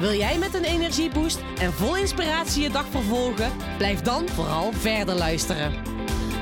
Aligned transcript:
Wil 0.00 0.12
jij 0.12 0.38
met 0.38 0.54
een 0.54 0.64
energieboost 0.64 1.40
en 1.58 1.72
vol 1.72 1.96
inspiratie 1.96 2.62
je 2.62 2.70
dag 2.70 2.86
vervolgen? 2.86 3.52
Blijf 3.76 4.00
dan 4.00 4.28
vooral 4.28 4.72
verder 4.72 5.14
luisteren. 5.14 5.72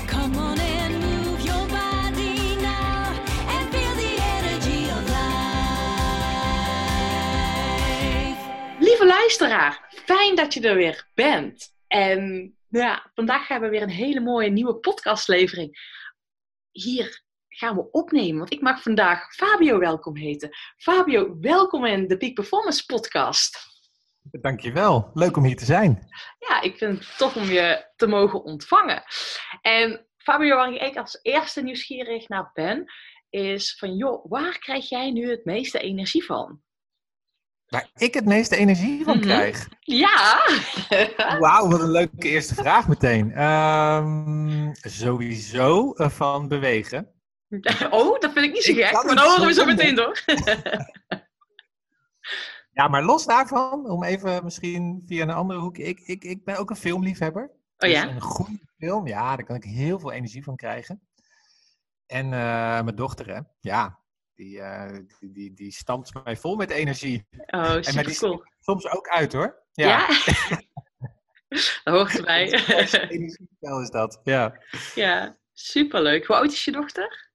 Come 0.07 0.37
on 0.37 0.59
and 0.59 0.99
move 1.01 1.43
your 1.43 1.67
body 1.67 2.55
now 2.61 3.07
and 3.49 3.75
feel 3.75 3.95
the 3.95 4.17
energy 4.39 4.91
of 4.91 5.03
life. 5.09 5.27
Lieve 8.79 9.07
luisteraar, 9.07 9.95
fijn 10.05 10.37
dat 10.37 10.55
je 10.55 10.61
er 10.61 10.75
weer 10.75 11.09
bent. 11.15 11.75
En 11.87 12.53
ja, 12.69 13.11
vandaag 13.15 13.49
hebben 13.49 13.71
we 13.71 13.77
weer 13.77 13.87
een 13.87 13.95
hele 13.95 14.21
mooie 14.21 14.51
nieuwe 14.51 14.75
podcastlevering. 14.75 15.97
Hier 16.71 17.23
gaan 17.59 17.77
we 17.77 17.91
opnemen, 17.91 18.39
want 18.39 18.53
ik 18.53 18.61
mag 18.61 18.83
vandaag 18.83 19.35
Fabio 19.35 19.79
welkom 19.79 20.17
heten. 20.17 20.51
Fabio, 20.77 21.37
welkom 21.41 21.85
in 21.85 22.09
de 22.09 22.17
Peak 22.17 22.35
Performance 22.35 22.85
podcast. 22.87 23.67
Dankjewel, 24.23 25.11
leuk 25.15 25.37
om 25.37 25.45
hier 25.45 25.57
te 25.57 25.65
zijn. 25.65 26.09
Ja, 26.49 26.61
ik 26.61 26.77
vind 26.77 26.99
het 26.99 27.19
tof 27.19 27.37
om 27.37 27.43
je 27.45 27.87
te 27.97 28.07
mogen 28.07 28.43
ontvangen. 28.45 29.03
En 29.61 30.07
Fabio, 30.17 30.57
waar 30.57 30.73
ik 30.73 30.97
als 30.97 31.19
eerste 31.23 31.63
nieuwsgierig 31.63 32.29
naar 32.29 32.51
ben, 32.55 32.93
is 33.31 33.77
van 33.79 33.97
joh, 33.97 34.25
waar 34.31 34.59
krijg 34.59 34.89
jij 34.89 35.11
nu 35.11 35.31
het 35.31 35.45
meeste 35.45 35.79
energie 35.79 36.25
van? 36.25 36.61
Waar 37.67 37.91
ik 37.95 38.15
het 38.15 38.25
meeste 38.25 38.57
energie 38.57 39.05
van 39.05 39.17
Mhm. 39.17 39.25
krijg. 39.27 39.69
Ja! 39.81 40.47
Wauw, 41.41 41.69
wat 41.69 41.81
een 41.81 41.91
leuke 41.91 42.29
eerste 42.29 42.55
vraag 42.55 42.89
meteen. 42.89 43.33
Ehm, 43.33 44.73
sowieso 44.73 45.93
eh, 45.93 46.09
van 46.11 46.49
bewegen. 46.49 47.13
Oh, 47.91 48.21
dat 48.21 48.33
vind 48.33 48.45
ik 48.45 48.53
niet 48.53 48.63
zo 48.63 48.75
gek, 48.75 48.93
maar 48.93 49.15
dat 49.15 49.27
horen 49.27 49.47
we 49.47 49.53
zo 49.53 49.65
meteen 49.65 49.95
door. 49.95 50.23
Ja, 52.79 52.89
maar 52.89 53.03
los 53.05 53.27
daarvan, 53.27 53.91
om 53.91 54.05
even 54.05 54.45
misschien 54.45 55.03
via 55.07 55.23
een 55.23 55.31
andere 55.31 55.61
hoek. 55.61 55.79
Ik, 55.79 56.01
ik, 56.01 56.25
ik 56.25 56.45
ben 56.45 56.57
ook 56.57 56.71
een 56.71 56.77
filmliefhebber. 56.77 57.51
Oh 57.79 57.89
ja? 57.89 58.03
Dus 58.05 58.15
een 58.15 58.21
goede 58.21 58.59
film, 58.79 59.07
ja, 59.07 59.37
daar 59.37 59.45
kan 59.45 59.57
ik 59.57 59.65
heel 59.65 59.99
veel 59.99 60.13
energie 60.13 60.43
van 60.45 60.57
krijgen. 60.57 61.09
En 62.07 62.25
eh, 62.25 62.83
mijn 62.83 62.95
dochter, 62.95 63.35
hè, 63.35 63.41
ja, 63.61 63.99
die, 64.35 64.61
eh, 64.61 64.99
die, 65.21 65.33
die, 65.33 65.55
die 65.55 65.73
stampt 65.73 66.25
mij 66.25 66.37
vol 66.37 66.57
met 66.57 66.71
energie. 66.71 67.27
Oh, 67.47 67.81
die- 67.81 68.19
cool. 68.19 68.45
Soms 68.61 68.89
ook 68.89 69.09
uit 69.09 69.33
hoor. 69.33 69.63
Ja? 69.73 70.07
dat 71.85 71.95
hoort 71.95 72.19
erbij. 72.19 72.53
Energiespel 73.09 73.81
is 73.81 73.91
dat. 73.91 74.21
Ja. 74.25 74.63
ja, 74.95 75.39
superleuk. 75.53 76.27
Hoe 76.27 76.37
oud 76.37 76.53
is 76.53 76.65
je 76.65 76.73
dochter? 76.73 77.28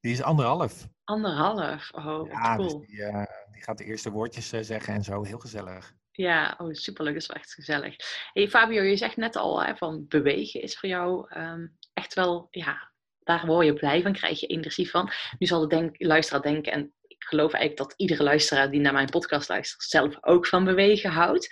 Die 0.00 0.12
is 0.12 0.22
anderhalf. 0.22 0.88
Anderhalf. 1.04 1.90
Oh, 1.92 2.28
Ja, 2.28 2.56
dus 2.56 2.66
cool. 2.66 2.80
die, 2.80 3.04
eh, 3.04 3.24
die 3.52 3.62
gaat 3.62 3.78
de 3.78 3.84
eerste 3.84 4.10
woordjes 4.10 4.52
eh, 4.52 4.62
zeggen 4.62 4.94
en 4.94 5.04
zo. 5.04 5.22
Heel 5.22 5.38
gezellig. 5.38 5.92
Ja, 6.10 6.54
oh, 6.58 6.72
superleuk. 6.72 7.12
Dat 7.12 7.22
is 7.22 7.28
wel 7.28 7.36
echt 7.36 7.52
gezellig. 7.52 7.96
Hey 8.32 8.48
Fabio, 8.48 8.82
je 8.82 8.96
zegt 8.96 9.16
net 9.16 9.36
al 9.36 9.62
hè, 9.62 9.76
van 9.76 10.04
bewegen 10.08 10.62
is 10.62 10.78
voor 10.78 10.88
jou 10.88 11.26
ehm, 11.28 11.66
echt 11.94 12.14
wel, 12.14 12.46
ja, 12.50 12.92
daar 13.18 13.46
word 13.46 13.66
je 13.66 13.72
blij 13.72 14.02
van, 14.02 14.12
krijg 14.12 14.40
je 14.40 14.46
energie 14.46 14.90
van. 14.90 15.10
Nu 15.38 15.46
zal 15.46 15.60
de 15.60 15.66
denk, 15.66 15.94
luisteraar 15.98 16.42
denken, 16.42 16.72
en 16.72 16.92
ik 17.02 17.24
geloof 17.24 17.52
eigenlijk 17.52 17.88
dat 17.88 17.98
iedere 18.00 18.22
luisteraar 18.22 18.70
die 18.70 18.80
naar 18.80 18.92
mijn 18.92 19.08
podcast 19.08 19.48
luistert 19.48 19.82
zelf 19.82 20.16
ook 20.20 20.46
van 20.46 20.64
bewegen 20.64 21.10
houdt. 21.10 21.48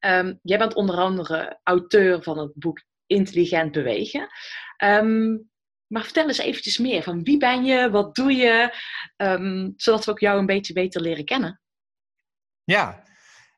Ehm, 0.00 0.34
jij 0.42 0.58
bent 0.58 0.74
onder 0.74 0.96
andere 0.96 1.60
auteur 1.62 2.22
van 2.22 2.38
het 2.38 2.52
boek 2.54 2.82
Intelligent 3.06 3.72
Bewegen. 3.72 4.28
Ehm, 4.76 5.36
maar 5.90 6.02
vertel 6.02 6.26
eens 6.26 6.38
eventjes 6.38 6.78
meer 6.78 7.02
van 7.02 7.22
wie 7.22 7.36
ben 7.36 7.64
je, 7.64 7.90
wat 7.90 8.14
doe 8.14 8.32
je, 8.32 8.72
Ehm, 9.20 9.70
zodat 9.76 10.04
we 10.04 10.10
ook 10.10 10.18
jou 10.18 10.38
een 10.38 10.46
beetje 10.46 10.72
beter 10.72 11.00
leren 11.00 11.24
kennen. 11.24 11.60
Ja. 12.64 13.02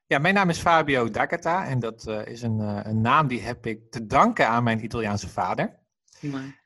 ja, 0.07 0.19
mijn 0.19 0.35
naam 0.35 0.49
is 0.49 0.59
Fabio 0.59 1.11
D'Agata. 1.11 1.67
En 1.67 1.79
dat 1.79 2.07
eh, 2.07 2.27
is 2.27 2.43
een, 2.43 2.61
eh, 2.61 2.81
een 2.83 3.01
naam 3.01 3.27
die 3.27 3.41
heb 3.41 3.67
ik 3.67 3.91
te 3.91 4.07
danken 4.07 4.49
aan 4.49 4.65
mijn 4.65 4.85
Italiaanse 4.85 5.29
vader. 5.29 5.81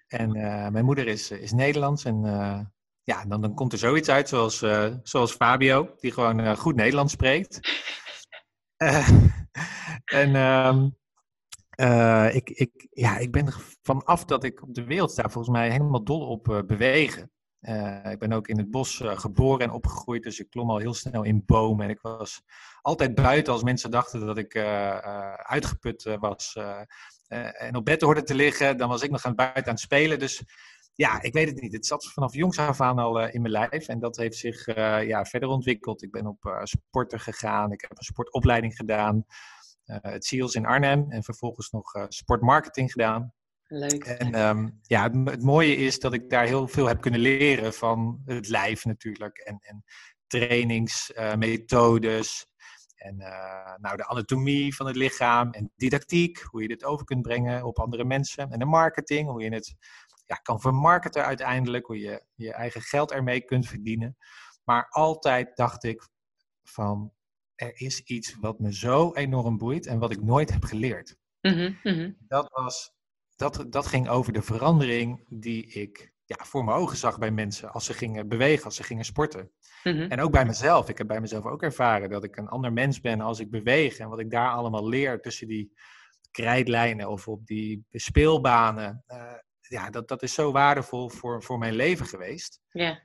En 0.09 0.35
eh, 0.35 0.69
mijn 0.69 0.85
moeder 0.85 1.07
is, 1.07 1.31
is 1.31 1.53
Nederlands. 1.53 2.05
En 2.05 2.23
ja, 3.03 3.25
dan, 3.25 3.41
dan 3.41 3.55
komt 3.55 3.73
er 3.73 3.79
zoiets 3.79 4.09
uit 4.09 4.29
zoals, 4.29 4.59
zoals 5.03 5.33
Fabio, 5.33 5.95
die 6.01 6.13
gewoon 6.13 6.57
goed 6.57 6.77
Nederlands 6.77 7.13
spreekt. 7.13 7.59
En 10.05 10.37
ehm, 10.37 10.89
eh, 11.77 12.35
ik, 12.35 12.51
ik, 12.51 12.87
ja, 12.91 13.17
ik 13.17 13.33
ben 13.33 13.53
vanaf 13.83 14.25
dat 14.25 14.45
ik 14.45 14.63
op 14.63 14.75
de 14.75 14.85
wereld 14.85 15.11
sta 15.11 15.23
volgens 15.23 15.57
mij 15.57 15.71
helemaal 15.71 16.05
dol 16.05 16.27
op 16.29 16.49
eh, 16.49 16.63
bewegen. 16.67 17.31
Eh, 17.61 18.11
ik 18.11 18.19
ben 18.19 18.33
ook 18.33 18.49
in 18.49 18.59
het 18.59 18.71
bos 18.71 19.03
geboren 19.05 19.61
en 19.61 19.71
opgegroeid, 19.71 20.23
dus 20.23 20.41
ik 20.41 20.51
klom 20.51 20.71
al 20.71 20.79
heel 20.79 20.95
snel 20.95 21.23
in 21.23 21.43
bomen. 21.47 21.85
En 21.85 21.91
ik 21.91 22.01
was 22.01 22.43
altijd 22.83 23.15
buiten 23.15 23.53
als 23.53 23.63
mensen 23.63 23.91
dachten 23.91 24.27
dat 24.27 24.39
ik 24.39 24.57
uitgeput 25.37 26.17
was. 26.21 26.59
en 27.29 27.77
op 27.77 27.85
bed 27.85 28.01
hoorde 28.01 28.23
te 28.23 28.35
liggen, 28.35 28.77
dan 28.77 28.89
was 28.89 29.03
ik 29.03 29.11
nog 29.11 29.25
aan 29.25 29.31
het 29.31 29.41
buiten 29.41 29.65
aan 29.65 29.71
het 29.71 29.81
spelen. 29.81 30.19
Dus 30.19 30.45
ja, 30.95 31.23
ik 31.23 31.33
weet 31.33 31.49
het 31.49 31.61
niet. 31.61 31.73
Het 31.73 31.87
zat 31.87 32.13
vanaf 32.13 32.35
jongs 32.35 32.59
af 32.59 32.81
aan 32.81 32.99
al 32.99 33.29
in 33.29 33.41
mijn 33.41 33.53
lijf. 33.53 33.89
En 33.89 33.99
dat 33.99 34.17
heeft 34.17 34.37
zich 34.37 34.67
ja, 35.07 35.25
verder 35.25 35.49
ontwikkeld. 35.49 36.03
Ik 36.03 36.11
ben 36.11 36.27
op 36.27 36.47
eh, 36.47 36.61
sporten 36.63 37.21
gegaan. 37.21 37.73
Ik 37.73 37.81
heb 37.81 37.91
een 37.91 38.05
sportopleiding 38.05 38.77
gedaan. 38.77 39.25
Eh, 39.87 39.97
het 40.01 40.25
SEALS 40.25 40.55
in 40.55 40.67
Arnhem. 40.67 41.11
En 41.11 41.23
vervolgens 41.23 41.71
nog 41.71 41.95
eh, 41.95 42.05
sportmarketing 42.09 42.93
gedaan. 42.93 43.33
Leuk. 43.69 44.05
En 44.05 44.35
ehm, 44.35 44.69
ja, 44.83 45.03
het, 45.03 45.29
het 45.29 45.43
mooie 45.43 45.77
is 45.77 45.99
dat 45.99 46.13
ik 46.13 46.31
daar 46.31 46.47
heel 46.47 46.69
veel 46.69 46.87
heb 46.87 47.01
kunnen 47.01 47.21
leren 47.21 47.75
van 47.75 48.23
het 48.25 48.49
lijf 48.49 48.85
natuurlijk. 48.85 49.39
En, 49.39 49.59
en 49.61 49.85
trainingsmethodes. 50.27 52.47
en 52.95 53.21
eh, 53.21 53.75
nou, 53.77 53.97
de 53.97 54.07
anatomie 54.07 54.77
van 54.77 54.87
het 54.87 54.97
lichaam. 54.97 55.53
En 55.53 55.73
didactiek, 55.77 56.39
hoe 56.39 56.63
je 56.63 56.69
dit 56.69 56.85
over 56.85 57.05
kunt 57.05 57.23
brengen 57.23 57.65
op 57.65 57.79
andere 57.79 58.05
mensen. 58.05 58.51
En 58.51 58.59
de 58.59 58.65
marketing, 58.65 59.29
hoe 59.29 59.43
je 59.43 59.55
het 59.55 59.75
ja, 60.27 60.35
kan 60.35 60.61
vermarkten 60.61 61.25
uiteindelijk. 61.25 61.87
Hoe 61.87 62.01
je 62.01 62.25
je 62.35 62.53
eigen 62.53 62.81
geld 62.81 63.13
ermee 63.13 63.45
kunt 63.45 63.67
verdienen. 63.67 64.17
Maar 64.65 64.87
altijd 64.89 65.57
dacht 65.57 65.85
ik 65.85 66.09
van, 66.63 67.13
er 67.57 67.81
is 67.81 68.01
iets 68.01 68.37
wat 68.41 68.59
me 68.59 68.75
zo 68.75 69.13
enorm 69.15 69.59
boeit 69.59 69.87
en 69.87 69.99
wat 69.99 70.11
ik 70.13 70.23
nooit 70.23 70.53
heb 70.53 70.65
geleerd 70.65 71.17
Mhm, 71.41 71.73
mhm. 71.83 72.11
dat, 72.19 72.49
was, 72.53 72.93
dat, 73.37 73.67
dat 73.69 73.87
ging 73.87 74.09
over 74.09 74.33
de 74.33 74.43
verandering 74.43 75.25
die 75.29 75.67
ik 75.67 76.13
ja, 76.25 76.45
voor 76.45 76.65
mijn 76.65 76.77
ogen 76.77 76.97
zag 76.97 77.19
bij 77.19 77.31
mensen 77.31 77.73
als 77.73 77.85
ze 77.85 77.93
gingen 77.95 78.29
bewegen, 78.29 78.65
als 78.65 78.77
ze 78.77 78.83
gingen 78.83 79.05
sporten. 79.05 79.51
Mhm. 79.85 80.01
En 80.03 80.21
ook 80.21 80.31
bij 80.31 80.45
mezelf. 80.45 80.89
Ik 80.89 80.99
heb 80.99 81.07
bij 81.07 81.21
mezelf 81.21 81.45
ook 81.45 81.63
ervaren 81.63 82.11
dat 82.11 82.25
ik 82.25 82.37
een 82.37 82.49
ander 82.49 82.73
mens 82.73 83.01
ben 83.01 83.21
als 83.21 83.41
ik 83.41 83.51
beweeg. 83.51 83.99
En 83.99 84.09
wat 84.09 84.19
ik 84.21 84.31
daar 84.31 84.51
allemaal 84.51 84.89
leer 84.89 85.21
tussen 85.21 85.49
die 85.49 85.73
krijtlijnen 86.31 87.09
of 87.09 87.29
op 87.29 87.47
die 87.47 87.85
speelbanen. 87.91 89.03
eh, 89.07 89.33
ja, 89.61 89.91
dat, 89.91 90.09
dat 90.09 90.23
is 90.23 90.35
zo 90.35 90.53
waardevol 90.53 91.09
voor, 91.09 91.43
voor 91.43 91.59
mijn 91.59 91.75
leven 91.75 92.07
geweest. 92.07 92.61
Ja. 92.69 93.03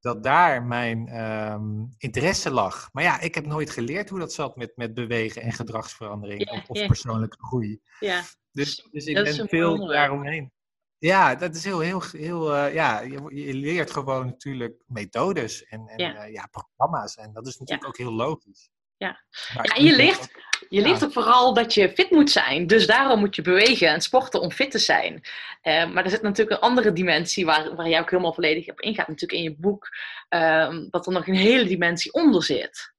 Dat 0.00 0.22
daar 0.22 0.62
mijn 0.62 1.08
ehm, 1.08 1.84
interesse 1.98 2.50
lag. 2.50 2.88
Maar 2.92 3.02
ja, 3.02 3.20
ik 3.20 3.34
heb 3.34 3.46
nooit 3.46 3.70
geleerd 3.70 4.08
hoe 4.08 4.18
dat 4.18 4.32
zat 4.32 4.56
met, 4.56 4.76
met 4.76 4.94
bewegen 4.94 5.42
en 5.42 5.52
gedragsverandering 5.52 6.64
of, 6.68 6.86
persoonlijke 6.86 7.36
groei. 7.40 7.80
ja. 8.00 8.22
Dus, 8.52 8.88
dus 8.90 9.04
ik 9.04 9.14
Dat 9.14 9.24
ben 9.24 9.48
veel 9.48 9.86
daaromheen. 9.86 10.52
Ja, 10.98 11.34
dat 11.34 11.54
is 11.54 11.64
heel, 11.64 11.80
heel, 11.80 12.02
heel 12.10 12.54
eh, 12.54 12.74
ja, 12.74 13.00
je, 13.00 13.44
je 13.44 13.54
leert 13.54 13.90
gewoon 13.90 14.26
natuurlijk 14.26 14.82
methodes 14.86 15.64
en, 15.64 15.88
en 15.88 15.98
Ja. 15.98 16.24
ja, 16.24 16.46
programma's. 16.50 17.16
En 17.16 17.32
dat 17.32 17.46
is 17.46 17.58
natuurlijk 17.58 17.88
ook 17.88 17.96
heel 17.96 18.12
logisch. 18.12 18.70
Ja. 18.98 19.20
En 19.54 19.84
je 19.84 19.92
ook- 20.20 20.46
Je 20.68 20.80
leert 20.82 21.04
ook 21.04 21.12
vooral 21.12 21.54
dat 21.54 21.74
je 21.74 21.90
fit 21.94 22.10
moet 22.10 22.30
zijn. 22.30 22.66
Dus 22.66 22.86
daarom 22.86 23.18
moet 23.18 23.36
je 23.36 23.42
bewegen 23.42 23.88
en 23.88 24.00
sporten 24.00 24.40
om 24.40 24.50
fit 24.52 24.70
te 24.70 24.78
zijn. 24.78 25.20
Eh, 25.60 25.90
maar 25.92 26.04
er 26.04 26.10
zit 26.10 26.22
natuurlijk 26.22 26.56
een 26.62 26.68
andere 26.68 26.92
dimensie 26.92 27.44
waar, 27.44 27.74
waar 27.76 27.88
jij 27.88 28.00
ook 28.00 28.10
helemaal 28.10 28.32
volledig 28.34 28.68
op 28.68 28.80
ingaat. 28.80 29.08
Natuurlijk 29.08 29.40
in 29.40 29.50
je 29.50 29.56
boek. 29.58 29.88
ehm, 30.28 30.86
dat 30.90 31.06
er 31.06 31.12
nog 31.12 31.26
een 31.26 31.34
hele 31.34 31.64
dimensie 31.64 32.12
onder 32.12 32.42
zit. 32.42 32.92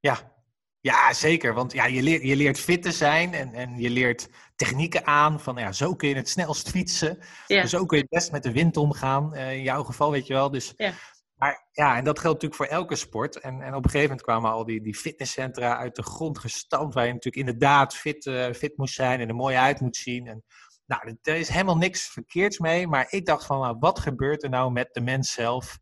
Ja. 0.00 0.32
ja, 0.80 1.12
zeker. 1.12 1.54
Want 1.54 1.72
ja, 1.72 1.84
je, 1.86 2.02
leert, 2.02 2.22
je 2.22 2.36
leert 2.36 2.60
fit 2.60 2.82
te 2.82 2.92
zijn 2.92 3.34
en, 3.34 3.54
en 3.54 3.80
je 3.80 3.90
leert 3.90 4.28
technieken 4.56 5.06
aan. 5.06 5.40
Van 5.40 5.56
ja, 5.56 5.72
zo 5.72 5.94
kun 5.94 6.08
je 6.08 6.14
het 6.14 6.28
snelst 6.28 6.70
fietsen. 6.70 7.18
Ja. 7.46 7.66
Zo 7.66 7.86
kun 7.86 7.96
je 7.96 8.02
het 8.02 8.12
best 8.12 8.32
met 8.32 8.42
de 8.42 8.52
wind 8.52 8.76
omgaan. 8.76 9.34
eh, 9.34 9.52
in 9.52 9.62
jouw 9.62 9.82
geval, 9.84 10.10
weet 10.10 10.26
je 10.26 10.32
wel. 10.34 10.50
Dus 10.50 10.72
Ja. 10.76 10.92
Maar 11.38 11.68
ja, 11.72 11.96
en 11.96 12.04
dat 12.04 12.18
geldt 12.18 12.42
natuurlijk 12.42 12.70
voor 12.70 12.78
elke 12.78 12.96
sport. 12.96 13.40
En, 13.40 13.62
en 13.62 13.74
op 13.74 13.84
een 13.84 13.90
gegeven 13.90 14.08
moment 14.08 14.22
kwamen 14.22 14.50
al 14.50 14.64
die, 14.64 14.82
die 14.82 14.94
fitnesscentra 14.94 15.76
uit 15.76 15.96
de 15.96 16.02
grond 16.02 16.38
gestampt, 16.38 16.94
waar 16.94 17.06
je 17.06 17.12
natuurlijk 17.12 17.46
inderdaad 17.46 17.94
fit, 17.94 18.26
uh, 18.26 18.52
fit 18.52 18.76
moest 18.76 18.94
zijn 18.94 19.20
en 19.20 19.28
er 19.28 19.34
mooi 19.34 19.56
uit 19.56 19.80
moet 19.80 19.96
zien. 19.96 20.26
En, 20.26 20.44
nou, 20.86 21.16
er 21.22 21.36
is 21.36 21.48
helemaal 21.48 21.76
niks 21.76 22.08
verkeerds 22.08 22.58
mee, 22.58 22.86
maar 22.86 23.06
ik 23.10 23.26
dacht 23.26 23.46
van, 23.46 23.60
nou, 23.60 23.76
wat 23.78 23.98
gebeurt 23.98 24.42
er 24.42 24.50
nou 24.50 24.72
met 24.72 24.88
de 24.92 25.00
mens 25.00 25.32
zelf 25.32 25.78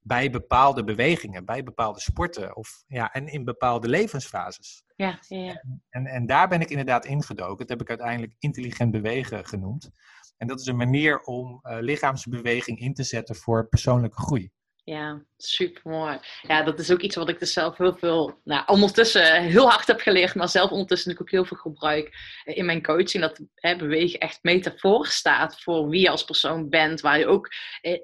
bij 0.00 0.30
bepaalde 0.30 0.84
bewegingen, 0.84 1.44
bij 1.44 1.62
bepaalde 1.62 2.00
sporten 2.00 2.56
of, 2.56 2.82
ja, 2.86 3.12
en 3.12 3.26
in 3.26 3.44
bepaalde 3.44 3.88
levensfases? 3.88 4.84
Ja, 4.96 5.18
ja, 5.28 5.38
ja. 5.38 5.64
En, 5.90 6.06
en 6.06 6.26
daar 6.26 6.48
ben 6.48 6.60
ik 6.60 6.70
inderdaad 6.70 7.04
ingedoken. 7.04 7.56
Dat 7.58 7.68
heb 7.68 7.80
ik 7.80 7.88
uiteindelijk 7.88 8.34
intelligent 8.38 8.90
bewegen 8.90 9.46
genoemd. 9.46 9.90
En 10.36 10.46
dat 10.46 10.60
is 10.60 10.66
een 10.66 10.76
manier 10.76 11.20
om 11.20 11.60
uh, 11.62 11.76
lichaamsbeweging 11.80 12.78
in 12.78 12.94
te 12.94 13.02
zetten 13.02 13.36
voor 13.36 13.68
persoonlijke 13.68 14.20
groei. 14.20 14.50
Ja, 14.88 15.22
super 15.36 15.80
mooi. 15.84 16.18
Ja, 16.42 16.62
dat 16.62 16.78
is 16.78 16.90
ook 16.90 17.00
iets 17.00 17.16
wat 17.16 17.28
ik 17.28 17.38
dus 17.38 17.52
zelf 17.52 17.76
heel 17.76 17.96
veel, 17.96 18.40
nou, 18.44 18.62
ondertussen 18.66 19.42
heel 19.42 19.70
hard 19.70 19.86
heb 19.86 20.00
geleerd, 20.00 20.34
maar 20.34 20.48
zelf 20.48 20.70
ondertussen 20.70 21.20
ook 21.20 21.30
heel 21.30 21.44
veel 21.44 21.56
gebruik 21.56 22.10
in 22.44 22.64
mijn 22.64 22.82
coaching. 22.82 23.22
Dat 23.22 23.40
hè, 23.54 23.76
bewegen 23.76 24.20
echt 24.20 24.38
metafoor 24.42 25.06
staat 25.06 25.62
voor 25.62 25.88
wie 25.88 26.00
je 26.00 26.10
als 26.10 26.24
persoon 26.24 26.68
bent, 26.68 27.00
waar 27.00 27.18
je 27.18 27.26
ook 27.26 27.48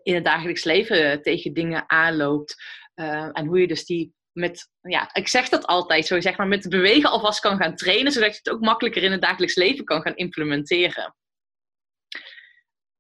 in 0.03 0.15
het 0.15 0.25
dagelijks 0.25 0.65
leven 0.65 1.23
tegen 1.23 1.55
dingen 1.55 1.85
aanloopt. 1.87 2.63
Uh, 2.95 3.29
en 3.33 3.47
hoe 3.47 3.61
je 3.61 3.67
dus 3.67 3.85
die 3.85 4.15
met, 4.33 4.69
ja, 4.81 5.11
ik 5.13 5.29
zeg 5.29 5.49
dat 5.49 5.67
altijd 5.67 6.07
zo, 6.07 6.21
zeg 6.21 6.37
maar, 6.37 6.49
met 6.49 6.69
bewegen 6.69 7.11
alvast 7.11 7.41
kan 7.41 7.57
gaan 7.57 7.77
trainen, 7.77 8.13
zodat 8.13 8.31
je 8.31 8.41
het 8.43 8.51
ook 8.51 8.61
makkelijker 8.61 9.03
in 9.03 9.13
het 9.13 9.23
dagelijks 9.23 9.55
leven 9.55 9.85
kan 9.85 10.03
gaan 10.03 10.17
implementeren. 10.17 11.15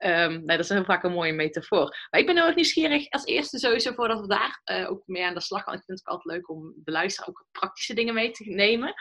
Um, 0.06 0.30
nou, 0.30 0.46
dat 0.46 0.58
is 0.58 0.68
heel 0.68 0.84
vaak 0.84 1.02
een 1.02 1.12
mooie 1.12 1.32
metafoor. 1.32 2.06
Maar 2.10 2.20
ik 2.20 2.26
ben 2.26 2.36
erg 2.36 2.54
nieuwsgierig 2.54 3.10
als 3.10 3.24
eerste 3.24 3.58
sowieso 3.58 3.92
voordat 3.92 4.20
we 4.20 4.26
daar 4.26 4.62
uh, 4.64 4.90
ook 4.90 5.02
mee 5.06 5.24
aan 5.24 5.34
de 5.34 5.40
slag 5.40 5.62
gaan. 5.62 5.74
Ik 5.74 5.82
vind 5.84 5.98
het 5.98 6.08
ook 6.08 6.14
altijd 6.14 6.34
leuk 6.34 6.50
om 6.50 6.72
de 6.84 6.90
luisteraar 6.90 7.28
ook 7.28 7.46
praktische 7.50 7.94
dingen 7.94 8.14
mee 8.14 8.30
te 8.30 8.44
nemen. 8.44 8.94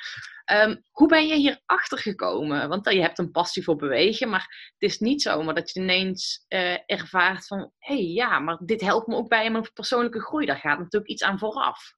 Um, 0.51 0.83
hoe 0.91 1.07
ben 1.07 1.27
je 1.27 1.35
hier 1.35 1.61
achter 1.65 1.97
gekomen? 1.97 2.69
Want 2.69 2.87
uh, 2.87 2.93
je 2.93 3.01
hebt 3.01 3.19
een 3.19 3.31
passie 3.31 3.63
voor 3.63 3.75
bewegen, 3.75 4.29
maar 4.29 4.71
het 4.77 4.91
is 4.91 4.99
niet 4.99 5.21
zo 5.21 5.43
maar 5.43 5.53
dat 5.53 5.71
je 5.71 5.79
ineens 5.79 6.45
uh, 6.49 6.77
ervaart 6.85 7.47
van... 7.47 7.71
hé, 7.77 7.95
hey, 7.95 8.03
ja, 8.03 8.39
maar 8.39 8.57
dit 8.65 8.81
helpt 8.81 9.07
me 9.07 9.15
ook 9.15 9.29
bij 9.29 9.51
mijn 9.51 9.71
persoonlijke 9.73 10.21
groei. 10.21 10.45
Daar 10.45 10.57
gaat 10.57 10.79
natuurlijk 10.79 11.11
iets 11.11 11.23
aan 11.23 11.39
vooraf. 11.39 11.93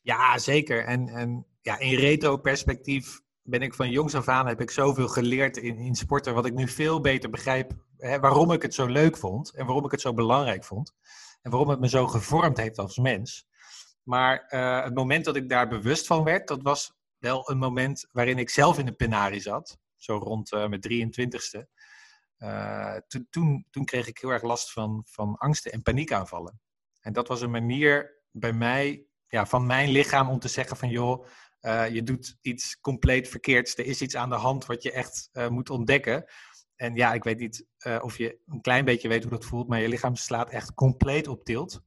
Ja, 0.00 0.38
zeker. 0.38 0.84
En, 0.84 1.08
en 1.08 1.46
ja, 1.60 1.78
in 1.78 1.98
retro-perspectief 1.98 3.20
ben 3.48 3.62
ik 3.62 3.74
van 3.74 3.90
jongs 3.90 4.14
af 4.14 4.28
aan 4.28 4.46
heb 4.46 4.60
ik 4.60 4.70
zoveel 4.70 5.08
geleerd 5.08 5.56
in, 5.56 5.76
in 5.76 5.94
sporten, 5.94 6.34
wat 6.34 6.46
ik 6.46 6.54
nu 6.54 6.68
veel 6.68 7.00
beter 7.00 7.30
begrijp 7.30 7.72
hè, 7.96 8.20
waarom 8.20 8.52
ik 8.52 8.62
het 8.62 8.74
zo 8.74 8.86
leuk 8.86 9.16
vond 9.16 9.50
en 9.54 9.66
waarom 9.66 9.84
ik 9.84 9.90
het 9.90 10.00
zo 10.00 10.14
belangrijk 10.14 10.64
vond 10.64 10.94
en 11.42 11.50
waarom 11.50 11.68
het 11.68 11.80
me 11.80 11.88
zo 11.88 12.06
gevormd 12.06 12.56
heeft 12.56 12.78
als 12.78 12.98
mens. 12.98 13.46
Maar 14.02 14.46
uh, 14.50 14.84
het 14.84 14.94
moment 14.94 15.24
dat 15.24 15.36
ik 15.36 15.48
daar 15.48 15.68
bewust 15.68 16.06
van 16.06 16.24
werd, 16.24 16.48
dat 16.48 16.62
was 16.62 16.92
wel 17.18 17.50
een 17.50 17.58
moment 17.58 18.08
waarin 18.12 18.38
ik 18.38 18.50
zelf 18.50 18.78
in 18.78 18.86
de 18.86 18.92
penarie 18.92 19.40
zat, 19.40 19.78
zo 19.96 20.16
rond 20.16 20.52
uh, 20.52 20.66
mijn 20.66 21.12
23ste. 21.12 21.60
Uh, 22.38 22.96
toen, 23.06 23.26
toen, 23.30 23.66
toen 23.70 23.84
kreeg 23.84 24.06
ik 24.06 24.18
heel 24.18 24.30
erg 24.30 24.42
last 24.42 24.72
van, 24.72 25.04
van 25.06 25.36
angsten 25.36 25.72
en 25.72 25.82
paniekaanvallen. 25.82 26.60
En 27.00 27.12
dat 27.12 27.28
was 27.28 27.40
een 27.40 27.50
manier 27.50 28.22
bij 28.30 28.52
mij, 28.52 29.06
ja, 29.28 29.46
van 29.46 29.66
mijn 29.66 29.90
lichaam 29.90 30.28
om 30.28 30.38
te 30.38 30.48
zeggen 30.48 30.76
van 30.76 30.88
joh, 30.88 31.26
uh, 31.68 31.88
je 31.88 32.02
doet 32.02 32.36
iets 32.40 32.80
compleet 32.80 33.28
verkeerds. 33.28 33.76
Er 33.76 33.86
is 33.86 34.02
iets 34.02 34.16
aan 34.16 34.28
de 34.28 34.34
hand 34.34 34.66
wat 34.66 34.82
je 34.82 34.92
echt 34.92 35.28
uh, 35.32 35.48
moet 35.48 35.70
ontdekken. 35.70 36.24
En 36.76 36.94
ja, 36.94 37.12
ik 37.12 37.24
weet 37.24 37.38
niet 37.38 37.66
uh, 37.86 37.98
of 38.00 38.18
je 38.18 38.38
een 38.46 38.60
klein 38.60 38.84
beetje 38.84 39.08
weet 39.08 39.22
hoe 39.22 39.32
dat 39.32 39.44
voelt, 39.44 39.68
maar 39.68 39.80
je 39.80 39.88
lichaam 39.88 40.16
slaat 40.16 40.50
echt 40.50 40.74
compleet 40.74 41.28
op 41.28 41.44
tilt. 41.44 41.80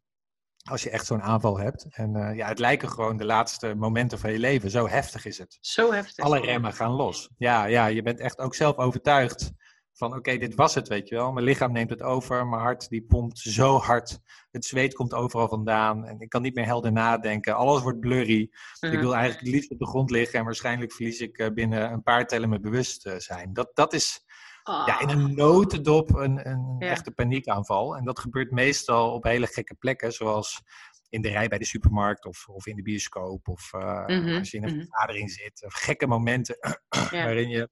Als 0.69 0.83
je 0.83 0.89
echt 0.89 1.05
zo'n 1.05 1.21
aanval 1.21 1.59
hebt. 1.59 1.85
En 1.89 2.35
ja, 2.35 2.47
het 2.47 2.59
lijken 2.59 2.89
gewoon 2.89 3.17
de 3.17 3.25
laatste 3.25 3.75
momenten 3.75 4.19
van 4.19 4.31
je 4.31 4.39
leven. 4.39 4.69
Zo 4.69 4.87
heftig 4.87 5.25
is 5.25 5.37
het. 5.37 5.57
Zo 5.61 5.91
heftig. 5.91 6.25
Alle 6.25 6.39
remmen 6.39 6.73
gaan 6.73 6.91
los. 6.91 7.29
Ja, 7.37 7.65
ja 7.65 7.85
je 7.85 8.01
bent 8.01 8.19
echt 8.19 8.39
ook 8.39 8.55
zelf 8.55 8.77
overtuigd 8.77 9.51
van 9.93 10.15
oké, 10.15 10.37
dit 10.37 10.55
was 10.55 10.75
het, 10.75 10.87
weet 10.87 11.07
je 11.09 11.15
wel. 11.15 11.31
Mijn 11.31 11.45
lichaam 11.45 11.71
neemt 11.71 11.89
het 11.89 12.01
over, 12.01 12.47
mijn 12.47 12.61
hart 12.61 12.89
die 12.89 13.03
pompt 13.03 13.39
zo 13.39 13.77
hard. 13.77 14.19
Het 14.51 14.65
zweet 14.65 14.93
komt 14.93 15.13
overal 15.13 15.47
vandaan 15.47 16.05
en 16.05 16.19
ik 16.19 16.29
kan 16.29 16.41
niet 16.41 16.55
meer 16.55 16.65
helder 16.65 16.91
nadenken. 16.91 17.55
Alles 17.55 17.81
wordt 17.81 17.99
blurry. 17.99 18.41
Ik 18.79 18.99
wil 18.99 19.15
eigenlijk 19.15 19.45
het 19.45 19.53
liefst 19.53 19.71
op 19.71 19.79
de 19.79 19.87
grond 19.87 20.09
liggen 20.09 20.39
en 20.39 20.45
waarschijnlijk 20.45 20.93
verlies 20.93 21.19
ik 21.19 21.37
eh, 21.37 21.53
binnen 21.53 21.91
een 21.91 22.03
paar 22.03 22.27
tellen 22.27 22.49
mijn 22.49 22.61
bewustzijn. 22.61 23.53
Dat, 23.53 23.71
dat 23.73 23.93
is 23.93 24.25
oh. 24.63 24.83
ja, 24.85 24.99
in 24.99 25.09
een 25.09 25.35
notendop 25.35 26.15
een, 26.15 26.49
een 26.49 26.75
ja. 26.79 26.89
echte 26.89 27.11
paniekaanval. 27.11 27.97
En 27.97 28.05
dat 28.05 28.19
gebeurt 28.19 28.51
meestal 28.51 29.13
op 29.13 29.23
hele 29.23 29.47
gekke 29.47 29.75
plekken, 29.75 30.11
zoals 30.11 30.61
in 31.09 31.21
de 31.21 31.29
rij 31.29 31.47
bij 31.47 31.57
de 31.57 31.65
supermarkt 31.65 32.25
of, 32.25 32.47
of 32.47 32.67
in 32.67 32.75
de 32.75 32.81
bioscoop. 32.81 33.47
Of 33.47 33.73
uh, 33.73 34.05
mm 34.07 34.23
-hmm. 34.23 34.37
als 34.37 34.51
je 34.51 34.57
in 34.57 34.63
een 34.63 34.87
vergadering 34.89 35.29
mm 35.29 35.35
-hmm. 35.35 35.43
zit. 35.43 35.65
Of 35.65 35.73
gekke 35.73 36.07
momenten 36.07 36.57
ja. 36.89 37.23
waarin 37.25 37.49
je 37.49 37.69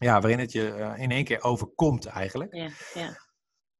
ja, 0.00 0.20
waarin 0.20 0.38
het 0.38 0.52
je 0.52 0.76
uh, 0.78 1.02
in 1.02 1.10
één 1.10 1.24
keer 1.24 1.42
overkomt 1.42 2.06
eigenlijk. 2.06 2.54
Ja, 2.54 2.68
ja. 2.94 3.22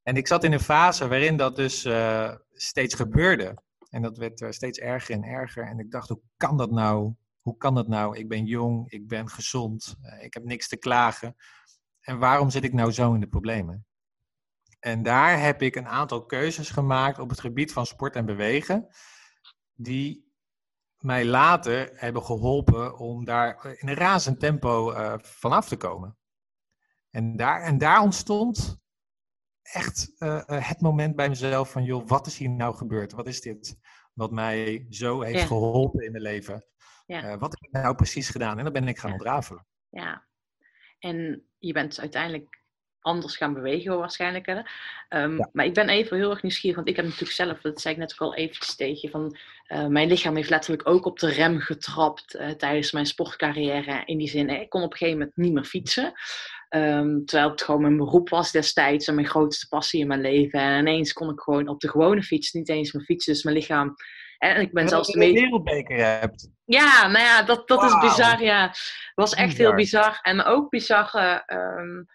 En 0.02 0.16
ik 0.16 0.26
zat 0.26 0.44
in 0.44 0.52
een 0.52 0.60
fase 0.60 1.08
waarin 1.08 1.36
dat 1.36 1.56
dus 1.56 1.84
uh, 1.84 2.34
steeds 2.52 2.94
gebeurde. 2.94 3.62
En 3.90 4.02
dat 4.02 4.16
werd 4.16 4.40
uh, 4.40 4.50
steeds 4.50 4.78
erger 4.78 5.14
en 5.14 5.22
erger. 5.22 5.66
En 5.66 5.78
ik 5.78 5.90
dacht, 5.90 6.08
hoe 6.08 6.20
kan 6.36 6.56
dat 6.56 6.70
nou? 6.70 7.14
Hoe 7.40 7.56
kan 7.56 7.74
dat 7.74 7.88
nou? 7.88 8.16
Ik 8.16 8.28
ben 8.28 8.44
jong, 8.44 8.90
ik 8.90 9.08
ben 9.08 9.28
gezond, 9.28 9.96
ik 10.20 10.34
heb 10.34 10.44
niks 10.44 10.68
te 10.68 10.76
klagen. 10.76 11.36
En 12.00 12.18
waarom 12.18 12.50
zit 12.50 12.64
ik 12.64 12.72
nou 12.72 12.92
zo 12.92 13.14
in 13.14 13.20
de 13.20 13.26
problemen? 13.26 13.86
En 14.80 15.02
daar 15.02 15.40
heb 15.40 15.62
ik 15.62 15.76
een 15.76 15.88
aantal 15.88 16.24
keuzes 16.26 16.70
gemaakt 16.70 17.18
op 17.18 17.30
het 17.30 17.40
gebied 17.40 17.72
van 17.72 17.86
sport 17.86 18.16
en 18.16 18.26
bewegen. 18.26 18.88
Die 19.74 20.33
mij 21.04 21.24
later 21.24 21.90
hebben 21.94 22.22
geholpen 22.22 22.98
om 22.98 23.24
daar 23.24 23.76
in 23.78 23.88
een 23.88 23.94
razend 23.94 24.40
tempo 24.40 24.92
uh, 24.92 25.14
vanaf 25.18 25.68
te 25.68 25.76
komen. 25.76 26.16
En 27.10 27.36
daar, 27.36 27.62
en 27.62 27.78
daar 27.78 28.00
ontstond 28.00 28.82
echt 29.62 30.12
uh, 30.18 30.42
het 30.46 30.80
moment 30.80 31.16
bij 31.16 31.28
mezelf 31.28 31.70
van, 31.70 31.84
joh, 31.84 32.08
wat 32.08 32.26
is 32.26 32.38
hier 32.38 32.50
nou 32.50 32.74
gebeurd? 32.74 33.12
Wat 33.12 33.26
is 33.26 33.40
dit 33.40 33.78
wat 34.12 34.30
mij 34.30 34.86
zo 34.90 35.20
heeft 35.20 35.40
ja. 35.40 35.46
geholpen 35.46 36.04
in 36.04 36.10
mijn 36.10 36.22
leven? 36.22 36.64
Ja. 37.06 37.24
Uh, 37.24 37.38
wat 37.38 37.50
heb 37.50 37.62
ik 37.62 37.82
nou 37.82 37.94
precies 37.94 38.28
gedaan? 38.28 38.58
En 38.58 38.64
dan 38.64 38.72
ben 38.72 38.88
ik 38.88 38.98
gaan 38.98 39.12
ontrafelen. 39.12 39.66
Ja, 39.88 40.26
en 40.98 41.46
je 41.58 41.72
bent 41.72 42.00
uiteindelijk 42.00 42.63
anders 43.04 43.36
gaan 43.36 43.54
bewegen 43.54 43.98
waarschijnlijk. 43.98 44.46
Hè? 44.46 44.58
Um, 45.22 45.38
ja. 45.38 45.48
Maar 45.52 45.64
ik 45.64 45.74
ben 45.74 45.88
even 45.88 46.16
heel 46.16 46.30
erg 46.30 46.42
nieuwsgierig, 46.42 46.76
want 46.76 46.88
ik 46.88 46.96
heb 46.96 47.04
natuurlijk 47.04 47.32
zelf, 47.32 47.60
dat 47.60 47.80
zei 47.80 47.94
ik 47.94 48.00
net 48.00 48.12
ook 48.12 48.20
al 48.20 48.34
eventjes 48.34 48.76
tegen 48.76 49.10
van 49.10 49.36
uh, 49.68 49.86
mijn 49.86 50.08
lichaam 50.08 50.36
heeft 50.36 50.50
letterlijk 50.50 50.88
ook 50.88 51.06
op 51.06 51.18
de 51.18 51.30
rem 51.30 51.60
getrapt 51.60 52.34
uh, 52.34 52.50
tijdens 52.50 52.92
mijn 52.92 53.06
sportcarrière. 53.06 54.02
In 54.04 54.18
die 54.18 54.28
zin, 54.28 54.48
ik 54.48 54.68
kon 54.68 54.82
op 54.82 54.92
een 54.92 54.98
gegeven 54.98 55.18
moment 55.18 55.36
niet 55.36 55.52
meer 55.52 55.64
fietsen. 55.64 56.12
Um, 56.70 57.24
terwijl 57.24 57.50
het 57.50 57.62
gewoon 57.62 57.80
mijn 57.80 57.96
beroep 57.96 58.28
was 58.28 58.52
destijds 58.52 59.08
en 59.08 59.14
mijn 59.14 59.26
grootste 59.26 59.68
passie 59.68 60.00
in 60.00 60.06
mijn 60.06 60.20
leven. 60.20 60.60
En 60.60 60.78
ineens 60.78 61.12
kon 61.12 61.30
ik 61.30 61.40
gewoon 61.40 61.68
op 61.68 61.80
de 61.80 61.88
gewone 61.88 62.22
fiets 62.22 62.52
niet 62.52 62.68
eens 62.68 62.92
meer 62.92 63.04
fietsen. 63.04 63.32
Dus 63.32 63.42
mijn 63.42 63.56
lichaam 63.56 63.94
en 64.38 64.60
ik 64.60 64.72
ben 64.72 64.88
zelfs 64.88 65.12
de 65.12 65.18
meest... 65.18 65.40
wereldbeker 65.40 65.96
hebt. 65.96 66.50
Ja, 66.64 67.06
nou 67.06 67.24
ja, 67.24 67.42
dat, 67.42 67.68
dat 67.68 67.80
wow. 67.80 68.04
is 68.04 68.08
bizar. 68.08 68.42
Ja, 68.42 68.68
het 68.68 69.12
was 69.14 69.34
echt 69.34 69.48
bizar. 69.48 69.66
heel 69.66 69.74
bizar. 69.74 70.18
En 70.22 70.44
ook 70.44 70.70
bizar. 70.70 71.10
Uh, 71.14 71.58
um, 71.78 72.06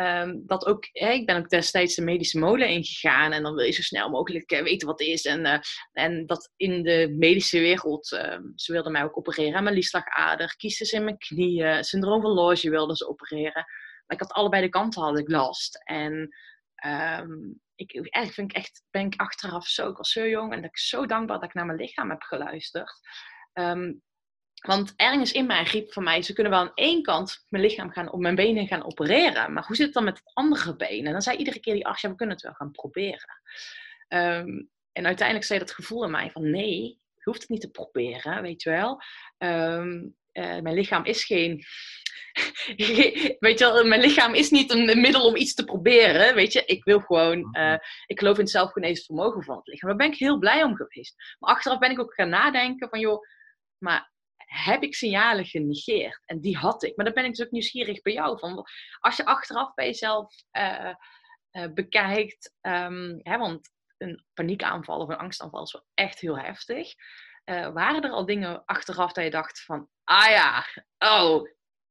Um, 0.00 0.42
dat 0.46 0.66
ook, 0.66 0.88
ik 0.92 1.26
ben 1.26 1.36
ook 1.36 1.48
destijds 1.48 1.94
de 1.94 2.02
medische 2.02 2.38
molen 2.38 2.68
ingegaan 2.68 3.32
en 3.32 3.42
dan 3.42 3.54
wil 3.54 3.64
je 3.64 3.72
zo 3.72 3.82
snel 3.82 4.10
mogelijk 4.10 4.52
uh, 4.52 4.62
weten 4.62 4.88
wat 4.88 4.98
het 4.98 5.08
is. 5.08 5.24
En, 5.24 5.46
uh, 5.46 5.58
en 5.92 6.26
dat 6.26 6.52
in 6.56 6.82
de 6.82 7.14
medische 7.18 7.58
wereld, 7.58 8.12
uh, 8.12 8.38
ze 8.54 8.72
wilden 8.72 8.92
mij 8.92 9.04
ook 9.04 9.18
opereren 9.18 9.54
aan 9.54 9.62
mijn 9.62 9.74
liesslagader, 9.74 10.54
kiestes 10.56 10.92
in 10.92 11.04
mijn 11.04 11.18
knieën, 11.18 11.84
syndroom 11.84 12.20
van 12.20 12.30
Loge 12.30 12.70
wilden 12.70 12.96
ze 12.96 13.08
opereren. 13.08 13.64
Maar 14.06 14.16
ik 14.16 14.20
had 14.20 14.32
allebei 14.32 14.62
de 14.62 14.68
kanten 14.68 15.02
had 15.02 15.18
ik 15.18 15.28
last. 15.28 15.82
En 15.84 16.12
um, 16.86 17.60
ik, 17.74 17.94
eigenlijk 17.94 18.34
vind 18.34 18.50
ik 18.50 18.56
echt, 18.56 18.82
ben 18.90 19.06
ik 19.06 19.20
achteraf 19.20 19.66
zo, 19.66 19.88
ik 19.88 19.96
was 19.96 20.12
zo 20.12 20.28
jong 20.28 20.52
en 20.52 20.60
dat 20.60 20.70
ik 20.70 20.78
zo 20.78 21.06
dankbaar 21.06 21.38
dat 21.38 21.48
ik 21.48 21.54
naar 21.54 21.66
mijn 21.66 21.78
lichaam 21.78 22.10
heb 22.10 22.22
geluisterd. 22.22 23.00
Want 24.66 24.92
ergens 24.96 25.32
in 25.32 25.46
mij 25.46 25.62
riep 25.62 25.92
van 25.92 26.02
mij, 26.02 26.22
ze 26.22 26.32
kunnen 26.32 26.52
wel 26.52 26.60
aan 26.60 26.74
één 26.74 27.02
kant 27.02 27.44
mijn 27.48 27.64
lichaam 27.64 27.90
gaan, 27.90 28.12
op 28.12 28.20
mijn 28.20 28.34
benen 28.34 28.66
gaan 28.66 28.84
opereren. 28.84 29.52
Maar 29.52 29.66
hoe 29.66 29.76
zit 29.76 29.84
het 29.84 29.94
dan 29.94 30.04
met 30.04 30.18
het 30.18 30.34
andere 30.34 30.76
been? 30.76 31.06
En 31.06 31.12
dan 31.12 31.22
zei 31.22 31.36
iedere 31.36 31.60
keer 31.60 31.74
die 31.74 31.86
arts, 31.86 32.00
ja, 32.00 32.08
we 32.08 32.14
kunnen 32.14 32.34
het 32.34 32.44
wel 32.44 32.54
gaan 32.54 32.70
proberen. 32.70 33.40
Um, 34.08 34.70
en 34.92 35.06
uiteindelijk 35.06 35.46
zei 35.46 35.58
dat 35.58 35.72
gevoel 35.72 36.04
in 36.04 36.10
mij 36.10 36.30
van, 36.30 36.50
nee, 36.50 36.82
je 37.14 37.24
hoeft 37.24 37.40
het 37.40 37.48
niet 37.48 37.60
te 37.60 37.70
proberen, 37.70 38.42
weet 38.42 38.62
je 38.62 38.70
wel. 38.70 39.02
Um, 39.38 40.16
uh, 40.32 40.60
mijn 40.60 40.74
lichaam 40.74 41.04
is 41.04 41.24
geen... 41.24 41.64
weet 43.38 43.58
je 43.58 43.58
wel, 43.58 43.84
mijn 43.84 44.00
lichaam 44.00 44.34
is 44.34 44.50
niet 44.50 44.70
een 44.70 45.00
middel 45.00 45.26
om 45.26 45.36
iets 45.36 45.54
te 45.54 45.64
proberen, 45.64 46.34
weet 46.34 46.52
je. 46.52 46.62
Ik 46.64 46.84
wil 46.84 47.00
gewoon, 47.00 47.56
uh, 47.58 47.76
ik 48.06 48.18
geloof 48.18 48.36
in 48.36 48.42
het 48.42 48.50
zelfgenezend 48.50 49.06
vermogen 49.06 49.42
van 49.42 49.56
het 49.56 49.66
lichaam. 49.66 49.88
Daar 49.88 49.98
ben 49.98 50.12
ik 50.12 50.18
heel 50.18 50.38
blij 50.38 50.62
om 50.62 50.76
geweest. 50.76 51.14
Maar 51.38 51.54
achteraf 51.54 51.78
ben 51.78 51.90
ik 51.90 52.00
ook 52.00 52.14
gaan 52.14 52.28
nadenken 52.28 52.88
van, 52.88 53.00
joh, 53.00 53.22
maar 53.78 54.12
heb 54.48 54.82
ik 54.82 54.94
signalen 54.94 55.44
genegeerd. 55.44 56.22
En 56.24 56.40
die 56.40 56.56
had 56.56 56.82
ik. 56.82 56.96
Maar 56.96 57.04
dan 57.04 57.14
ben 57.14 57.24
ik 57.24 57.34
dus 57.34 57.46
ook 57.46 57.52
nieuwsgierig 57.52 58.02
bij 58.02 58.12
jou. 58.12 58.38
Van, 58.38 58.66
als 58.98 59.16
je 59.16 59.24
achteraf 59.24 59.74
bij 59.74 59.86
jezelf 59.86 60.34
uh, 60.58 60.94
uh, 61.52 61.72
bekijkt. 61.74 62.54
Um, 62.60 63.20
hè, 63.22 63.38
want 63.38 63.70
een 63.96 64.24
paniekaanval 64.34 65.00
of 65.00 65.08
een 65.08 65.16
angstaanval 65.16 65.62
is 65.62 65.72
wel 65.72 65.86
echt 65.94 66.18
heel 66.18 66.38
heftig. 66.38 66.94
Uh, 67.44 67.72
waren 67.72 68.02
er 68.02 68.10
al 68.10 68.26
dingen 68.26 68.64
achteraf 68.64 69.12
dat 69.12 69.24
je 69.24 69.30
dacht 69.30 69.64
van, 69.64 69.88
ah 70.04 70.30
ja, 70.30 70.64
oh, 70.98 71.42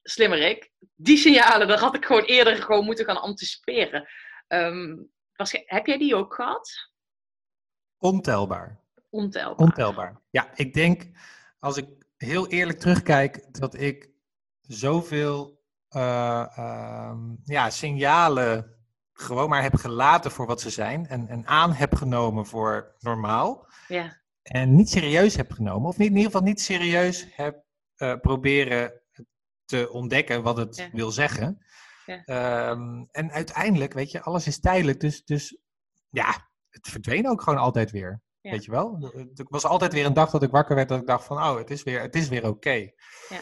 slimmerik. 0.03 0.71
Die 0.95 1.17
signalen, 1.17 1.67
daar 1.67 1.79
had 1.79 1.95
ik 1.95 2.05
gewoon 2.05 2.23
eerder 2.23 2.55
gewoon 2.55 2.85
moeten 2.85 3.05
gaan 3.05 3.21
anticiperen. 3.21 4.09
Um, 4.47 5.11
was, 5.33 5.51
heb 5.65 5.85
jij 5.85 5.97
die 5.97 6.15
ook 6.15 6.33
gehad? 6.33 6.91
Ontelbaar. 7.97 8.79
Ontelbaar. 9.09 9.67
Ontelbaar. 9.67 10.21
Ja, 10.29 10.51
ik 10.55 10.73
denk, 10.73 11.03
als 11.59 11.77
ik 11.77 11.87
heel 12.17 12.47
eerlijk 12.47 12.79
terugkijk, 12.79 13.59
dat 13.59 13.79
ik 13.79 14.09
zoveel 14.62 15.62
uh, 15.95 16.45
uh, 16.57 17.13
ja, 17.43 17.69
signalen 17.69 18.75
gewoon 19.13 19.50
maar 19.50 19.62
heb 19.62 19.75
gelaten 19.75 20.31
voor 20.31 20.45
wat 20.45 20.62
ze 20.62 20.69
zijn 20.69 21.07
en, 21.07 21.27
en 21.27 21.47
aan 21.47 21.74
heb 21.74 21.95
genomen 21.95 22.45
voor 22.45 22.95
normaal. 23.00 23.67
Ja. 23.88 24.21
En 24.41 24.75
niet 24.75 24.89
serieus 24.89 25.36
heb 25.36 25.51
genomen, 25.51 25.89
of 25.89 25.97
niet, 25.97 26.09
in 26.09 26.15
ieder 26.15 26.31
geval 26.31 26.47
niet 26.47 26.62
serieus 26.62 27.27
heb 27.31 27.63
uh, 27.97 28.15
proberen 28.21 29.01
te 29.65 29.89
ontdekken 29.91 30.43
wat 30.43 30.57
het 30.57 30.75
Ja. 30.75 30.89
wil 30.91 31.12
zeggen. 31.12 31.65
Ja. 32.05 32.24
Ehm, 32.25 33.03
en 33.12 33.31
uiteindelijk, 33.31 33.93
weet 33.93 34.12
je, 34.12 34.21
alles 34.21 34.47
is 34.47 34.59
tijdelijk. 34.59 35.00
Dus, 35.00 35.24
dus 35.25 35.57
ja, 36.09 36.50
het 36.69 36.88
verdween 36.88 37.29
ook 37.29 37.41
gewoon 37.41 37.59
altijd 37.59 37.91
weer. 37.91 38.21
Ja. 38.48 38.54
Weet 38.54 38.66
je 38.66 38.72
wel? 38.72 39.12
Er 39.36 39.46
was 39.50 39.66
altijd 39.66 39.94
weer 39.94 40.06
een 40.06 40.13
dag 40.13 40.30
dat 40.30 40.44
ik 40.44 40.51
wakker 40.51 40.75
werd 40.75 40.89
dat 40.89 41.00
ik 41.00 41.08
dacht 41.08 41.25
van, 41.25 41.38
oh, 41.38 41.58
het 41.58 41.72
is 41.72 41.84
weer, 41.84 42.01
het 42.01 42.16
is 42.16 42.30
weer 42.30 42.48
oké. 42.48 42.92
Ja. 43.30 43.39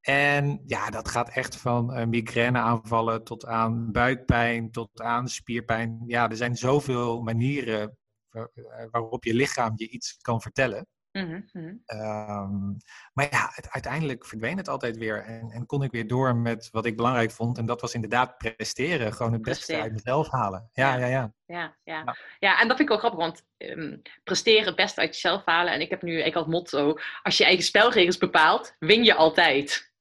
En 0.00 0.62
ja, 0.66 0.90
dat 0.90 1.08
gaat 1.08 1.28
echt 1.28 1.56
van 1.56 1.98
uh, 1.98 2.06
migraineaanvallen 2.06 3.24
tot 3.24 3.46
aan 3.46 3.92
buikpijn, 3.92 4.70
tot 4.70 5.00
aan 5.00 5.28
spierpijn. 5.28 6.02
Ja, 6.06 6.30
er 6.30 6.36
zijn 6.36 6.56
zoveel 6.56 7.22
manieren 7.22 7.96
eh, 8.30 8.44
waarop 8.90 9.24
je 9.24 9.34
lichaam 9.34 9.72
je 9.76 9.88
iets 9.88 10.16
kan 10.16 10.40
vertellen. 10.40 10.86
Mhm, 11.12 11.40
mhm. 11.52 11.74
Ehm, 11.86 12.70
maar 13.12 13.28
ja, 13.30 13.50
het, 13.54 13.70
uiteindelijk 13.70 14.26
verdween 14.26 14.56
het 14.56 14.68
altijd 14.68 14.96
weer. 14.96 15.24
En, 15.24 15.50
en 15.50 15.66
kon 15.66 15.82
ik 15.82 15.90
weer 15.90 16.06
door 16.06 16.36
met 16.36 16.68
wat 16.70 16.86
ik 16.86 16.96
belangrijk 16.96 17.30
vond. 17.30 17.58
En 17.58 17.66
dat 17.66 17.80
was 17.80 17.94
inderdaad 17.94 18.38
presteren. 18.38 19.12
Gewoon 19.12 19.32
het 19.32 19.42
beste 19.42 19.64
Presteren. 19.64 19.82
uit 19.82 19.92
mezelf 19.92 20.30
halen. 20.30 20.70
Ja, 20.72 20.94
Ja. 20.94 21.06
ja, 21.06 21.06
ja. 21.06 21.32
Ja, 21.46 22.16
ja. 22.38 22.60
En 22.60 22.68
dat 22.68 22.76
vind 22.76 22.80
ik 22.80 22.88
wel 22.88 22.98
grappig, 22.98 23.20
want 23.20 23.44
ehm, 23.56 23.96
presteren 24.24 24.66
het 24.66 24.76
beste 24.76 25.00
uit 25.00 25.12
jezelf 25.12 25.44
halen. 25.44 25.72
En 25.72 25.80
ik 25.80 25.90
heb 25.90 26.02
nu 26.02 26.22
ik 26.22 26.34
als 26.34 26.46
motto, 26.46 26.98
als 27.22 27.36
je 27.38 27.44
eigen 27.44 27.64
spelregels 27.64 28.18
bepaalt, 28.18 28.76
win 28.78 29.04
je 29.04 29.14
altijd. 29.14 29.92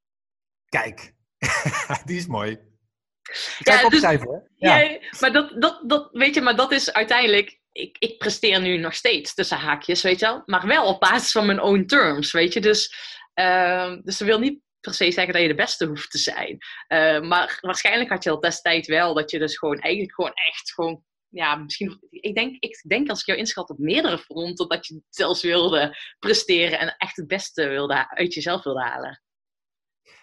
Kijk, 0.70 1.14
die 2.06 2.18
is 2.18 2.28
mooi. 2.28 2.52
Ik 3.60 3.68
Ja, 3.68 3.90
dus-. 3.90 4.02
Ja. 4.02 4.78
Ja. 4.78 5.00
maar 5.20 5.32
dat, 5.32 5.62
dat, 5.62 5.84
dat, 5.90 6.10
weet 6.12 6.36
je, 6.36 6.42
maar 6.42 6.56
dat 6.56 6.72
is 6.72 6.94
uiteindelijk, 6.94 7.60
ik, 7.72 7.96
ik 8.00 8.18
presteer 8.18 8.62
nu 8.62 8.78
nog 8.78 8.96
steeds 8.96 9.34
tussen 9.34 9.58
haakjes, 9.58 10.02
weet 10.02 10.20
je 10.20 10.26
wel. 10.26 10.42
Maar 10.46 10.68
wel 10.68 10.86
op 10.86 11.00
basis 11.00 11.32
van 11.32 11.46
mijn 11.46 11.62
own 11.62 11.86
terms, 11.86 12.32
weet 12.32 12.54
je. 12.54 12.62
Dus, 12.62 12.96
ehm, 13.34 14.02
dus 14.04 14.18
dat 14.18 14.28
wil 14.28 14.40
niet 14.40 14.60
per 14.80 14.94
se 14.94 15.12
zeggen 15.12 15.34
dat 15.34 15.42
je 15.42 15.48
de 15.48 15.56
beste 15.56 15.86
hoeft 15.86 16.12
te 16.12 16.18
zijn. 16.18 16.58
Eh, 16.88 17.22
maar 17.22 17.58
waarschijnlijk 17.62 18.10
had 18.10 18.24
je 18.24 18.30
al 18.30 18.40
destijds 18.40 18.88
wel 18.88 19.14
dat 19.14 19.32
je 19.32 19.40
dus 19.40 19.58
gewoon 19.58 19.80
eigenlijk 19.80 20.14
gewoon 20.14 20.34
echt 20.34 20.74
gewoon, 20.74 21.04
ja, 21.28 21.56
misschien, 21.56 22.08
ik 22.10 22.36
denk, 22.36 22.56
ik 22.60 22.84
denk 22.88 23.10
als 23.10 23.20
ik 23.20 23.26
jou 23.26 23.40
inschat 23.40 23.70
op 23.70 23.78
meerdere 23.78 24.18
fronten, 24.18 24.68
dat 24.68 24.88
je 24.88 25.02
zelfs 25.10 25.42
wilde 25.42 25.98
presteren 26.20 26.80
en 26.80 26.96
echt 26.98 27.16
het 27.16 27.28
beste 27.28 27.68
wilde, 27.68 28.10
uit 28.10 28.34
jezelf 28.34 28.64
wilde 28.64 28.82
halen. 28.82 29.22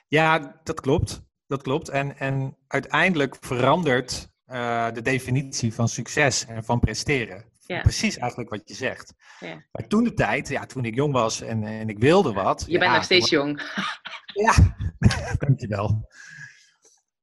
Ja, 0.09 0.61
dat 0.63 0.81
klopt. 0.81 1.27
Dat 1.47 1.63
klopt. 1.63 1.89
En, 1.89 2.17
en 2.17 2.59
uiteindelijk 2.67 3.37
verandert 3.41 4.29
eh, 4.49 4.93
de 4.93 5.03
definitie 5.03 5.75
van 5.75 5.89
succes 5.89 6.47
en 6.47 6.65
van 6.65 6.81
presteren. 6.81 7.45
Ja. 7.67 7.81
Precies 7.81 8.17
eigenlijk 8.19 8.51
wat 8.51 8.63
je 8.65 8.75
zegt. 8.75 9.15
Ja. 9.41 9.63
Maar 9.73 9.87
toen 9.87 10.05
de 10.05 10.15
tijd, 10.15 10.49
ja, 10.49 10.67
toen 10.67 10.85
ik 10.85 10.95
jong 10.95 11.13
was 11.13 11.41
en, 11.41 11.65
en 11.65 11.89
ik 11.89 11.99
wilde 11.99 12.33
wat. 12.33 12.65
Je 12.69 12.79
bent 12.79 12.93
nog 12.93 13.05
steeds 13.05 13.31
jong. 13.31 13.61
Ja, 14.35 14.55
dankjewel. 15.47 16.09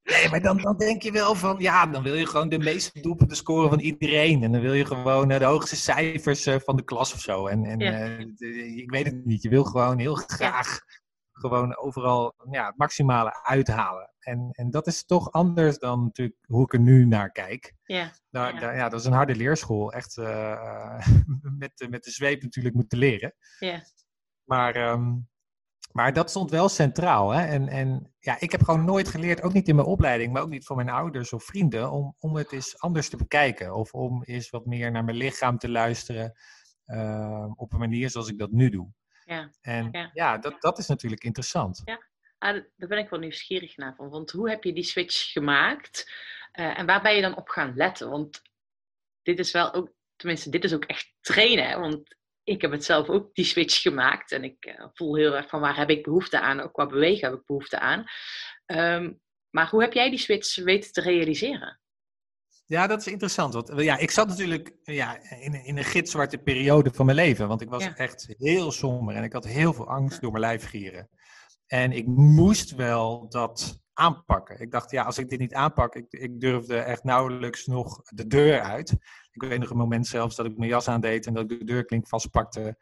Nee, 0.04 0.30
maar 0.30 0.42
dan, 0.42 0.58
dan 0.58 0.78
denk 0.78 1.02
je 1.02 1.12
wel 1.12 1.36
van, 1.36 1.56
ja, 1.60 1.86
dan 1.86 2.04
wil 2.04 2.14
je 2.16 2.26
gewoon 2.26 2.50
de 2.50 2.58
meeste 2.60 3.02
doelpunten 3.02 3.38
scoren 3.38 3.70
van 3.70 3.80
iedereen. 3.80 4.44
En 4.44 4.52
dan 4.52 4.62
wil 4.62 4.74
je 4.74 4.86
gewoon 4.86 5.32
eh, 5.32 5.40
de 5.40 5.46
hoogste 5.46 5.76
cijfers 5.76 6.46
eh, 6.46 6.56
van 6.64 6.76
de 6.76 6.84
klas 6.84 7.14
of 7.14 7.20
zo. 7.20 7.48
En, 7.48 7.66
en 7.66 7.80
Ja. 7.80 7.92
eh, 7.92 8.26
de- 8.36 8.76
ik 8.76 8.92
weet 8.92 9.06
het 9.06 9.26
niet, 9.26 9.42
je 9.42 9.50
wil 9.50 9.64
gewoon 9.64 10.00
heel 10.00 10.16
graag 10.16 10.80
gewoon 11.40 11.78
overal 11.78 12.34
ja, 12.52 12.66
het 12.66 12.78
maximale 12.78 13.44
uithalen. 13.44 14.14
En, 14.20 14.50
en 14.52 14.70
dat 14.72 14.88
is 14.88 15.06
toch 15.06 15.32
anders 15.32 15.78
dan 15.80 16.04
natuurlijk 16.04 16.38
hoe 16.48 16.64
ik 16.64 16.74
er 16.74 16.80
nu 16.80 17.06
naar 17.06 17.32
kijk. 17.32 17.74
Ja, 17.84 18.12
Ja. 18.30 18.52
daar- 18.52 18.76
ja, 18.76 18.90
dat 18.90 19.00
is 19.00 19.06
een 19.06 19.14
harde 19.14 19.36
leerschool. 19.36 19.92
Echt 19.94 20.18
eh, 20.18 21.08
met, 21.60 21.72
de- 21.78 21.90
met 21.90 22.04
de 22.04 22.12
zweep 22.12 22.42
natuurlijk 22.42 22.76
moeten 22.76 22.98
leren. 22.98 23.34
ja, 23.60 23.82
Maar, 24.44 24.76
ehm, 24.76 25.14
maar 25.92 26.14
dat 26.14 26.30
stond 26.30 26.50
wel 26.52 26.70
centraal. 26.70 27.30
Hè? 27.32 27.46
En, 27.46 27.68
en 27.68 28.14
ja, 28.20 28.40
ik 28.40 28.52
heb 28.52 28.64
gewoon 28.64 28.86
nooit 28.86 29.08
geleerd, 29.08 29.42
ook 29.42 29.54
niet 29.54 29.68
in 29.68 29.76
mijn 29.76 29.88
opleiding, 29.88 30.34
maar 30.34 30.42
ook 30.42 30.50
niet 30.50 30.66
van 30.66 30.76
mijn 30.76 30.90
ouders 30.90 31.34
of 31.34 31.44
vrienden, 31.44 31.92
om, 31.92 32.16
om 32.20 32.36
het 32.36 32.52
eens 32.52 32.80
anders 32.80 33.10
te 33.10 33.18
bekijken. 33.18 33.76
Of 33.76 33.94
om 33.94 34.24
eens 34.24 34.50
wat 34.50 34.66
meer 34.66 34.92
naar 34.92 35.04
mijn 35.04 35.18
lichaam 35.18 35.58
te 35.58 35.70
luisteren. 35.70 36.34
ehm, 36.86 37.52
op 37.56 37.74
een 37.74 37.80
manier 37.80 38.10
zoals 38.10 38.30
ik 38.30 38.38
dat 38.38 38.52
nu 38.52 38.70
doe. 38.70 38.88
Ja. 39.26 39.50
En 39.62 39.90
Ja. 39.92 40.10
ja, 40.14 40.38
dat, 40.38 40.62
dat 40.62 40.78
is 40.78 40.88
natuurlijk 40.88 41.24
interessant. 41.24 41.82
Ah, 42.38 42.54
daar 42.76 42.90
ben 42.90 42.98
ik 42.98 43.10
wel 43.10 43.20
nieuwsgierig 43.20 43.78
naar 43.78 43.96
van. 43.96 44.10
Want 44.10 44.32
hoe 44.32 44.50
heb 44.50 44.64
je 44.64 44.74
die 44.74 44.84
switch 44.84 45.32
gemaakt? 45.32 46.12
Eh, 46.52 46.80
en 46.80 46.86
waar 46.86 47.02
ben 47.02 47.16
je 47.16 47.22
dan 47.22 47.38
op 47.38 47.50
gaan 47.50 47.76
letten? 47.76 48.10
Want 48.10 48.42
dit 49.22 49.40
is 49.40 49.52
wel 49.52 49.74
ook, 49.74 49.94
tenminste, 50.16 50.50
dit 50.50 50.64
is 50.64 50.74
ook 50.74 50.86
echt 50.86 51.14
trainen. 51.22 51.68
Hè? 51.68 51.80
Want 51.80 52.16
ik 52.44 52.62
heb 52.62 52.72
het 52.72 52.86
zelf 52.86 53.10
ook 53.10 53.36
die 53.36 53.46
switch 53.46 53.82
gemaakt. 53.82 54.32
En 54.32 54.44
ik 54.44 54.66
eh, 54.66 54.86
voel 54.94 55.16
heel 55.16 55.36
erg 55.36 55.50
van 55.50 55.60
waar 55.60 55.78
heb 55.78 55.90
ik 55.90 56.04
behoefte 56.04 56.40
aan? 56.40 56.60
Ook 56.60 56.74
qua 56.74 56.86
bewegen 56.86 57.30
heb 57.30 57.40
ik 57.40 57.46
behoefte 57.46 57.80
aan. 57.80 58.06
Ehm, 58.66 59.14
maar 59.50 59.70
hoe 59.70 59.82
heb 59.82 59.94
jij 59.94 60.10
die 60.10 60.20
switch 60.20 60.56
weten 60.56 60.92
te 60.92 61.02
realiseren? 61.02 61.80
Ja, 62.68 62.88
dat 62.88 63.00
is 63.00 63.08
interessant. 63.08 63.54
Want 63.54 63.70
eh, 63.70 63.84
ja, 63.84 63.98
ik 63.98 64.12
zat 64.12 64.28
natuurlijk 64.28 64.76
ja, 64.84 65.18
in, 65.40 65.54
een- 65.54 65.66
in 65.66 65.78
een 65.78 65.84
gitzwarte 65.84 66.38
periode 66.38 66.92
van 66.94 67.06
mijn 67.06 67.18
leven. 67.18 67.48
Want 67.48 67.62
ik 67.62 67.70
was 67.70 67.84
Ja. 67.84 67.96
echt 67.96 68.34
heel 68.38 68.72
somber 68.72 69.16
en 69.16 69.24
ik 69.24 69.34
had 69.34 69.46
heel 69.46 69.74
veel 69.74 69.88
angst 69.88 70.22
door 70.22 70.32
mijn 70.32 70.44
lijf 70.44 70.66
gieren. 70.70 71.10
En 71.68 71.92
ik 71.92 72.06
moest 72.08 72.76
wel 72.76 73.30
dat 73.30 73.80
aanpakken. 73.94 74.60
Ik 74.60 74.72
dacht, 74.72 74.92
ja, 74.92 75.04
als 75.04 75.18
ik 75.18 75.30
dit 75.30 75.40
niet 75.40 75.54
aanpak, 75.54 75.96
ik, 75.96 76.06
ik 76.10 76.40
durfde 76.40 76.78
echt 76.78 77.04
nauwelijks 77.04 77.66
nog 77.66 78.02
de 78.04 78.28
deur 78.28 78.62
uit. 78.62 78.92
Ik 79.32 79.42
weet 79.42 79.60
nog 79.60 79.70
een 79.70 79.78
moment 79.78 80.08
zelfs 80.08 80.36
dat 80.36 80.46
ik 80.46 80.58
mijn 80.58 80.70
jas 80.70 80.88
aandeed 80.88 81.26
en 81.26 81.34
dat 81.34 81.52
ik 81.52 81.60
de 81.60 81.66
deurklink 81.66 82.08
vastpakte. 82.08 82.78